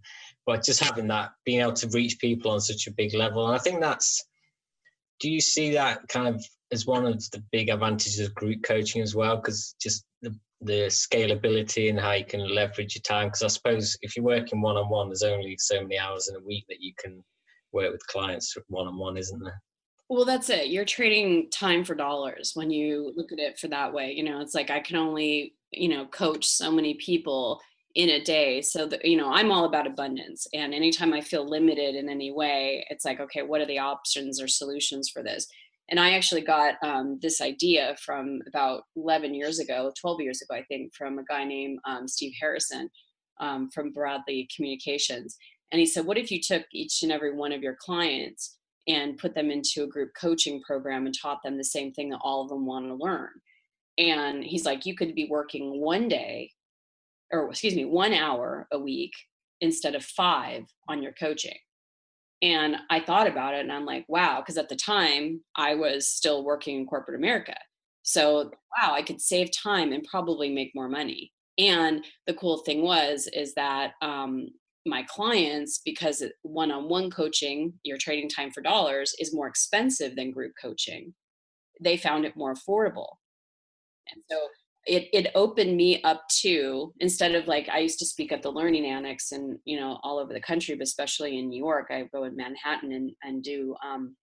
but 0.45 0.63
just 0.63 0.83
having 0.83 1.07
that 1.07 1.31
being 1.45 1.61
able 1.61 1.73
to 1.73 1.87
reach 1.89 2.19
people 2.19 2.51
on 2.51 2.59
such 2.59 2.87
a 2.87 2.91
big 2.91 3.13
level 3.13 3.47
and 3.47 3.55
i 3.55 3.59
think 3.59 3.79
that's 3.79 4.25
do 5.19 5.29
you 5.29 5.41
see 5.41 5.73
that 5.73 6.07
kind 6.09 6.27
of 6.27 6.43
as 6.71 6.85
one 6.85 7.05
of 7.05 7.17
the 7.31 7.43
big 7.51 7.69
advantages 7.69 8.19
of 8.19 8.35
group 8.35 8.61
coaching 8.63 9.01
as 9.01 9.15
well? 9.15 9.37
Because 9.37 9.75
just 9.81 10.05
the 10.21 10.37
the 10.61 10.87
scalability 10.87 11.89
and 11.89 11.99
how 11.99 12.13
you 12.13 12.25
can 12.25 12.47
leverage 12.53 12.95
your 12.95 13.01
time 13.03 13.27
because 13.27 13.43
i 13.43 13.47
suppose 13.47 13.95
if 14.01 14.15
you're 14.15 14.25
working 14.25 14.59
one-on-one 14.59 15.07
there's 15.07 15.21
only 15.21 15.55
so 15.59 15.79
many 15.79 15.99
hours 15.99 16.29
in 16.29 16.35
a 16.35 16.43
week 16.47 16.65
that 16.67 16.81
you 16.81 16.91
can 16.97 17.23
work 17.73 17.91
with 17.91 18.07
clients 18.07 18.57
one-on-one 18.67 19.17
isn't 19.17 19.43
there 19.43 19.61
well 20.09 20.25
that's 20.25 20.49
it 20.49 20.67
you're 20.67 20.85
trading 20.85 21.49
time 21.49 21.83
for 21.83 21.95
dollars 21.95 22.51
when 22.53 22.69
you 22.69 23.13
look 23.15 23.31
at 23.31 23.39
it 23.39 23.59
for 23.59 23.67
that 23.67 23.93
way 23.93 24.11
you 24.11 24.23
know 24.23 24.39
it's 24.39 24.55
like 24.55 24.69
i 24.69 24.79
can 24.79 24.95
only 24.95 25.53
you 25.71 25.89
know 25.89 26.05
coach 26.07 26.45
so 26.45 26.71
many 26.71 26.93
people 26.95 27.59
in 27.95 28.09
a 28.09 28.23
day 28.23 28.61
so 28.61 28.85
that 28.85 29.03
you 29.03 29.17
know 29.17 29.31
i'm 29.31 29.51
all 29.51 29.65
about 29.65 29.87
abundance 29.87 30.47
and 30.53 30.73
anytime 30.73 31.13
i 31.13 31.21
feel 31.21 31.47
limited 31.47 31.95
in 31.95 32.09
any 32.09 32.31
way 32.31 32.85
it's 32.89 33.05
like 33.05 33.19
okay 33.19 33.41
what 33.41 33.61
are 33.61 33.65
the 33.65 33.79
options 33.79 34.41
or 34.41 34.47
solutions 34.47 35.09
for 35.09 35.23
this 35.23 35.47
and 35.89 35.99
I 35.99 36.11
actually 36.15 36.41
got 36.41 36.75
um, 36.83 37.17
this 37.21 37.41
idea 37.41 37.95
from 38.03 38.41
about 38.47 38.83
11 38.95 39.33
years 39.33 39.59
ago, 39.59 39.91
12 39.99 40.21
years 40.21 40.41
ago, 40.41 40.55
I 40.55 40.63
think, 40.63 40.93
from 40.93 41.17
a 41.17 41.23
guy 41.23 41.45
named 41.45 41.79
um, 41.85 42.07
Steve 42.07 42.33
Harrison 42.39 42.89
um, 43.39 43.69
from 43.69 43.91
Bradley 43.91 44.49
Communications. 44.53 45.37
And 45.71 45.79
he 45.79 45.85
said, 45.85 46.05
What 46.05 46.17
if 46.17 46.29
you 46.29 46.41
took 46.41 46.63
each 46.73 47.03
and 47.03 47.11
every 47.11 47.33
one 47.33 47.51
of 47.53 47.61
your 47.61 47.77
clients 47.79 48.56
and 48.87 49.17
put 49.17 49.35
them 49.35 49.51
into 49.51 49.83
a 49.83 49.87
group 49.87 50.11
coaching 50.19 50.61
program 50.61 51.05
and 51.05 51.15
taught 51.17 51.43
them 51.43 51.57
the 51.57 51.63
same 51.63 51.91
thing 51.91 52.09
that 52.09 52.21
all 52.21 52.43
of 52.43 52.49
them 52.49 52.65
want 52.65 52.87
to 52.87 52.95
learn? 52.95 53.29
And 53.97 54.43
he's 54.43 54.65
like, 54.65 54.85
You 54.85 54.95
could 54.95 55.15
be 55.15 55.27
working 55.29 55.81
one 55.81 56.07
day, 56.07 56.51
or 57.31 57.49
excuse 57.49 57.75
me, 57.75 57.85
one 57.85 58.13
hour 58.13 58.67
a 58.71 58.79
week 58.79 59.13
instead 59.61 59.95
of 59.95 60.03
five 60.03 60.63
on 60.87 61.01
your 61.01 61.13
coaching 61.13 61.57
and 62.41 62.75
I 62.89 62.99
thought 62.99 63.27
about 63.27 63.55
it 63.55 63.61
and 63.61 63.71
I'm 63.71 63.85
like, 63.85 64.05
wow, 64.07 64.41
because 64.41 64.57
at 64.57 64.69
the 64.69 64.75
time 64.75 65.41
I 65.55 65.75
was 65.75 66.11
still 66.11 66.43
working 66.43 66.77
in 66.77 66.85
corporate 66.85 67.17
America. 67.17 67.55
So, 68.03 68.51
wow, 68.79 68.93
I 68.93 69.01
could 69.01 69.21
save 69.21 69.49
time 69.51 69.91
and 69.91 70.03
probably 70.03 70.53
make 70.53 70.71
more 70.75 70.87
money. 70.87 71.31
And 71.57 72.05
the 72.27 72.35
cool 72.35 72.59
thing 72.59 72.83
was, 72.83 73.27
is 73.33 73.55
that 73.55 73.93
um, 74.01 74.49
my 74.87 75.03
clients, 75.03 75.81
because 75.83 76.23
one 76.41 76.71
on 76.71 76.89
one 76.89 77.09
coaching, 77.11 77.73
you're 77.83 77.97
trading 77.97 78.29
time 78.29 78.51
for 78.51 78.61
dollars, 78.61 79.13
is 79.19 79.33
more 79.33 79.47
expensive 79.47 80.15
than 80.15 80.31
group 80.31 80.53
coaching, 80.61 81.13
they 81.81 81.97
found 81.97 82.25
it 82.25 82.35
more 82.35 82.53
affordable. 82.53 83.07
And 84.11 84.23
so 84.29 84.37
it 84.87 85.09
it 85.13 85.31
opened 85.35 85.75
me 85.75 86.01
up 86.03 86.23
to 86.41 86.93
instead 86.99 87.35
of 87.35 87.47
like 87.47 87.69
I 87.69 87.79
used 87.79 87.99
to 87.99 88.05
speak 88.05 88.31
at 88.31 88.41
the 88.41 88.51
Learning 88.51 88.85
Annex 88.85 89.31
and 89.33 89.59
you 89.65 89.79
know 89.79 89.99
all 90.03 90.17
over 90.17 90.33
the 90.33 90.39
country, 90.39 90.75
but 90.75 90.87
especially 90.87 91.37
in 91.37 91.49
New 91.49 91.57
York, 91.57 91.87
I 91.89 92.03
go 92.13 92.23
in 92.23 92.35
Manhattan 92.35 92.93
and 92.93 93.11
and 93.23 93.43
do 93.43 93.75
um, 93.85 94.15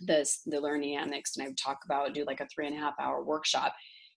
the 0.00 0.28
the 0.46 0.60
Learning 0.60 0.96
Annex, 0.96 1.36
and 1.36 1.44
I 1.44 1.48
would 1.48 1.58
talk 1.58 1.80
about 1.84 2.14
do 2.14 2.24
like 2.24 2.40
a 2.40 2.48
three 2.48 2.66
and 2.66 2.76
a 2.76 2.80
half 2.80 2.94
hour 2.98 3.22
workshop. 3.22 3.74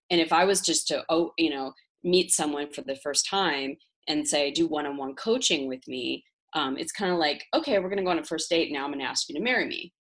And 0.10 0.22
if 0.22 0.32
I 0.32 0.46
was 0.46 0.62
just 0.62 0.88
to 0.88 1.04
oh 1.10 1.32
you 1.38 1.50
know 1.50 1.74
meet 2.04 2.32
someone 2.32 2.72
for 2.72 2.82
the 2.82 2.98
first 2.98 3.28
time 3.30 3.76
and 4.08 4.28
say 4.28 4.52
do 4.52 4.68
one 4.68 4.86
on 4.86 4.98
one 4.98 5.16
coaching 5.16 5.68
with 5.68 5.88
me, 5.88 6.24
um, 6.54 6.78
it's 6.78 6.92
kind 6.92 7.12
of 7.12 7.20
like 7.20 7.44
okay, 7.54 7.80
we're 7.80 7.90
gonna 7.90 8.04
go 8.04 8.10
on 8.12 8.20
a 8.20 8.24
first 8.24 8.50
date 8.50 8.72
now. 8.72 8.86
I'm 8.86 8.92
gonna 8.92 9.04
ask 9.04 9.30
you 9.30 9.36
to 9.36 9.42
marry 9.42 9.66
me, 9.66 9.94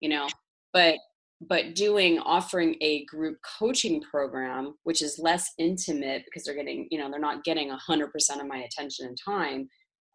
you 0.00 0.08
know. 0.08 0.28
But 0.72 0.98
but 1.40 1.74
doing 1.74 2.18
offering 2.18 2.76
a 2.80 3.04
group 3.04 3.38
coaching 3.58 4.00
program 4.02 4.74
which 4.82 5.02
is 5.02 5.18
less 5.18 5.52
intimate 5.58 6.22
because 6.24 6.44
they're 6.44 6.54
getting 6.54 6.88
you 6.90 6.98
know 6.98 7.10
they're 7.10 7.20
not 7.20 7.44
getting 7.44 7.70
100% 7.70 8.40
of 8.40 8.46
my 8.46 8.58
attention 8.58 9.06
and 9.06 9.18
time 9.24 9.68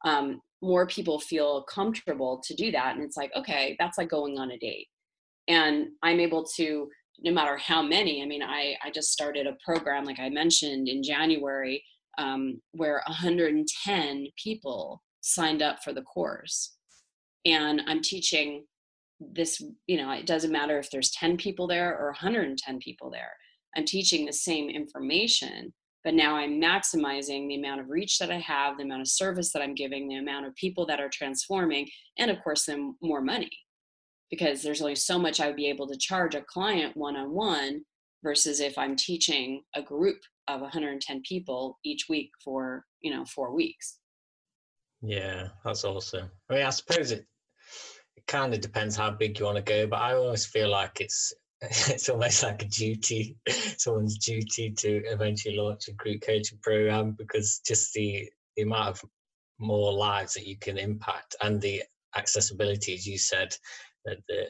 um, 0.05 0.41
more 0.61 0.86
people 0.86 1.19
feel 1.19 1.63
comfortable 1.63 2.41
to 2.43 2.53
do 2.55 2.71
that 2.71 2.95
and 2.95 3.03
it's 3.03 3.17
like 3.17 3.32
okay 3.36 3.76
that's 3.80 3.97
like 3.97 4.09
going 4.09 4.38
on 4.38 4.51
a 4.51 4.57
date 4.57 4.88
and 5.47 5.88
i'm 6.01 6.19
able 6.19 6.43
to 6.43 6.89
no 7.21 7.32
matter 7.32 7.57
how 7.57 7.82
many 7.82 8.21
i 8.21 8.26
mean 8.26 8.43
i 8.43 8.76
i 8.84 8.89
just 8.89 9.11
started 9.11 9.47
a 9.47 9.57
program 9.65 10.05
like 10.05 10.19
i 10.19 10.30
mentioned 10.30 10.88
in 10.88 11.03
january 11.03 11.84
um, 12.18 12.61
where 12.72 13.01
110 13.07 14.28
people 14.41 15.01
signed 15.22 15.61
up 15.61 15.84
for 15.84 15.93
the 15.93 16.01
course. 16.01 16.76
And 17.45 17.82
i'm 17.88 18.01
teaching 18.01 18.66
this 19.20 19.61
you 19.88 19.97
know 19.97 20.11
it 20.11 20.26
doesn't 20.26 20.51
matter 20.51 20.80
if 20.80 20.89
there's 20.89 21.11
10 21.11 21.38
people 21.38 21.68
there 21.68 21.97
or 21.97 22.07
110 22.07 22.80
people 22.80 23.09
there. 23.09 23.32
I'm 23.76 23.86
teaching 23.86 24.26
the 24.26 24.34
same 24.34 24.70
information 24.70 25.74
but 26.03 26.14
now 26.14 26.36
i'm 26.36 26.61
maximizing 26.61 27.47
the 27.47 27.55
amount 27.55 27.82
of 27.82 27.89
reach 27.89 28.20
that 28.20 28.32
i 28.32 28.39
have 28.39 28.78
the 28.78 28.84
amount 28.84 29.01
of 29.01 29.07
service 29.07 29.51
that 29.51 29.61
i'm 29.61 29.76
giving 29.76 30.07
the 30.07 30.16
amount 30.16 30.45
of 30.45 30.55
people 30.55 30.86
that 30.86 30.99
are 30.99 31.09
transforming 31.09 31.88
and 32.18 32.30
of 32.30 32.41
course 32.43 32.66
then 32.66 32.95
more 33.01 33.22
money. 33.22 33.49
Because 34.30 34.64
there's 34.64 34.82
only 34.82 34.95
so 34.95 35.20
much 35.20 35.39
i 35.39 35.47
would 35.47 35.55
be 35.55 35.70
able 35.70 35.88
to 35.88 35.97
charge 35.97 36.36
a 36.36 36.41
client 36.41 36.95
one-on-one 36.97 37.82
versus 38.24 38.59
if 38.59 38.78
i'm 38.78 38.95
teaching 38.95 39.61
a 39.76 39.82
group 39.82 40.20
of 40.48 40.62
110 40.62 41.22
people 41.28 41.80
each 41.84 42.08
week 42.10 42.32
for 42.44 42.86
you 43.02 43.12
know 43.12 43.26
four 43.26 43.54
weeks. 43.54 44.00
Yeah 45.02 45.50
that's 45.64 45.84
awesome. 45.84 46.30
I 46.50 46.54
mean 46.54 46.66
i 46.66 46.70
suppose 46.70 47.12
it 47.12 47.26
it 48.16 48.26
kind 48.28 48.54
of 48.54 48.62
depends 48.62 48.96
how 48.96 49.12
big 49.12 49.39
you 49.39 49.46
want 49.46 49.58
to 49.58 49.64
go 49.64 49.88
but 49.88 50.02
i 50.02 50.14
always 50.14 50.46
feel 50.46 50.70
like 50.70 51.02
it's 51.02 51.34
it's 51.62 52.10
almost 52.10 52.44
like 52.44 52.62
a 52.62 52.68
duty 52.68 53.38
someone's 53.78 54.18
duty 54.18 54.72
to 54.72 54.98
eventually 55.06 55.56
launch 55.56 55.88
a 55.88 55.94
group 55.94 56.22
coaching 56.22 56.60
program 56.62 57.12
because 57.18 57.62
just 57.66 57.94
the 57.94 58.30
the 58.56 58.64
amount 58.64 58.89
of 58.89 59.10
more 59.60 59.94
lives 59.94 60.34
that 60.34 60.48
you 60.48 60.58
can 60.58 60.78
impact 60.78 61.36
and 61.41 61.62
the 61.62 61.82
accessibility 62.16 62.94
as 62.94 63.08
you 63.08 63.18
said 63.18 63.56
that 64.06 64.18
the 64.28 64.46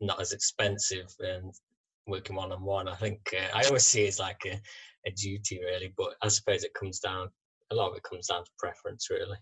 not 0.00 0.20
as 0.20 0.32
expensive 0.32 1.12
and 1.20 1.52
working 2.06 2.36
one 2.36 2.52
on 2.52 2.62
one 2.62 2.88
i 2.88 2.94
think 2.94 3.20
uh, 3.36 3.56
i 3.56 3.64
always 3.64 3.86
see 3.86 4.04
it 4.04 4.08
as 4.08 4.20
like 4.20 4.40
a, 4.46 4.60
a 5.08 5.12
duty 5.12 5.60
really 5.64 5.92
but 5.96 6.14
i 6.22 6.28
suppose 6.28 6.64
it 6.64 6.74
comes 6.74 7.00
down 7.00 7.28
a 7.70 7.74
lot 7.74 7.90
of 7.90 7.96
it 7.96 8.02
comes 8.02 8.28
down 8.28 8.44
to 8.44 8.50
preference 8.58 9.08
really 9.10 9.38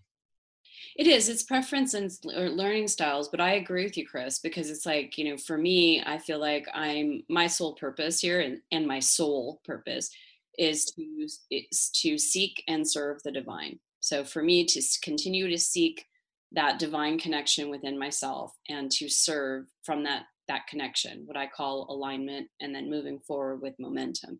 it 0.95 1.07
is. 1.07 1.29
It's 1.29 1.43
preference 1.43 1.93
and 1.93 2.11
learning 2.23 2.87
styles, 2.87 3.29
but 3.29 3.41
I 3.41 3.53
agree 3.53 3.83
with 3.83 3.97
you, 3.97 4.07
Chris, 4.07 4.39
because 4.39 4.69
it's 4.69 4.85
like 4.85 5.17
you 5.17 5.29
know, 5.29 5.37
for 5.37 5.57
me, 5.57 6.03
I 6.05 6.17
feel 6.17 6.39
like 6.39 6.67
I'm 6.73 7.23
my 7.29 7.47
sole 7.47 7.75
purpose 7.75 8.19
here, 8.19 8.41
and 8.41 8.59
and 8.71 8.87
my 8.87 8.99
sole 8.99 9.61
purpose 9.63 10.09
is 10.57 10.85
to 10.85 11.27
is 11.51 11.89
to 12.01 12.17
seek 12.17 12.63
and 12.67 12.87
serve 12.87 13.21
the 13.23 13.31
divine. 13.31 13.79
So 13.99 14.23
for 14.23 14.41
me 14.43 14.65
to 14.65 14.81
continue 15.03 15.49
to 15.49 15.57
seek 15.57 16.05
that 16.53 16.79
divine 16.79 17.19
connection 17.19 17.69
within 17.69 17.99
myself 17.99 18.53
and 18.69 18.89
to 18.91 19.09
serve 19.09 19.65
from 19.83 20.03
that 20.03 20.23
that 20.47 20.67
connection, 20.67 21.23
what 21.25 21.37
I 21.37 21.47
call 21.47 21.87
alignment, 21.89 22.47
and 22.61 22.73
then 22.73 22.89
moving 22.89 23.19
forward 23.19 23.61
with 23.61 23.79
momentum 23.79 24.39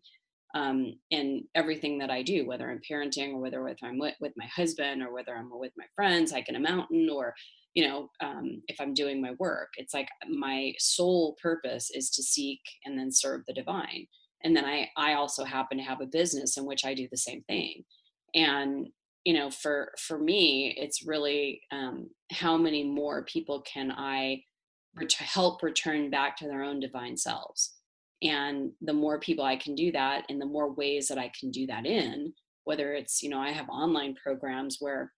um, 0.54 0.94
in 1.10 1.44
everything 1.54 1.98
that 1.98 2.10
I 2.10 2.22
do, 2.22 2.46
whether 2.46 2.70
I'm 2.70 2.80
parenting 2.90 3.34
or 3.34 3.38
whether 3.38 3.68
I'm 3.82 3.98
with, 3.98 4.14
with 4.20 4.32
my 4.36 4.46
husband 4.46 5.02
or 5.02 5.12
whether 5.12 5.36
I'm 5.36 5.50
with 5.52 5.72
my 5.76 5.84
friends, 5.94 6.32
hiking 6.32 6.56
a 6.56 6.60
mountain, 6.60 7.08
or 7.12 7.34
you 7.74 7.86
know, 7.86 8.08
um, 8.20 8.62
if 8.66 8.80
I'm 8.80 8.94
doing 8.94 9.20
my 9.20 9.32
work. 9.38 9.68
It's 9.76 9.94
like 9.94 10.08
my 10.28 10.72
sole 10.78 11.36
purpose 11.40 11.90
is 11.92 12.10
to 12.10 12.22
seek 12.22 12.60
and 12.84 12.98
then 12.98 13.12
serve 13.12 13.42
the 13.46 13.52
divine. 13.52 14.06
And 14.42 14.56
then 14.56 14.64
I 14.64 14.88
I 14.96 15.14
also 15.14 15.44
happen 15.44 15.78
to 15.78 15.84
have 15.84 16.00
a 16.00 16.06
business 16.06 16.56
in 16.56 16.64
which 16.64 16.84
I 16.84 16.94
do 16.94 17.08
the 17.10 17.18
same 17.18 17.42
thing. 17.42 17.84
And 18.34 18.88
you 19.24 19.34
know, 19.34 19.50
for 19.50 19.92
for 19.98 20.18
me, 20.18 20.74
it's 20.78 21.06
really 21.06 21.60
um, 21.70 22.08
how 22.32 22.56
many 22.56 22.84
more 22.84 23.24
people 23.24 23.60
can 23.62 23.92
I 23.92 24.42
ret- 24.96 25.12
help 25.12 25.62
return 25.62 26.08
back 26.08 26.36
to 26.38 26.46
their 26.46 26.62
own 26.62 26.80
divine 26.80 27.16
selves 27.16 27.74
and 28.22 28.70
the 28.82 28.92
more 28.92 29.18
people 29.18 29.44
i 29.44 29.56
can 29.56 29.74
do 29.74 29.92
that 29.92 30.24
and 30.28 30.40
the 30.40 30.46
more 30.46 30.72
ways 30.72 31.08
that 31.08 31.18
i 31.18 31.30
can 31.38 31.50
do 31.50 31.66
that 31.66 31.86
in 31.86 32.32
whether 32.64 32.94
it's 32.94 33.22
you 33.22 33.28
know 33.28 33.38
i 33.38 33.50
have 33.50 33.68
online 33.68 34.14
programs 34.14 34.78
where 34.80 35.12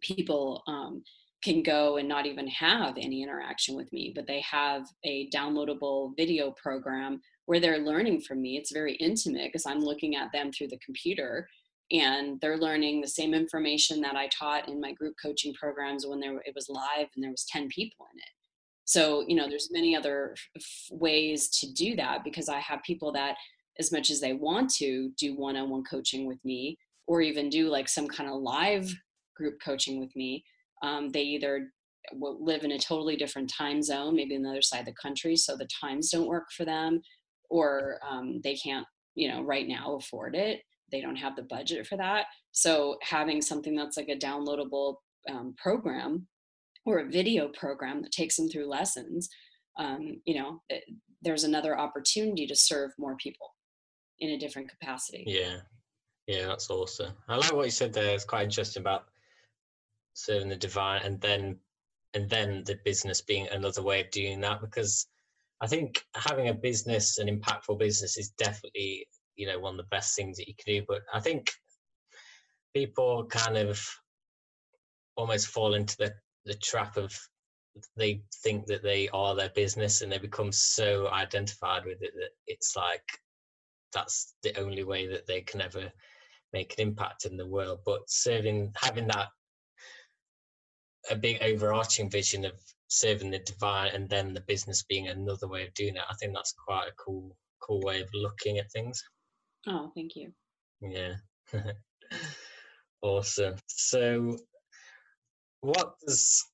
people 0.00 0.62
um, 0.66 1.02
can 1.44 1.62
go 1.62 1.96
and 1.96 2.08
not 2.08 2.26
even 2.26 2.46
have 2.48 2.94
any 2.96 3.22
interaction 3.22 3.76
with 3.76 3.92
me 3.92 4.12
but 4.14 4.26
they 4.26 4.40
have 4.40 4.84
a 5.04 5.28
downloadable 5.30 6.12
video 6.16 6.50
program 6.52 7.20
where 7.46 7.60
they're 7.60 7.78
learning 7.78 8.20
from 8.20 8.40
me. 8.40 8.56
It's 8.56 8.72
very 8.72 8.94
intimate 8.94 9.48
because 9.48 9.66
i'm 9.66 9.80
looking 9.80 10.16
at 10.16 10.32
them 10.32 10.52
through 10.52 10.68
the 10.68 10.78
computer 10.78 11.48
and 11.90 12.40
they're 12.40 12.58
learning 12.58 13.00
the 13.00 13.08
same 13.08 13.34
information 13.34 14.00
that 14.00 14.16
i 14.16 14.28
taught 14.28 14.68
in 14.68 14.80
my 14.80 14.92
group 14.92 15.14
coaching 15.22 15.52
programs 15.54 16.06
when 16.06 16.20
there 16.20 16.40
it 16.46 16.54
was 16.54 16.68
live 16.68 17.08
and 17.14 17.22
there 17.22 17.30
was 17.30 17.44
10 17.50 17.68
people 17.68 18.06
in 18.12 18.18
it 18.18 18.41
so 18.84 19.24
you 19.28 19.36
know 19.36 19.48
there's 19.48 19.70
many 19.72 19.94
other 19.94 20.34
f- 20.56 20.64
ways 20.90 21.48
to 21.48 21.72
do 21.72 21.94
that 21.96 22.24
because 22.24 22.48
i 22.48 22.58
have 22.58 22.82
people 22.82 23.12
that 23.12 23.36
as 23.78 23.92
much 23.92 24.10
as 24.10 24.20
they 24.20 24.32
want 24.32 24.70
to 24.70 25.10
do 25.18 25.34
one-on-one 25.36 25.84
coaching 25.84 26.26
with 26.26 26.38
me 26.44 26.76
or 27.06 27.20
even 27.20 27.48
do 27.48 27.68
like 27.68 27.88
some 27.88 28.06
kind 28.06 28.28
of 28.30 28.40
live 28.40 28.92
group 29.36 29.58
coaching 29.64 30.00
with 30.00 30.14
me. 30.14 30.44
Um, 30.82 31.10
they 31.10 31.22
either 31.22 31.68
will 32.12 32.42
live 32.44 32.64
in 32.64 32.72
a 32.72 32.78
totally 32.78 33.16
different 33.16 33.52
time 33.56 33.82
zone 33.82 34.16
maybe 34.16 34.34
on 34.34 34.42
the 34.42 34.50
other 34.50 34.62
side 34.62 34.80
of 34.80 34.86
the 34.86 34.94
country 35.00 35.36
so 35.36 35.56
the 35.56 35.68
times 35.80 36.10
don't 36.10 36.26
work 36.26 36.48
for 36.56 36.64
them 36.64 37.00
or 37.48 38.00
um, 38.08 38.40
they 38.42 38.56
can't 38.56 38.86
you 39.14 39.28
know 39.28 39.42
right 39.42 39.68
now 39.68 39.96
afford 39.96 40.34
it. 40.34 40.60
They 40.90 41.00
don't 41.00 41.16
have 41.16 41.36
the 41.36 41.42
budget 41.42 41.86
for 41.86 41.96
that. 41.96 42.26
So 42.50 42.96
having 43.02 43.40
something 43.40 43.74
that's 43.74 43.96
like 43.96 44.08
a 44.08 44.16
downloadable 44.16 44.96
um, 45.30 45.54
program 45.56 46.26
or 46.84 46.98
a 46.98 47.08
video 47.08 47.48
program 47.48 48.02
that 48.02 48.12
takes 48.12 48.36
them 48.36 48.48
through 48.48 48.68
lessons 48.68 49.28
um, 49.78 50.20
you 50.24 50.34
know 50.34 50.60
it, 50.68 50.84
eh, 50.88 50.92
there's 51.22 51.44
another 51.44 51.78
opportunity 51.78 52.46
to 52.46 52.56
serve 52.56 52.90
more 52.98 53.16
people 53.16 53.54
in 54.22 54.30
a 54.30 54.38
different 54.38 54.68
capacity. 54.68 55.24
Yeah. 55.26 55.58
Yeah 56.26 56.46
that's 56.46 56.70
awesome. 56.70 57.12
I 57.28 57.36
like 57.36 57.52
what 57.52 57.64
you 57.64 57.70
said 57.70 57.92
there. 57.92 58.14
It's 58.14 58.24
quite 58.24 58.44
interesting 58.44 58.80
about 58.82 59.04
serving 60.14 60.48
the 60.48 60.56
divine 60.56 61.02
and 61.02 61.20
then 61.20 61.58
and 62.14 62.28
then 62.28 62.62
the 62.66 62.78
business 62.84 63.22
being 63.22 63.48
another 63.48 63.82
way 63.82 64.02
of 64.02 64.10
doing 64.10 64.38
that 64.38 64.60
because 64.60 65.06
i 65.62 65.66
think 65.66 66.04
having 66.14 66.48
a 66.48 66.54
business 66.54 67.16
an 67.16 67.26
impactful 67.26 67.78
business 67.78 68.18
is 68.18 68.28
definitely 68.36 69.06
you 69.36 69.46
know 69.46 69.58
one 69.58 69.72
of 69.72 69.78
the 69.78 69.84
best 69.84 70.14
things 70.14 70.36
that 70.36 70.46
you 70.46 70.54
can 70.58 70.74
do. 70.74 70.84
But 70.86 71.00
i 71.14 71.20
think 71.20 71.50
people 72.74 73.24
kind 73.24 73.56
of 73.56 73.82
almost 75.16 75.46
fall 75.46 75.72
into 75.72 75.96
the 75.96 76.12
the 76.44 76.54
trap 76.54 76.96
of 76.96 77.16
they 77.96 78.22
think 78.42 78.66
that 78.66 78.82
they 78.82 79.08
are 79.10 79.34
their 79.34 79.48
business 79.50 80.02
and 80.02 80.12
they 80.12 80.18
become 80.18 80.52
so 80.52 81.08
identified 81.10 81.84
with 81.86 82.02
it 82.02 82.12
that 82.14 82.30
it's 82.46 82.76
like 82.76 83.04
that's 83.92 84.34
the 84.42 84.58
only 84.58 84.84
way 84.84 85.06
that 85.06 85.26
they 85.26 85.40
can 85.40 85.60
ever 85.60 85.90
make 86.52 86.74
an 86.76 86.88
impact 86.88 87.24
in 87.24 87.36
the 87.36 87.46
world. 87.46 87.80
But 87.86 88.02
serving 88.08 88.72
having 88.76 89.06
that 89.08 89.28
a 91.10 91.16
big 91.16 91.42
overarching 91.42 92.10
vision 92.10 92.44
of 92.44 92.52
serving 92.88 93.30
the 93.30 93.38
divine 93.40 93.90
and 93.94 94.08
then 94.08 94.34
the 94.34 94.40
business 94.42 94.84
being 94.88 95.08
another 95.08 95.48
way 95.48 95.66
of 95.66 95.74
doing 95.74 95.96
it 95.96 96.02
i 96.08 96.14
think 96.20 96.32
that's 96.32 96.54
quite 96.64 96.86
a 96.86 96.92
cool 97.02 97.34
cool 97.62 97.80
way 97.80 98.00
of 98.00 98.08
looking 98.12 98.58
at 98.58 98.70
things. 98.70 99.02
Oh 99.66 99.90
thank 99.94 100.16
you. 100.16 100.32
Yeah. 100.80 101.14
Awesome. 103.04 103.56
So 103.66 104.36
what 105.62 105.94
does 106.06 106.44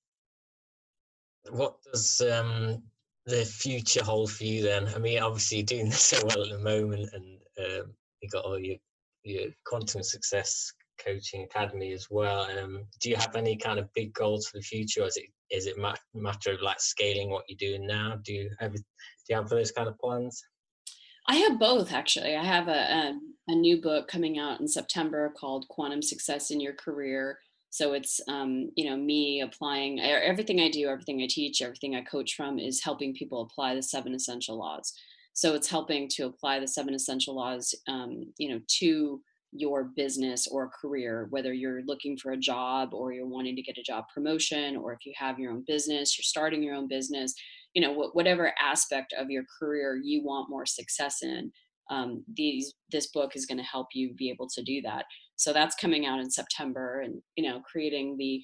what 1.50 1.76
does 1.90 2.20
um, 2.20 2.82
the 3.26 3.44
future 3.44 4.04
hold 4.04 4.30
for 4.30 4.44
you 4.44 4.62
then? 4.62 4.86
I 4.94 4.98
mean, 4.98 5.18
obviously 5.18 5.59
you're 5.59 5.66
doing 5.66 5.86
this 5.90 6.02
so 6.02 6.24
well 6.24 6.44
at 6.44 6.50
the 6.50 6.59
moment, 6.59 7.11
and 7.12 7.38
um, 7.59 7.94
you 8.20 8.28
got 8.30 8.44
all 8.44 8.59
your 8.59 8.76
your 9.24 9.48
quantum 9.66 10.02
success 10.02 10.72
coaching 11.04 11.44
academy 11.44 11.92
as 11.92 12.09
well. 12.11 12.42
Um, 12.59 12.84
do 13.00 13.11
you 13.11 13.16
have 13.16 13.36
any 13.36 13.56
kind 13.56 13.78
of 13.78 13.92
big 13.94 14.12
goals 14.12 14.46
for 14.46 14.59
the 14.59 14.62
future, 14.62 15.02
or 15.02 15.06
is 15.06 15.16
it 15.16 15.26
is 15.50 15.66
it 15.66 15.78
matter 15.78 16.52
of 16.52 16.61
like 16.62 16.80
scaling 16.80 17.30
what 17.30 17.44
you're 17.48 17.56
doing 17.59 17.86
now? 17.86 18.18
Do 18.22 18.32
you 18.32 18.50
have 18.61 18.74
do 18.74 18.82
you 19.30 19.36
have 19.36 19.48
those 19.48 19.72
kind 19.72 19.88
of 19.88 19.98
plans? 19.98 20.42
I 21.26 21.36
have 21.36 21.59
both 21.59 21.92
actually. 21.92 22.36
I 22.36 22.44
have 22.44 22.68
a, 22.68 22.72
a, 22.72 23.18
a 23.48 23.54
new 23.54 23.80
book 23.80 24.09
coming 24.09 24.38
out 24.38 24.61
in 24.61 24.68
September 24.68 25.32
called 25.38 25.66
Quantum 25.68 26.02
Success 26.02 26.50
in 26.50 26.61
Your 26.61 26.72
Career 26.72 27.38
so 27.70 27.92
it's 27.92 28.20
um, 28.28 28.70
you 28.76 28.88
know 28.88 28.96
me 28.96 29.40
applying 29.42 30.00
everything 30.00 30.60
I 30.60 30.70
do, 30.70 30.88
everything 30.88 31.22
I 31.22 31.26
teach, 31.28 31.62
everything 31.62 31.94
I 31.96 32.02
coach 32.02 32.34
from 32.34 32.58
is 32.58 32.82
helping 32.82 33.14
people 33.14 33.42
apply 33.42 33.74
the 33.74 33.82
seven 33.82 34.14
essential 34.14 34.58
laws. 34.58 34.92
So 35.34 35.54
it's 35.54 35.68
helping 35.68 36.08
to 36.10 36.26
apply 36.26 36.58
the 36.60 36.66
seven 36.68 36.94
essential 36.94 37.36
laws, 37.36 37.74
um, 37.86 38.32
you 38.38 38.50
know, 38.50 38.60
to 38.80 39.20
your 39.52 39.84
business 39.84 40.46
or 40.46 40.68
career, 40.80 41.26
whether 41.30 41.52
you're 41.54 41.82
looking 41.84 42.16
for 42.18 42.32
a 42.32 42.36
job 42.36 42.92
or 42.92 43.12
you're 43.12 43.26
wanting 43.26 43.56
to 43.56 43.62
get 43.62 43.78
a 43.78 43.82
job 43.82 44.04
promotion, 44.12 44.76
or 44.76 44.92
if 44.92 45.06
you 45.06 45.12
have 45.16 45.38
your 45.38 45.52
own 45.52 45.64
business, 45.66 46.18
you're 46.18 46.22
starting 46.24 46.62
your 46.62 46.74
own 46.74 46.88
business. 46.88 47.34
you 47.74 47.82
know 47.82 47.94
wh- 47.94 48.14
whatever 48.14 48.52
aspect 48.60 49.14
of 49.18 49.30
your 49.30 49.44
career 49.58 50.00
you 50.02 50.22
want 50.24 50.50
more 50.50 50.66
success 50.66 51.22
in 51.22 51.52
um, 51.91 52.24
these 52.34 52.74
this 52.93 53.09
book 53.09 53.34
is 53.34 53.47
going 53.47 53.59
to 53.59 53.64
help 53.64 53.89
you 53.95 54.14
be 54.14 54.30
able 54.30 54.49
to 54.49 54.62
do 54.62 54.80
that. 54.82 55.05
So 55.36 55.53
that's 55.53 55.76
coming 55.76 56.07
out 56.07 56.20
in 56.20 56.30
september 56.30 57.01
and 57.01 57.22
you 57.36 57.49
know 57.49 57.61
creating 57.61 58.16
the 58.16 58.43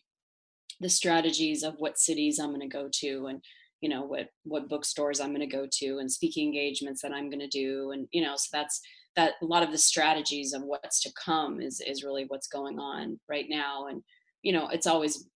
the 0.80 0.88
strategies 0.88 1.62
of 1.62 1.74
what 1.78 1.98
cities 1.98 2.38
i'm 2.38 2.48
going 2.50 2.60
to 2.60 2.66
go 2.66 2.88
to 2.92 3.26
and 3.26 3.40
you 3.80 3.88
know 3.88 4.02
what 4.02 4.28
what 4.42 4.68
bookstores 4.68 5.20
i'm 5.20 5.28
going 5.28 5.40
to 5.40 5.46
go 5.46 5.68
to 5.70 5.98
and 5.98 6.10
speaking 6.10 6.46
engagements 6.46 7.00
that 7.00 7.12
i'm 7.12 7.30
going 7.30 7.40
to 7.40 7.46
do 7.46 7.92
and 7.92 8.08
you 8.10 8.22
know 8.22 8.34
so 8.36 8.48
that's 8.52 8.80
that 9.16 9.34
a 9.42 9.44
lot 9.44 9.62
of 9.62 9.70
the 9.70 9.78
strategies 9.78 10.52
of 10.52 10.62
what's 10.62 11.02
to 11.02 11.12
come 11.12 11.60
is 11.60 11.80
is 11.86 12.04
really 12.04 12.24
what's 12.28 12.48
going 12.48 12.78
on 12.78 13.18
right 13.28 13.46
now. 13.48 13.86
And 13.86 14.02
you 14.42 14.52
know 14.52 14.68
it's 14.68 14.86
always 14.86 15.28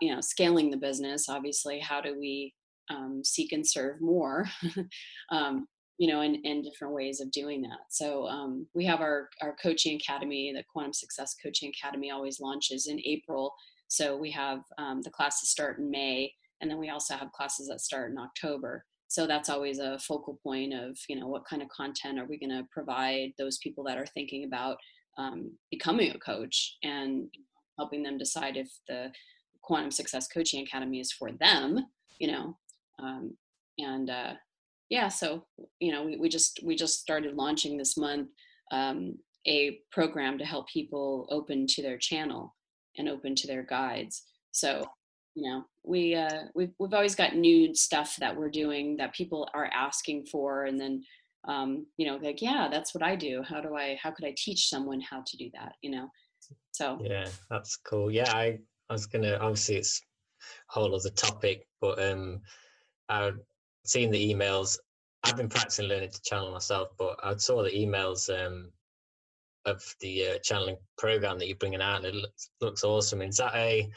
you 0.00 0.14
know 0.14 0.20
scaling 0.20 0.70
the 0.70 0.76
business 0.76 1.28
obviously 1.28 1.78
how 1.78 2.00
do 2.00 2.18
we 2.18 2.54
um, 2.88 3.22
seek 3.24 3.52
and 3.52 3.66
serve 3.66 4.00
more? 4.00 4.48
Um, 5.32 5.66
you 5.98 6.08
know 6.08 6.20
in, 6.20 6.36
in 6.44 6.62
different 6.62 6.94
ways 6.94 7.20
of 7.20 7.30
doing 7.30 7.62
that. 7.62 7.78
So 7.90 8.26
um, 8.26 8.66
we 8.74 8.84
have 8.86 9.00
our 9.00 9.28
our 9.42 9.56
coaching 9.62 9.96
academy 9.96 10.52
the 10.54 10.64
quantum 10.72 10.92
success 10.92 11.34
coaching 11.42 11.70
academy 11.70 12.10
always 12.10 12.40
launches 12.40 12.86
in 12.86 13.00
april. 13.04 13.54
So 13.88 14.16
we 14.16 14.30
have 14.32 14.60
um, 14.78 15.02
the 15.02 15.10
classes 15.10 15.50
start 15.50 15.78
in 15.78 15.90
may 15.90 16.32
and 16.60 16.70
then 16.70 16.78
we 16.78 16.90
also 16.90 17.14
have 17.14 17.32
classes 17.32 17.68
that 17.68 17.80
start 17.80 18.10
in 18.10 18.18
october. 18.18 18.84
So 19.08 19.26
that's 19.26 19.48
always 19.48 19.78
a 19.78 19.98
focal 20.00 20.38
point 20.42 20.74
of 20.74 20.98
you 21.08 21.18
know 21.18 21.28
what 21.28 21.46
kind 21.46 21.62
of 21.62 21.68
content 21.68 22.18
are 22.18 22.26
we 22.26 22.38
going 22.38 22.50
to 22.50 22.68
provide 22.72 23.32
those 23.38 23.58
people 23.58 23.84
that 23.84 23.98
are 23.98 24.06
thinking 24.06 24.44
about 24.44 24.76
um, 25.18 25.52
becoming 25.70 26.10
a 26.10 26.18
coach 26.18 26.76
and 26.82 27.28
helping 27.78 28.02
them 28.02 28.18
decide 28.18 28.56
if 28.56 28.68
the 28.88 29.10
quantum 29.62 29.90
success 29.90 30.28
coaching 30.28 30.62
academy 30.62 31.00
is 31.00 31.12
for 31.12 31.32
them 31.32 31.86
you 32.18 32.30
know 32.30 32.56
um, 32.98 33.36
and 33.78 34.10
uh, 34.10 34.32
yeah 34.88 35.08
so 35.08 35.44
you 35.80 35.92
know 35.92 36.04
we, 36.04 36.16
we 36.16 36.28
just 36.28 36.60
we 36.64 36.74
just 36.76 37.00
started 37.00 37.34
launching 37.34 37.76
this 37.76 37.96
month 37.96 38.28
um, 38.72 39.14
a 39.46 39.78
program 39.92 40.38
to 40.38 40.44
help 40.44 40.68
people 40.68 41.26
open 41.30 41.66
to 41.68 41.82
their 41.82 41.98
channel 41.98 42.54
and 42.98 43.08
open 43.08 43.34
to 43.36 43.46
their 43.46 43.62
guides. 43.62 44.24
So 44.52 44.84
you 45.34 45.50
know 45.50 45.64
we 45.84 46.14
uh 46.14 46.44
we've, 46.54 46.72
we've 46.78 46.94
always 46.94 47.14
got 47.14 47.36
new 47.36 47.74
stuff 47.74 48.16
that 48.20 48.34
we're 48.34 48.50
doing 48.50 48.96
that 48.96 49.14
people 49.14 49.46
are 49.52 49.70
asking 49.72 50.24
for 50.24 50.64
and 50.64 50.80
then 50.80 51.04
um 51.46 51.86
you 51.98 52.06
know 52.06 52.16
like 52.16 52.40
yeah 52.40 52.68
that's 52.70 52.94
what 52.94 53.04
i 53.04 53.14
do. 53.14 53.42
How 53.42 53.60
do 53.60 53.76
i 53.76 53.98
how 54.02 54.10
could 54.10 54.24
i 54.24 54.34
teach 54.36 54.68
someone 54.68 55.00
how 55.00 55.22
to 55.26 55.36
do 55.36 55.50
that? 55.54 55.74
You 55.82 55.90
know? 55.90 56.08
So 56.72 56.98
yeah 57.02 57.28
that's 57.50 57.76
cool. 57.76 58.10
Yeah 58.10 58.32
i 58.32 58.58
i 58.88 58.92
was 58.92 59.06
gonna 59.06 59.36
obviously 59.40 59.76
it's 59.76 60.00
a 60.70 60.72
whole 60.72 60.94
other 60.94 61.10
topic 61.10 61.66
but 61.80 62.02
um 62.02 62.40
i 63.08 63.30
seen 63.88 64.10
the 64.10 64.34
emails 64.34 64.78
i've 65.24 65.36
been 65.36 65.48
practicing 65.48 65.86
learning 65.86 66.10
to 66.10 66.22
channel 66.22 66.52
myself 66.52 66.88
but 66.98 67.18
i 67.22 67.34
saw 67.36 67.62
the 67.62 67.70
emails 67.70 68.28
um 68.44 68.70
of 69.64 69.82
the 70.00 70.26
uh, 70.26 70.38
channeling 70.44 70.76
program 70.96 71.38
that 71.38 71.48
you're 71.48 71.56
bringing 71.56 71.80
out 71.80 71.96
and 71.96 72.06
it 72.06 72.14
looks, 72.14 72.50
looks 72.60 72.84
awesome 72.84 73.20
is 73.20 73.36
that 73.36 73.52
a 73.56 73.90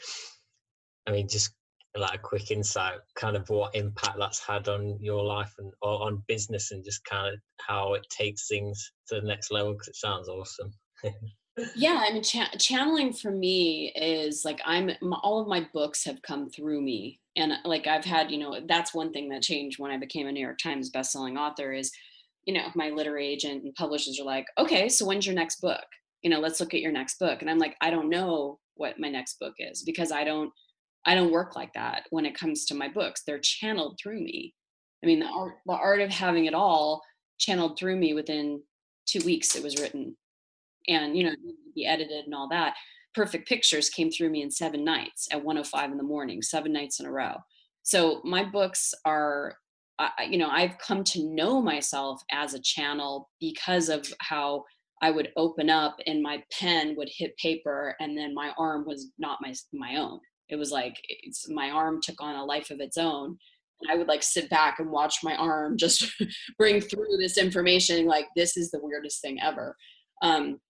I 1.06 1.12
mean, 1.12 1.28
just 1.28 1.52
like 1.96 2.14
a 2.14 2.18
quick 2.18 2.50
insight, 2.50 2.98
kind 3.16 3.36
of 3.36 3.48
what 3.48 3.74
impact 3.74 4.16
that's 4.18 4.38
had 4.38 4.68
on 4.68 4.96
your 5.00 5.24
life 5.24 5.52
and 5.58 5.72
or 5.82 6.02
on 6.06 6.22
business, 6.28 6.70
and 6.70 6.84
just 6.84 7.04
kind 7.04 7.34
of 7.34 7.40
how 7.60 7.94
it 7.94 8.06
takes 8.10 8.46
things 8.48 8.92
to 9.08 9.16
the 9.20 9.26
next 9.26 9.50
level. 9.50 9.72
Because 9.72 9.88
it 9.88 9.96
sounds 9.96 10.28
awesome. 10.28 10.72
yeah, 11.76 12.04
I 12.06 12.12
mean, 12.12 12.22
cha- 12.22 12.50
channeling 12.58 13.12
for 13.12 13.30
me 13.30 13.92
is 13.94 14.44
like 14.44 14.60
I'm 14.64 14.90
all 15.22 15.40
of 15.40 15.48
my 15.48 15.66
books 15.72 16.04
have 16.04 16.22
come 16.22 16.48
through 16.48 16.80
me, 16.82 17.20
and 17.36 17.52
like 17.64 17.86
I've 17.86 18.04
had, 18.04 18.30
you 18.30 18.38
know, 18.38 18.58
that's 18.68 18.94
one 18.94 19.12
thing 19.12 19.28
that 19.30 19.42
changed 19.42 19.78
when 19.78 19.90
I 19.90 19.98
became 19.98 20.26
a 20.26 20.32
New 20.32 20.40
York 20.40 20.58
Times 20.58 20.90
bestselling 20.90 21.38
author 21.38 21.72
is, 21.72 21.92
you 22.44 22.54
know, 22.54 22.66
my 22.74 22.90
literary 22.90 23.26
agent 23.26 23.64
and 23.64 23.74
publishers 23.74 24.20
are 24.20 24.24
like, 24.24 24.46
okay, 24.58 24.88
so 24.88 25.06
when's 25.06 25.26
your 25.26 25.34
next 25.34 25.60
book? 25.60 25.84
You 26.22 26.30
know, 26.30 26.40
let's 26.40 26.60
look 26.60 26.74
at 26.74 26.80
your 26.80 26.92
next 26.92 27.18
book, 27.18 27.40
and 27.40 27.50
I'm 27.50 27.58
like, 27.58 27.76
I 27.80 27.90
don't 27.90 28.10
know 28.10 28.58
what 28.74 28.98
my 28.98 29.10
next 29.10 29.38
book 29.38 29.54
is 29.58 29.82
because 29.82 30.10
I 30.12 30.24
don't 30.24 30.52
I 31.06 31.14
don't 31.14 31.32
work 31.32 31.56
like 31.56 31.72
that 31.74 32.04
when 32.10 32.26
it 32.26 32.38
comes 32.38 32.66
to 32.66 32.74
my 32.74 32.88
books. 32.88 33.22
They're 33.22 33.38
channeled 33.38 33.98
through 34.00 34.20
me. 34.20 34.54
I 35.02 35.06
mean, 35.06 35.20
the 35.20 35.26
art, 35.26 35.54
the 35.66 35.72
art 35.72 36.00
of 36.00 36.10
having 36.10 36.44
it 36.44 36.54
all 36.54 37.02
channeled 37.38 37.78
through 37.78 37.96
me 37.96 38.12
within 38.12 38.62
two 39.06 39.20
weeks. 39.24 39.56
It 39.56 39.62
was 39.62 39.80
written, 39.80 40.16
and 40.88 41.16
you 41.16 41.24
know, 41.24 41.34
be 41.74 41.86
edited 41.86 42.24
and 42.24 42.34
all 42.34 42.48
that. 42.48 42.74
Perfect 43.14 43.48
Pictures 43.48 43.88
came 43.88 44.10
through 44.10 44.30
me 44.30 44.42
in 44.42 44.50
seven 44.50 44.84
nights 44.84 45.28
at 45.32 45.42
105 45.44 45.90
in 45.90 45.96
the 45.96 46.02
morning, 46.02 46.42
seven 46.42 46.72
nights 46.72 47.00
in 47.00 47.06
a 47.06 47.10
row. 47.10 47.34
So 47.82 48.20
my 48.24 48.44
books 48.44 48.94
are, 49.04 49.54
you 50.28 50.38
know, 50.38 50.48
I've 50.48 50.78
come 50.78 51.02
to 51.04 51.24
know 51.24 51.60
myself 51.60 52.22
as 52.30 52.54
a 52.54 52.60
channel 52.60 53.28
because 53.40 53.88
of 53.88 54.06
how 54.20 54.64
I 55.02 55.10
would 55.10 55.32
open 55.36 55.70
up 55.70 55.96
and 56.06 56.22
my 56.22 56.42
pen 56.52 56.94
would 56.96 57.08
hit 57.10 57.36
paper, 57.38 57.96
and 58.00 58.16
then 58.16 58.34
my 58.34 58.52
arm 58.58 58.84
was 58.86 59.10
not 59.18 59.38
my 59.42 59.54
my 59.72 59.96
own 59.96 60.20
it 60.50 60.56
was 60.56 60.70
like 60.70 60.96
my 61.48 61.70
arm 61.70 62.00
took 62.02 62.20
on 62.20 62.34
a 62.34 62.44
life 62.44 62.70
of 62.70 62.80
its 62.80 62.98
own 62.98 63.38
and 63.80 63.90
i 63.90 63.94
would 63.94 64.08
like 64.08 64.22
sit 64.22 64.50
back 64.50 64.78
and 64.78 64.90
watch 64.90 65.18
my 65.22 65.34
arm 65.36 65.76
just 65.76 66.12
bring 66.58 66.80
through 66.80 67.16
this 67.18 67.38
information 67.38 68.06
like 68.06 68.26
this 68.36 68.56
is 68.56 68.70
the 68.70 68.80
weirdest 68.82 69.22
thing 69.22 69.40
ever 69.40 69.76
um, 70.22 70.60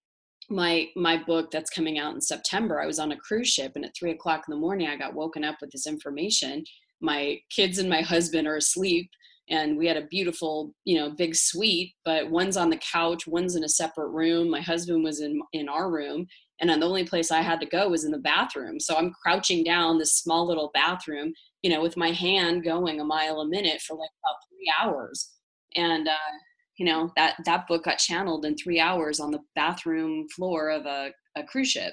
my 0.50 0.86
my 0.96 1.16
book 1.16 1.50
that's 1.50 1.70
coming 1.70 1.98
out 1.98 2.14
in 2.14 2.20
september 2.20 2.80
i 2.80 2.86
was 2.86 2.98
on 2.98 3.12
a 3.12 3.16
cruise 3.16 3.48
ship 3.48 3.72
and 3.76 3.84
at 3.84 3.94
three 3.96 4.10
o'clock 4.10 4.42
in 4.48 4.52
the 4.52 4.60
morning 4.60 4.88
i 4.88 4.96
got 4.96 5.14
woken 5.14 5.44
up 5.44 5.56
with 5.60 5.70
this 5.70 5.86
information. 5.86 6.64
My 7.00 7.38
kids 7.50 7.78
and 7.78 7.88
my 7.88 8.02
husband 8.02 8.46
are 8.46 8.56
asleep 8.56 9.10
and 9.48 9.76
we 9.76 9.86
had 9.86 9.96
a 9.96 10.06
beautiful 10.06 10.74
you 10.84 10.98
know 10.98 11.10
big 11.10 11.34
suite 11.34 11.94
but 12.04 12.30
one's 12.30 12.56
on 12.56 12.70
the 12.70 12.78
couch 12.92 13.26
one's 13.26 13.56
in 13.56 13.64
a 13.64 13.68
separate 13.68 14.10
room. 14.10 14.50
My 14.50 14.60
husband 14.60 15.02
was 15.02 15.20
in 15.20 15.40
in 15.52 15.68
our 15.68 15.90
room 15.90 16.26
and 16.60 16.68
the 16.68 16.86
only 16.86 17.04
place 17.04 17.30
i 17.30 17.40
had 17.40 17.60
to 17.60 17.66
go 17.66 17.88
was 17.88 18.04
in 18.04 18.12
the 18.12 18.18
bathroom. 18.18 18.78
So 18.78 18.96
i'm 18.96 19.14
crouching 19.22 19.64
down 19.64 19.98
this 19.98 20.14
small 20.14 20.46
little 20.46 20.70
bathroom 20.74 21.32
you 21.62 21.70
know 21.70 21.80
with 21.80 21.96
my 21.96 22.10
hand 22.10 22.64
going 22.64 23.00
a 23.00 23.04
mile 23.04 23.40
a 23.40 23.48
minute 23.48 23.80
for 23.80 23.96
like 23.96 24.10
about 24.22 24.36
three 24.48 24.72
hours. 24.80 25.30
And 25.76 26.08
uh, 26.08 26.34
you 26.80 26.86
know 26.86 27.12
that 27.16 27.36
that 27.44 27.66
book 27.68 27.84
got 27.84 27.98
channeled 27.98 28.44
in 28.44 28.56
three 28.56 28.80
hours 28.80 29.20
on 29.20 29.30
the 29.30 29.38
bathroom 29.54 30.26
floor 30.34 30.70
of 30.70 30.84
a, 30.86 31.10
a 31.36 31.44
cruise 31.44 31.70
ship 31.70 31.92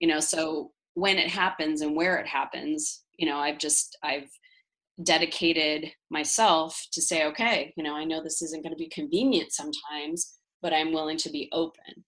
you 0.00 0.06
know 0.06 0.20
so 0.20 0.70
when 0.94 1.18
it 1.18 1.28
happens 1.28 1.80
and 1.80 1.96
where 1.96 2.18
it 2.18 2.26
happens 2.26 3.02
you 3.18 3.26
know 3.26 3.38
i've 3.38 3.58
just 3.58 3.96
i've 4.04 4.28
dedicated 5.04 5.90
myself 6.10 6.80
to 6.92 7.00
say 7.00 7.24
okay 7.24 7.72
you 7.76 7.82
know 7.82 7.94
i 7.94 8.04
know 8.04 8.22
this 8.22 8.42
isn't 8.42 8.62
going 8.62 8.72
to 8.72 8.84
be 8.84 8.88
convenient 8.90 9.52
sometimes 9.52 10.38
but 10.62 10.72
i'm 10.72 10.92
willing 10.92 11.16
to 11.16 11.30
be 11.30 11.48
open 11.52 12.04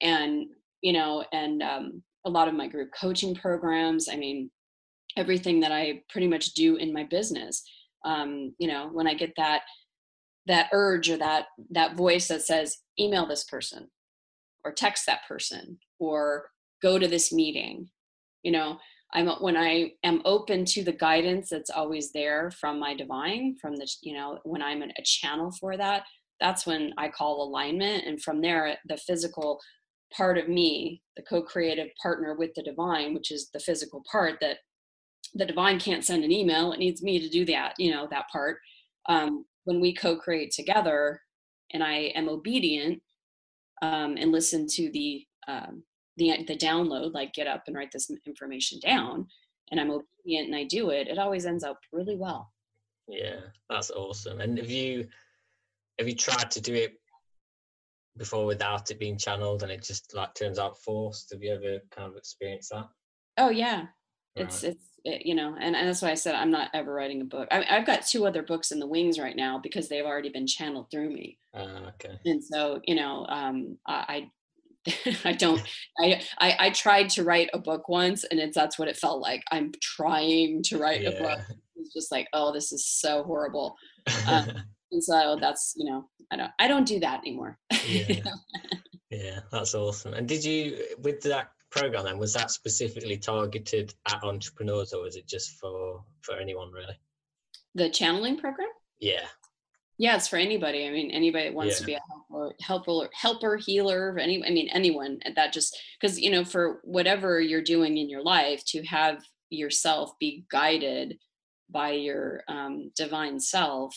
and 0.00 0.46
you 0.84 0.92
know, 0.92 1.24
and 1.32 1.62
um, 1.62 2.02
a 2.26 2.30
lot 2.30 2.46
of 2.46 2.54
my 2.54 2.68
group 2.68 2.90
coaching 3.00 3.34
programs. 3.34 4.06
I 4.08 4.16
mean, 4.16 4.50
everything 5.16 5.58
that 5.60 5.72
I 5.72 6.02
pretty 6.10 6.28
much 6.28 6.52
do 6.52 6.76
in 6.76 6.92
my 6.92 7.04
business. 7.04 7.64
Um, 8.04 8.54
you 8.58 8.68
know, 8.68 8.90
when 8.92 9.06
I 9.06 9.14
get 9.14 9.32
that 9.38 9.62
that 10.46 10.68
urge 10.72 11.08
or 11.10 11.16
that 11.16 11.46
that 11.70 11.96
voice 11.96 12.28
that 12.28 12.42
says, 12.42 12.78
email 12.98 13.26
this 13.26 13.44
person, 13.44 13.88
or 14.64 14.72
text 14.72 15.06
that 15.06 15.20
person, 15.26 15.78
or 15.98 16.50
go 16.82 16.98
to 16.98 17.08
this 17.08 17.32
meeting. 17.32 17.88
You 18.42 18.52
know, 18.52 18.78
I'm 19.12 19.28
when 19.40 19.56
I 19.56 19.92
am 20.02 20.22
open 20.24 20.64
to 20.66 20.84
the 20.84 20.92
guidance 20.92 21.48
that's 21.50 21.70
always 21.70 22.12
there 22.12 22.50
from 22.50 22.78
my 22.78 22.94
divine, 22.94 23.56
from 23.60 23.76
the 23.76 23.88
you 24.02 24.14
know 24.14 24.38
when 24.44 24.62
I'm 24.62 24.82
a 24.82 25.02
channel 25.04 25.50
for 25.52 25.76
that. 25.76 26.04
That's 26.40 26.66
when 26.66 26.92
I 26.98 27.08
call 27.08 27.42
alignment, 27.42 28.06
and 28.06 28.20
from 28.20 28.40
there, 28.40 28.76
the 28.86 28.96
physical 28.96 29.60
part 30.14 30.38
of 30.38 30.48
me, 30.48 31.02
the 31.16 31.22
co 31.22 31.42
creative 31.42 31.88
partner 32.02 32.34
with 32.36 32.50
the 32.54 32.62
divine, 32.62 33.14
which 33.14 33.30
is 33.30 33.50
the 33.52 33.60
physical 33.60 34.02
part 34.10 34.38
that 34.40 34.58
the 35.34 35.46
divine 35.46 35.78
can't 35.78 36.04
send 36.04 36.24
an 36.24 36.32
email. 36.32 36.72
It 36.72 36.78
needs 36.78 37.02
me 37.02 37.18
to 37.18 37.28
do 37.28 37.44
that, 37.46 37.74
you 37.78 37.90
know, 37.90 38.06
that 38.10 38.28
part. 38.30 38.58
Um, 39.08 39.44
when 39.64 39.80
we 39.80 39.94
co 39.94 40.16
create 40.16 40.52
together 40.52 41.20
and 41.72 41.82
I 41.82 42.12
am 42.14 42.28
obedient 42.28 43.02
um, 43.82 44.16
and 44.16 44.32
listen 44.32 44.66
to 44.68 44.90
the, 44.92 45.26
um, 45.48 45.82
the, 46.16 46.44
the 46.46 46.56
download, 46.56 47.12
like 47.12 47.34
get 47.34 47.46
up 47.46 47.64
and 47.66 47.76
write 47.76 47.92
this 47.92 48.10
information 48.26 48.78
down, 48.80 49.26
and 49.70 49.80
I'm 49.80 49.90
obedient 49.90 50.48
and 50.48 50.56
I 50.56 50.64
do 50.64 50.90
it, 50.90 51.08
it 51.08 51.18
always 51.18 51.46
ends 51.46 51.64
up 51.64 51.80
really 51.92 52.16
well. 52.16 52.52
Yeah, 53.08 53.40
that's 53.68 53.90
awesome. 53.90 54.40
And 54.40 54.56
have 54.58 54.70
you 54.70 55.06
have 55.98 56.08
you 56.08 56.14
tried 56.14 56.50
to 56.50 56.60
do 56.60 56.74
it 56.74 56.94
before 58.16 58.46
without 58.46 58.90
it 58.90 58.98
being 58.98 59.18
channeled 59.18 59.62
and 59.62 59.72
it 59.72 59.82
just 59.82 60.14
like 60.14 60.34
turns 60.34 60.58
out 60.58 60.78
forced 60.78 61.32
have 61.32 61.42
you 61.42 61.52
ever 61.52 61.78
kind 61.90 62.08
of 62.08 62.16
experienced 62.16 62.70
that 62.70 62.88
oh 63.38 63.50
yeah 63.50 63.86
right. 64.36 64.46
it's 64.46 64.62
it's 64.62 64.84
it, 65.04 65.26
you 65.26 65.34
know 65.34 65.54
and, 65.60 65.76
and 65.76 65.86
that's 65.86 66.00
why 66.00 66.10
i 66.10 66.14
said 66.14 66.34
i'm 66.34 66.50
not 66.50 66.70
ever 66.72 66.92
writing 66.92 67.20
a 67.20 67.24
book 67.24 67.46
I, 67.50 67.62
have 67.62 67.86
got 67.86 68.06
two 68.06 68.26
other 68.26 68.42
books 68.42 68.72
in 68.72 68.78
the 68.78 68.86
wings 68.86 69.18
right 69.18 69.36
now 69.36 69.58
because 69.58 69.88
they've 69.88 70.04
already 70.04 70.30
been 70.30 70.46
channeled 70.46 70.90
through 70.90 71.10
me 71.10 71.38
uh, 71.52 71.90
okay 71.90 72.18
and 72.24 72.42
so 72.42 72.80
you 72.84 72.94
know 72.94 73.26
um, 73.28 73.76
I, 73.86 74.04
I 74.08 74.30
I 75.24 75.32
don't. 75.32 75.62
I, 75.98 76.22
I, 76.38 76.56
I 76.58 76.70
tried 76.70 77.08
to 77.10 77.24
write 77.24 77.50
a 77.52 77.58
book 77.58 77.88
once, 77.88 78.24
and 78.24 78.38
it's 78.38 78.54
that's 78.54 78.78
what 78.78 78.88
it 78.88 78.96
felt 78.96 79.20
like. 79.20 79.42
I'm 79.50 79.72
trying 79.80 80.62
to 80.64 80.78
write 80.78 81.02
yeah. 81.02 81.10
a 81.10 81.20
book. 81.20 81.40
It's 81.76 81.92
just 81.92 82.12
like, 82.12 82.28
oh, 82.32 82.50
this 82.50 82.72
is 82.72 82.86
so 82.86 83.24
horrible. 83.24 83.76
Um, 84.26 84.48
and 84.92 85.04
so 85.04 85.36
that's 85.38 85.74
you 85.76 85.84
know, 85.84 86.08
I 86.30 86.36
don't 86.36 86.50
I 86.58 86.68
don't 86.68 86.86
do 86.86 87.00
that 87.00 87.18
anymore. 87.18 87.58
yeah. 87.86 88.20
yeah, 89.10 89.40
that's 89.50 89.74
awesome. 89.74 90.14
And 90.14 90.26
did 90.26 90.44
you 90.44 90.82
with 91.02 91.20
that 91.22 91.50
program 91.74 92.04
then 92.04 92.18
was 92.18 92.32
that 92.34 92.50
specifically 92.50 93.16
targeted 93.16 93.94
at 94.08 94.22
entrepreneurs 94.22 94.92
or 94.92 95.02
was 95.02 95.16
it 95.16 95.26
just 95.26 95.58
for 95.58 96.04
for 96.22 96.36
anyone 96.36 96.70
really? 96.70 96.98
The 97.74 97.90
channeling 97.90 98.38
program? 98.38 98.68
Yeah. 99.00 99.26
Yeah, 99.96 100.16
it's 100.16 100.26
for 100.26 100.36
anybody. 100.36 100.86
I 100.86 100.90
mean, 100.90 101.10
anybody 101.12 101.48
that 101.48 101.54
wants 101.54 101.74
yeah. 101.74 101.78
to 101.78 101.86
be 101.86 101.94
a 101.94 102.00
helper, 102.10 102.54
helper, 102.60 103.08
helper, 103.12 103.56
healer. 103.56 104.18
Any, 104.18 104.44
I 104.44 104.50
mean, 104.50 104.68
anyone 104.72 105.20
that 105.36 105.52
just 105.52 105.76
because 106.00 106.18
you 106.18 106.30
know, 106.30 106.44
for 106.44 106.80
whatever 106.82 107.40
you're 107.40 107.62
doing 107.62 107.96
in 107.96 108.08
your 108.08 108.22
life, 108.22 108.64
to 108.66 108.82
have 108.84 109.22
yourself 109.50 110.12
be 110.18 110.44
guided 110.50 111.18
by 111.70 111.92
your 111.92 112.42
um, 112.48 112.90
divine 112.96 113.38
self, 113.38 113.96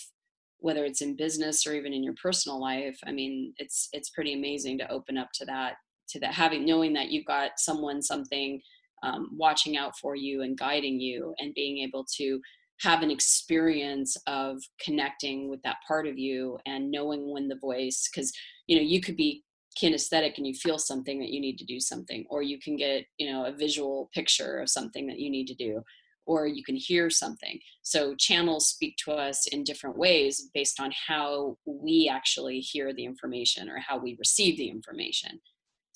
whether 0.59 0.85
it's 0.85 1.01
in 1.01 1.15
business 1.15 1.65
or 1.65 1.73
even 1.73 1.93
in 1.93 2.03
your 2.03 2.15
personal 2.21 2.61
life. 2.61 2.99
I 3.05 3.11
mean, 3.11 3.53
it's 3.57 3.89
it's 3.91 4.11
pretty 4.11 4.33
amazing 4.33 4.77
to 4.79 4.91
open 4.91 5.17
up 5.17 5.31
to 5.35 5.45
that, 5.45 5.77
to 6.09 6.19
that 6.19 6.33
having 6.33 6.65
knowing 6.65 6.93
that 6.93 7.09
you've 7.09 7.25
got 7.25 7.51
someone, 7.57 8.01
something 8.01 8.61
um, 9.03 9.29
watching 9.35 9.77
out 9.77 9.97
for 9.97 10.15
you 10.15 10.41
and 10.41 10.57
guiding 10.57 10.99
you, 10.99 11.33
and 11.39 11.53
being 11.53 11.79
able 11.79 12.05
to 12.17 12.39
have 12.81 13.01
an 13.01 13.11
experience 13.11 14.15
of 14.27 14.61
connecting 14.79 15.49
with 15.49 15.61
that 15.63 15.77
part 15.87 16.07
of 16.07 16.17
you 16.17 16.57
and 16.65 16.91
knowing 16.91 17.31
when 17.31 17.47
the 17.47 17.57
voice 17.57 18.07
because 18.11 18.31
you 18.67 18.75
know 18.75 18.83
you 18.83 19.01
could 19.01 19.17
be 19.17 19.43
kinesthetic 19.81 20.37
and 20.37 20.45
you 20.45 20.53
feel 20.53 20.77
something 20.77 21.19
that 21.19 21.29
you 21.29 21.39
need 21.39 21.57
to 21.57 21.65
do 21.65 21.79
something 21.79 22.25
or 22.29 22.41
you 22.41 22.59
can 22.59 22.75
get 22.75 23.05
you 23.17 23.31
know 23.31 23.45
a 23.45 23.51
visual 23.51 24.09
picture 24.13 24.59
of 24.59 24.69
something 24.69 25.07
that 25.07 25.19
you 25.19 25.29
need 25.29 25.47
to 25.47 25.55
do 25.55 25.81
or 26.27 26.45
you 26.45 26.63
can 26.63 26.75
hear 26.75 27.09
something. 27.09 27.57
So 27.81 28.13
channels 28.15 28.67
speak 28.67 28.97
to 29.05 29.13
us 29.13 29.47
in 29.47 29.63
different 29.63 29.97
ways 29.97 30.49
based 30.53 30.79
on 30.79 30.91
how 31.07 31.57
we 31.65 32.11
actually 32.13 32.59
hear 32.59 32.93
the 32.93 33.05
information 33.05 33.69
or 33.69 33.79
how 33.79 33.97
we 33.97 34.17
receive 34.19 34.57
the 34.57 34.69
information 34.69 35.39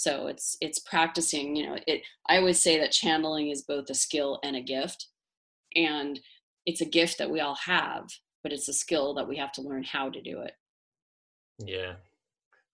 so 0.01 0.27
it's 0.27 0.57
it's 0.61 0.79
practicing 0.79 1.55
you 1.55 1.65
know 1.65 1.77
it 1.87 2.01
i 2.27 2.37
always 2.37 2.59
say 2.59 2.79
that 2.79 2.91
channeling 2.91 3.49
is 3.49 3.61
both 3.61 3.89
a 3.89 3.93
skill 3.95 4.39
and 4.43 4.55
a 4.55 4.61
gift 4.61 5.07
and 5.75 6.19
it's 6.65 6.81
a 6.81 6.85
gift 6.85 7.17
that 7.17 7.29
we 7.29 7.39
all 7.39 7.57
have, 7.65 8.07
but 8.43 8.51
it's 8.51 8.67
a 8.67 8.73
skill 8.73 9.13
that 9.15 9.27
we 9.27 9.37
have 9.37 9.51
to 9.53 9.61
learn 9.61 9.83
how 9.83 10.09
to 10.09 10.21
do 10.21 10.41
it. 10.41 10.53
Yeah, 11.59 11.93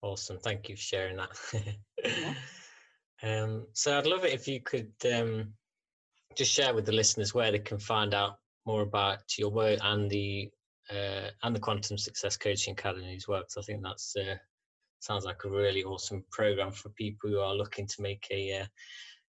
awesome. 0.01 0.39
Thank 0.39 0.69
you 0.69 0.75
for 0.75 0.81
sharing 0.81 1.17
that. 1.17 1.29
yeah. 2.03 2.33
um, 3.23 3.67
so 3.73 3.97
I'd 3.97 4.07
love 4.07 4.25
it 4.25 4.33
if 4.33 4.47
you 4.47 4.61
could 4.61 4.91
um, 5.11 5.53
just 6.35 6.51
share 6.51 6.73
with 6.73 6.85
the 6.85 6.91
listeners 6.91 7.33
where 7.33 7.51
they 7.51 7.59
can 7.59 7.79
find 7.79 8.13
out 8.13 8.37
more 8.65 8.81
about 8.81 9.19
your 9.37 9.49
work 9.49 9.79
and 9.83 10.09
the 10.09 10.49
uh, 10.89 11.29
and 11.43 11.53
the 11.53 11.59
Quantum 11.59 11.97
Success 11.97 12.37
Coaching 12.37 12.71
Academy 12.71 13.15
as 13.15 13.27
well. 13.27 13.41
Because 13.41 13.57
I 13.57 13.61
think 13.61 13.83
that's 13.83 14.15
uh, 14.15 14.35
sounds 15.07 15.25
like 15.25 15.43
a 15.45 15.49
really 15.49 15.83
awesome 15.83 16.23
program 16.31 16.71
for 16.71 16.89
people 16.89 17.29
who 17.29 17.39
are 17.39 17.55
looking 17.55 17.87
to 17.87 18.01
make 18.01 18.27
a 18.29 18.59
uh, 18.59 18.65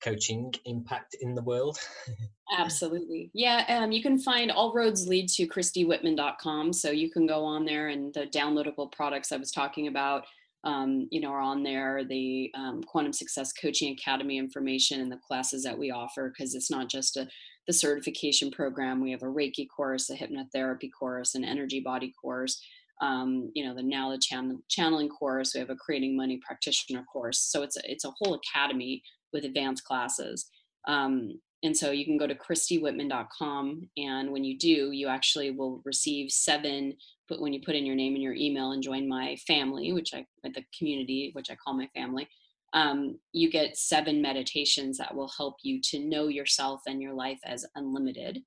coaching 0.02 0.54
impact 0.66 1.16
in 1.22 1.34
the 1.34 1.42
world? 1.42 1.78
Absolutely. 2.58 3.32
Yeah, 3.34 3.66
um, 3.68 3.92
you 3.92 4.02
can 4.02 4.20
find 4.20 4.52
all 4.52 4.74
roads 4.74 5.08
lead 5.08 5.28
to 5.30 5.48
christywhitman.com. 5.48 6.74
So 6.74 6.92
you 6.92 7.10
can 7.10 7.26
go 7.26 7.44
on 7.44 7.66
there 7.66 7.88
and 7.88 8.14
the 8.14 8.28
downloadable 8.28 8.92
products 8.92 9.32
I 9.32 9.38
was 9.38 9.52
talking 9.52 9.88
about, 9.88 10.26
um, 10.64 11.08
you 11.10 11.20
know, 11.20 11.32
are 11.32 11.42
on 11.42 11.64
there. 11.64 12.04
The 12.06 12.52
um, 12.56 12.84
Quantum 12.84 13.14
Success 13.14 13.52
Coaching 13.54 13.94
Academy 13.94 14.38
information 14.38 15.02
and 15.02 15.12
the 15.12 15.20
classes 15.28 15.64
that 15.64 15.78
we 15.78 15.90
offer, 15.90 16.30
because 16.30 16.54
it's 16.54 16.70
not 16.70 16.90
just 16.90 17.18
a 17.18 17.28
the 17.66 17.74
certification 17.74 18.52
program. 18.52 19.02
We 19.02 19.12
have 19.12 19.24
a 19.24 19.28
Reiki 19.28 19.68
course, 19.74 20.10
a 20.10 20.16
hypnotherapy 20.16 20.90
course, 20.98 21.36
an 21.36 21.46
energy 21.46 21.80
body 21.80 22.14
course. 22.22 22.62
Um, 23.02 23.52
you 23.54 23.66
know 23.66 23.76
the 23.76 23.82
the 23.82 24.20
channel, 24.22 24.60
channeling 24.70 25.10
course 25.10 25.54
we 25.54 25.60
have 25.60 25.70
a 25.70 25.76
creating 25.76 26.16
money 26.16 26.40
practitioner 26.46 27.04
course 27.12 27.40
so 27.40 27.64
it's 27.64 27.76
a, 27.76 27.82
it's 27.92 28.06
a 28.06 28.14
whole 28.20 28.36
academy 28.36 29.02
with 29.34 29.46
advanced 29.46 29.84
classes. 29.84 30.50
Um, 30.88 31.40
and 31.64 31.76
so 31.76 31.92
you 31.92 32.06
can 32.06 32.18
go 32.18 32.28
to 32.28 32.36
christywhitman.com. 32.36 33.90
And 33.98 34.32
when 34.32 34.44
you 34.44 34.58
do, 34.58 34.92
you 34.92 35.08
actually 35.08 35.52
will 35.52 35.82
receive 35.86 36.30
seven, 36.30 36.94
but 37.30 37.42
when 37.42 37.54
you 37.54 37.62
put 37.66 37.76
in 37.76 37.86
your 37.86 37.96
name 37.96 38.14
and 38.14 38.24
your 38.24 38.36
email 38.36 38.74
and 38.74 38.84
join 38.84 39.08
my 39.08 39.38
family, 39.48 39.94
which 39.94 40.14
I, 40.14 40.26
the 40.44 40.64
community, 40.78 41.32
which 41.34 41.50
I 41.50 41.56
call 41.56 41.74
my 41.74 41.88
family, 41.96 42.28
um, 42.74 43.20
you 43.32 43.50
get 43.50 43.78
seven 43.78 44.22
meditations 44.22 44.98
that 44.98 45.16
will 45.16 45.32
help 45.38 45.56
you 45.64 45.80
to 45.92 46.00
know 46.00 46.28
yourself 46.28 46.82
and 46.86 47.02
your 47.02 47.14
life 47.14 47.40
as 47.46 47.66
unlimited. 47.76 48.40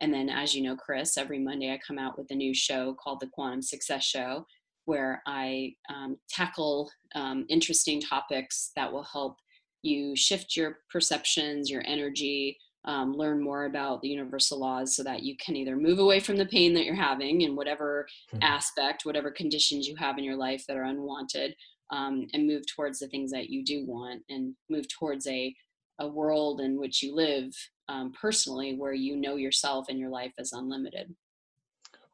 And 0.00 0.12
then, 0.12 0.28
as 0.28 0.54
you 0.54 0.62
know, 0.62 0.76
Chris, 0.76 1.18
every 1.18 1.38
Monday 1.38 1.72
I 1.72 1.80
come 1.86 1.98
out 1.98 2.18
with 2.18 2.30
a 2.30 2.34
new 2.34 2.54
show 2.54 2.94
called 2.94 3.20
the 3.20 3.28
Quantum 3.28 3.62
Success 3.62 4.04
Show, 4.04 4.46
where 4.86 5.22
I 5.26 5.74
um, 5.94 6.16
tackle 6.28 6.90
um, 7.14 7.44
interesting 7.48 8.00
topics 8.00 8.72
that 8.76 8.90
will 8.90 9.04
help 9.04 9.36
you 9.82 10.16
shift 10.16 10.56
your 10.56 10.78
perceptions, 10.90 11.70
your 11.70 11.82
energy, 11.86 12.58
um, 12.86 13.12
learn 13.12 13.42
more 13.42 13.66
about 13.66 14.00
the 14.00 14.08
universal 14.08 14.58
laws 14.58 14.96
so 14.96 15.02
that 15.02 15.22
you 15.22 15.36
can 15.36 15.54
either 15.54 15.76
move 15.76 15.98
away 15.98 16.18
from 16.18 16.36
the 16.36 16.46
pain 16.46 16.72
that 16.74 16.84
you're 16.84 16.94
having 16.94 17.42
in 17.42 17.54
whatever 17.54 18.06
mm-hmm. 18.32 18.42
aspect, 18.42 19.04
whatever 19.04 19.30
conditions 19.30 19.86
you 19.86 19.96
have 19.96 20.16
in 20.16 20.24
your 20.24 20.36
life 20.36 20.64
that 20.66 20.76
are 20.76 20.84
unwanted, 20.84 21.54
um, 21.90 22.26
and 22.32 22.46
move 22.46 22.62
towards 22.66 22.98
the 22.98 23.08
things 23.08 23.30
that 23.32 23.50
you 23.50 23.64
do 23.64 23.84
want 23.86 24.22
and 24.28 24.54
move 24.70 24.86
towards 24.88 25.26
a, 25.26 25.54
a 25.98 26.08
world 26.08 26.60
in 26.60 26.78
which 26.78 27.02
you 27.02 27.14
live 27.14 27.52
um, 27.90 28.12
personally 28.12 28.76
where 28.76 28.92
you 28.92 29.16
know 29.16 29.36
yourself 29.36 29.86
and 29.88 29.98
your 29.98 30.10
life 30.10 30.32
is 30.38 30.52
unlimited. 30.52 31.14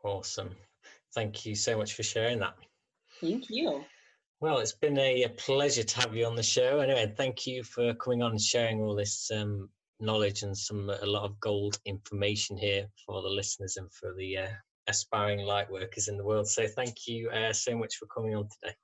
Awesome. 0.03 0.51
Thank 1.15 1.45
you 1.45 1.55
so 1.55 1.77
much 1.77 1.95
for 1.95 2.03
sharing 2.03 2.39
that. 2.41 2.55
Thank 3.21 3.45
you. 3.51 3.85
Well, 4.41 4.59
it's 4.59 4.75
been 4.75 4.99
a, 4.99 5.25
a, 5.25 5.29
pleasure 5.31 5.83
to 5.83 6.01
have 6.01 6.15
you 6.15 6.27
on 6.27 6.37
the 6.37 6.43
show. 6.43 6.81
Anyway, 6.81 7.13
thank 7.17 7.47
you 7.47 7.63
for 7.65 7.95
coming 7.95 8.23
on 8.23 8.33
and 8.33 8.41
sharing 8.41 8.81
all 8.81 8.95
this 8.95 9.31
um, 9.35 9.71
knowledge 9.99 10.43
and 10.43 10.57
some 10.57 10.91
a 10.91 11.07
lot 11.07 11.25
of 11.25 11.41
gold 11.41 11.79
information 11.87 12.57
here 12.57 12.87
for 13.05 13.23
the 13.23 13.29
listeners 13.29 13.79
and 13.79 13.91
for 13.95 14.15
the 14.19 14.37
uh, 14.37 14.49
aspiring 14.89 15.41
light 15.41 15.71
workers 15.71 16.09
in 16.09 16.19
the 16.19 16.25
world. 16.25 16.47
So, 16.47 16.67
thank 16.67 17.07
you 17.07 17.31
uh, 17.31 17.53
so 17.55 17.77
much 17.77 17.97
for 17.97 18.07
coming 18.15 18.35
on 18.35 18.47
today. 18.61 18.75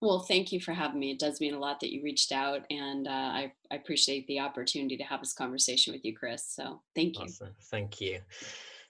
Well, 0.00 0.20
thank 0.20 0.52
you 0.52 0.60
for 0.60 0.72
having 0.72 1.00
me. 1.00 1.10
It 1.10 1.18
does 1.18 1.40
mean 1.40 1.54
a 1.54 1.58
lot 1.58 1.80
that 1.80 1.92
you 1.92 2.02
reached 2.04 2.30
out, 2.30 2.62
and 2.70 3.08
uh, 3.08 3.10
I, 3.10 3.52
I 3.70 3.76
appreciate 3.76 4.26
the 4.28 4.38
opportunity 4.40 4.96
to 4.96 5.02
have 5.02 5.20
this 5.20 5.32
conversation 5.32 5.92
with 5.92 6.04
you, 6.04 6.16
Chris. 6.16 6.44
So, 6.48 6.82
thank 6.94 7.18
you. 7.18 7.24
Awesome. 7.24 7.54
Thank 7.70 8.00
you. 8.00 8.20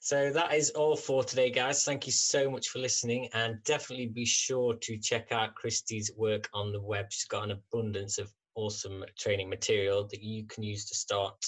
So 0.00 0.30
that 0.30 0.54
is 0.54 0.70
all 0.70 0.96
for 0.96 1.24
today, 1.24 1.50
guys. 1.50 1.84
Thank 1.84 2.06
you 2.06 2.12
so 2.12 2.50
much 2.50 2.68
for 2.68 2.78
listening, 2.78 3.28
and 3.32 3.62
definitely 3.64 4.06
be 4.06 4.26
sure 4.26 4.74
to 4.74 4.98
check 4.98 5.32
out 5.32 5.54
Christy's 5.54 6.10
work 6.16 6.48
on 6.52 6.72
the 6.72 6.80
web. 6.80 7.06
She's 7.10 7.24
got 7.24 7.44
an 7.44 7.52
abundance 7.52 8.18
of 8.18 8.30
awesome 8.58 9.04
training 9.16 9.48
material 9.48 10.06
that 10.08 10.22
you 10.22 10.44
can 10.46 10.64
use 10.64 10.84
to 10.84 10.94
start 10.94 11.46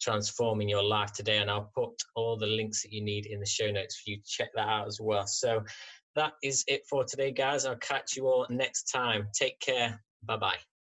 transforming 0.00 0.68
your 0.68 0.82
life 0.82 1.12
today. 1.12 1.38
And 1.38 1.50
I'll 1.50 1.70
put 1.74 2.02
all 2.14 2.36
the 2.36 2.46
links 2.46 2.82
that 2.82 2.92
you 2.92 3.02
need 3.02 3.26
in 3.26 3.40
the 3.40 3.46
show 3.46 3.70
notes 3.70 3.96
for 3.96 4.10
you 4.10 4.16
to 4.16 4.26
check 4.26 4.48
that 4.54 4.66
out 4.66 4.86
as 4.86 4.98
well. 5.00 5.26
So 5.26 5.62
that 6.16 6.32
is 6.42 6.64
it 6.66 6.82
for 6.88 7.04
today, 7.04 7.30
guys. 7.30 7.64
I'll 7.64 7.76
catch 7.76 8.16
you 8.16 8.26
all 8.26 8.46
next 8.50 8.84
time. 8.84 9.28
Take 9.32 9.60
care. 9.60 10.02
Bye 10.24 10.36
bye. 10.36 10.75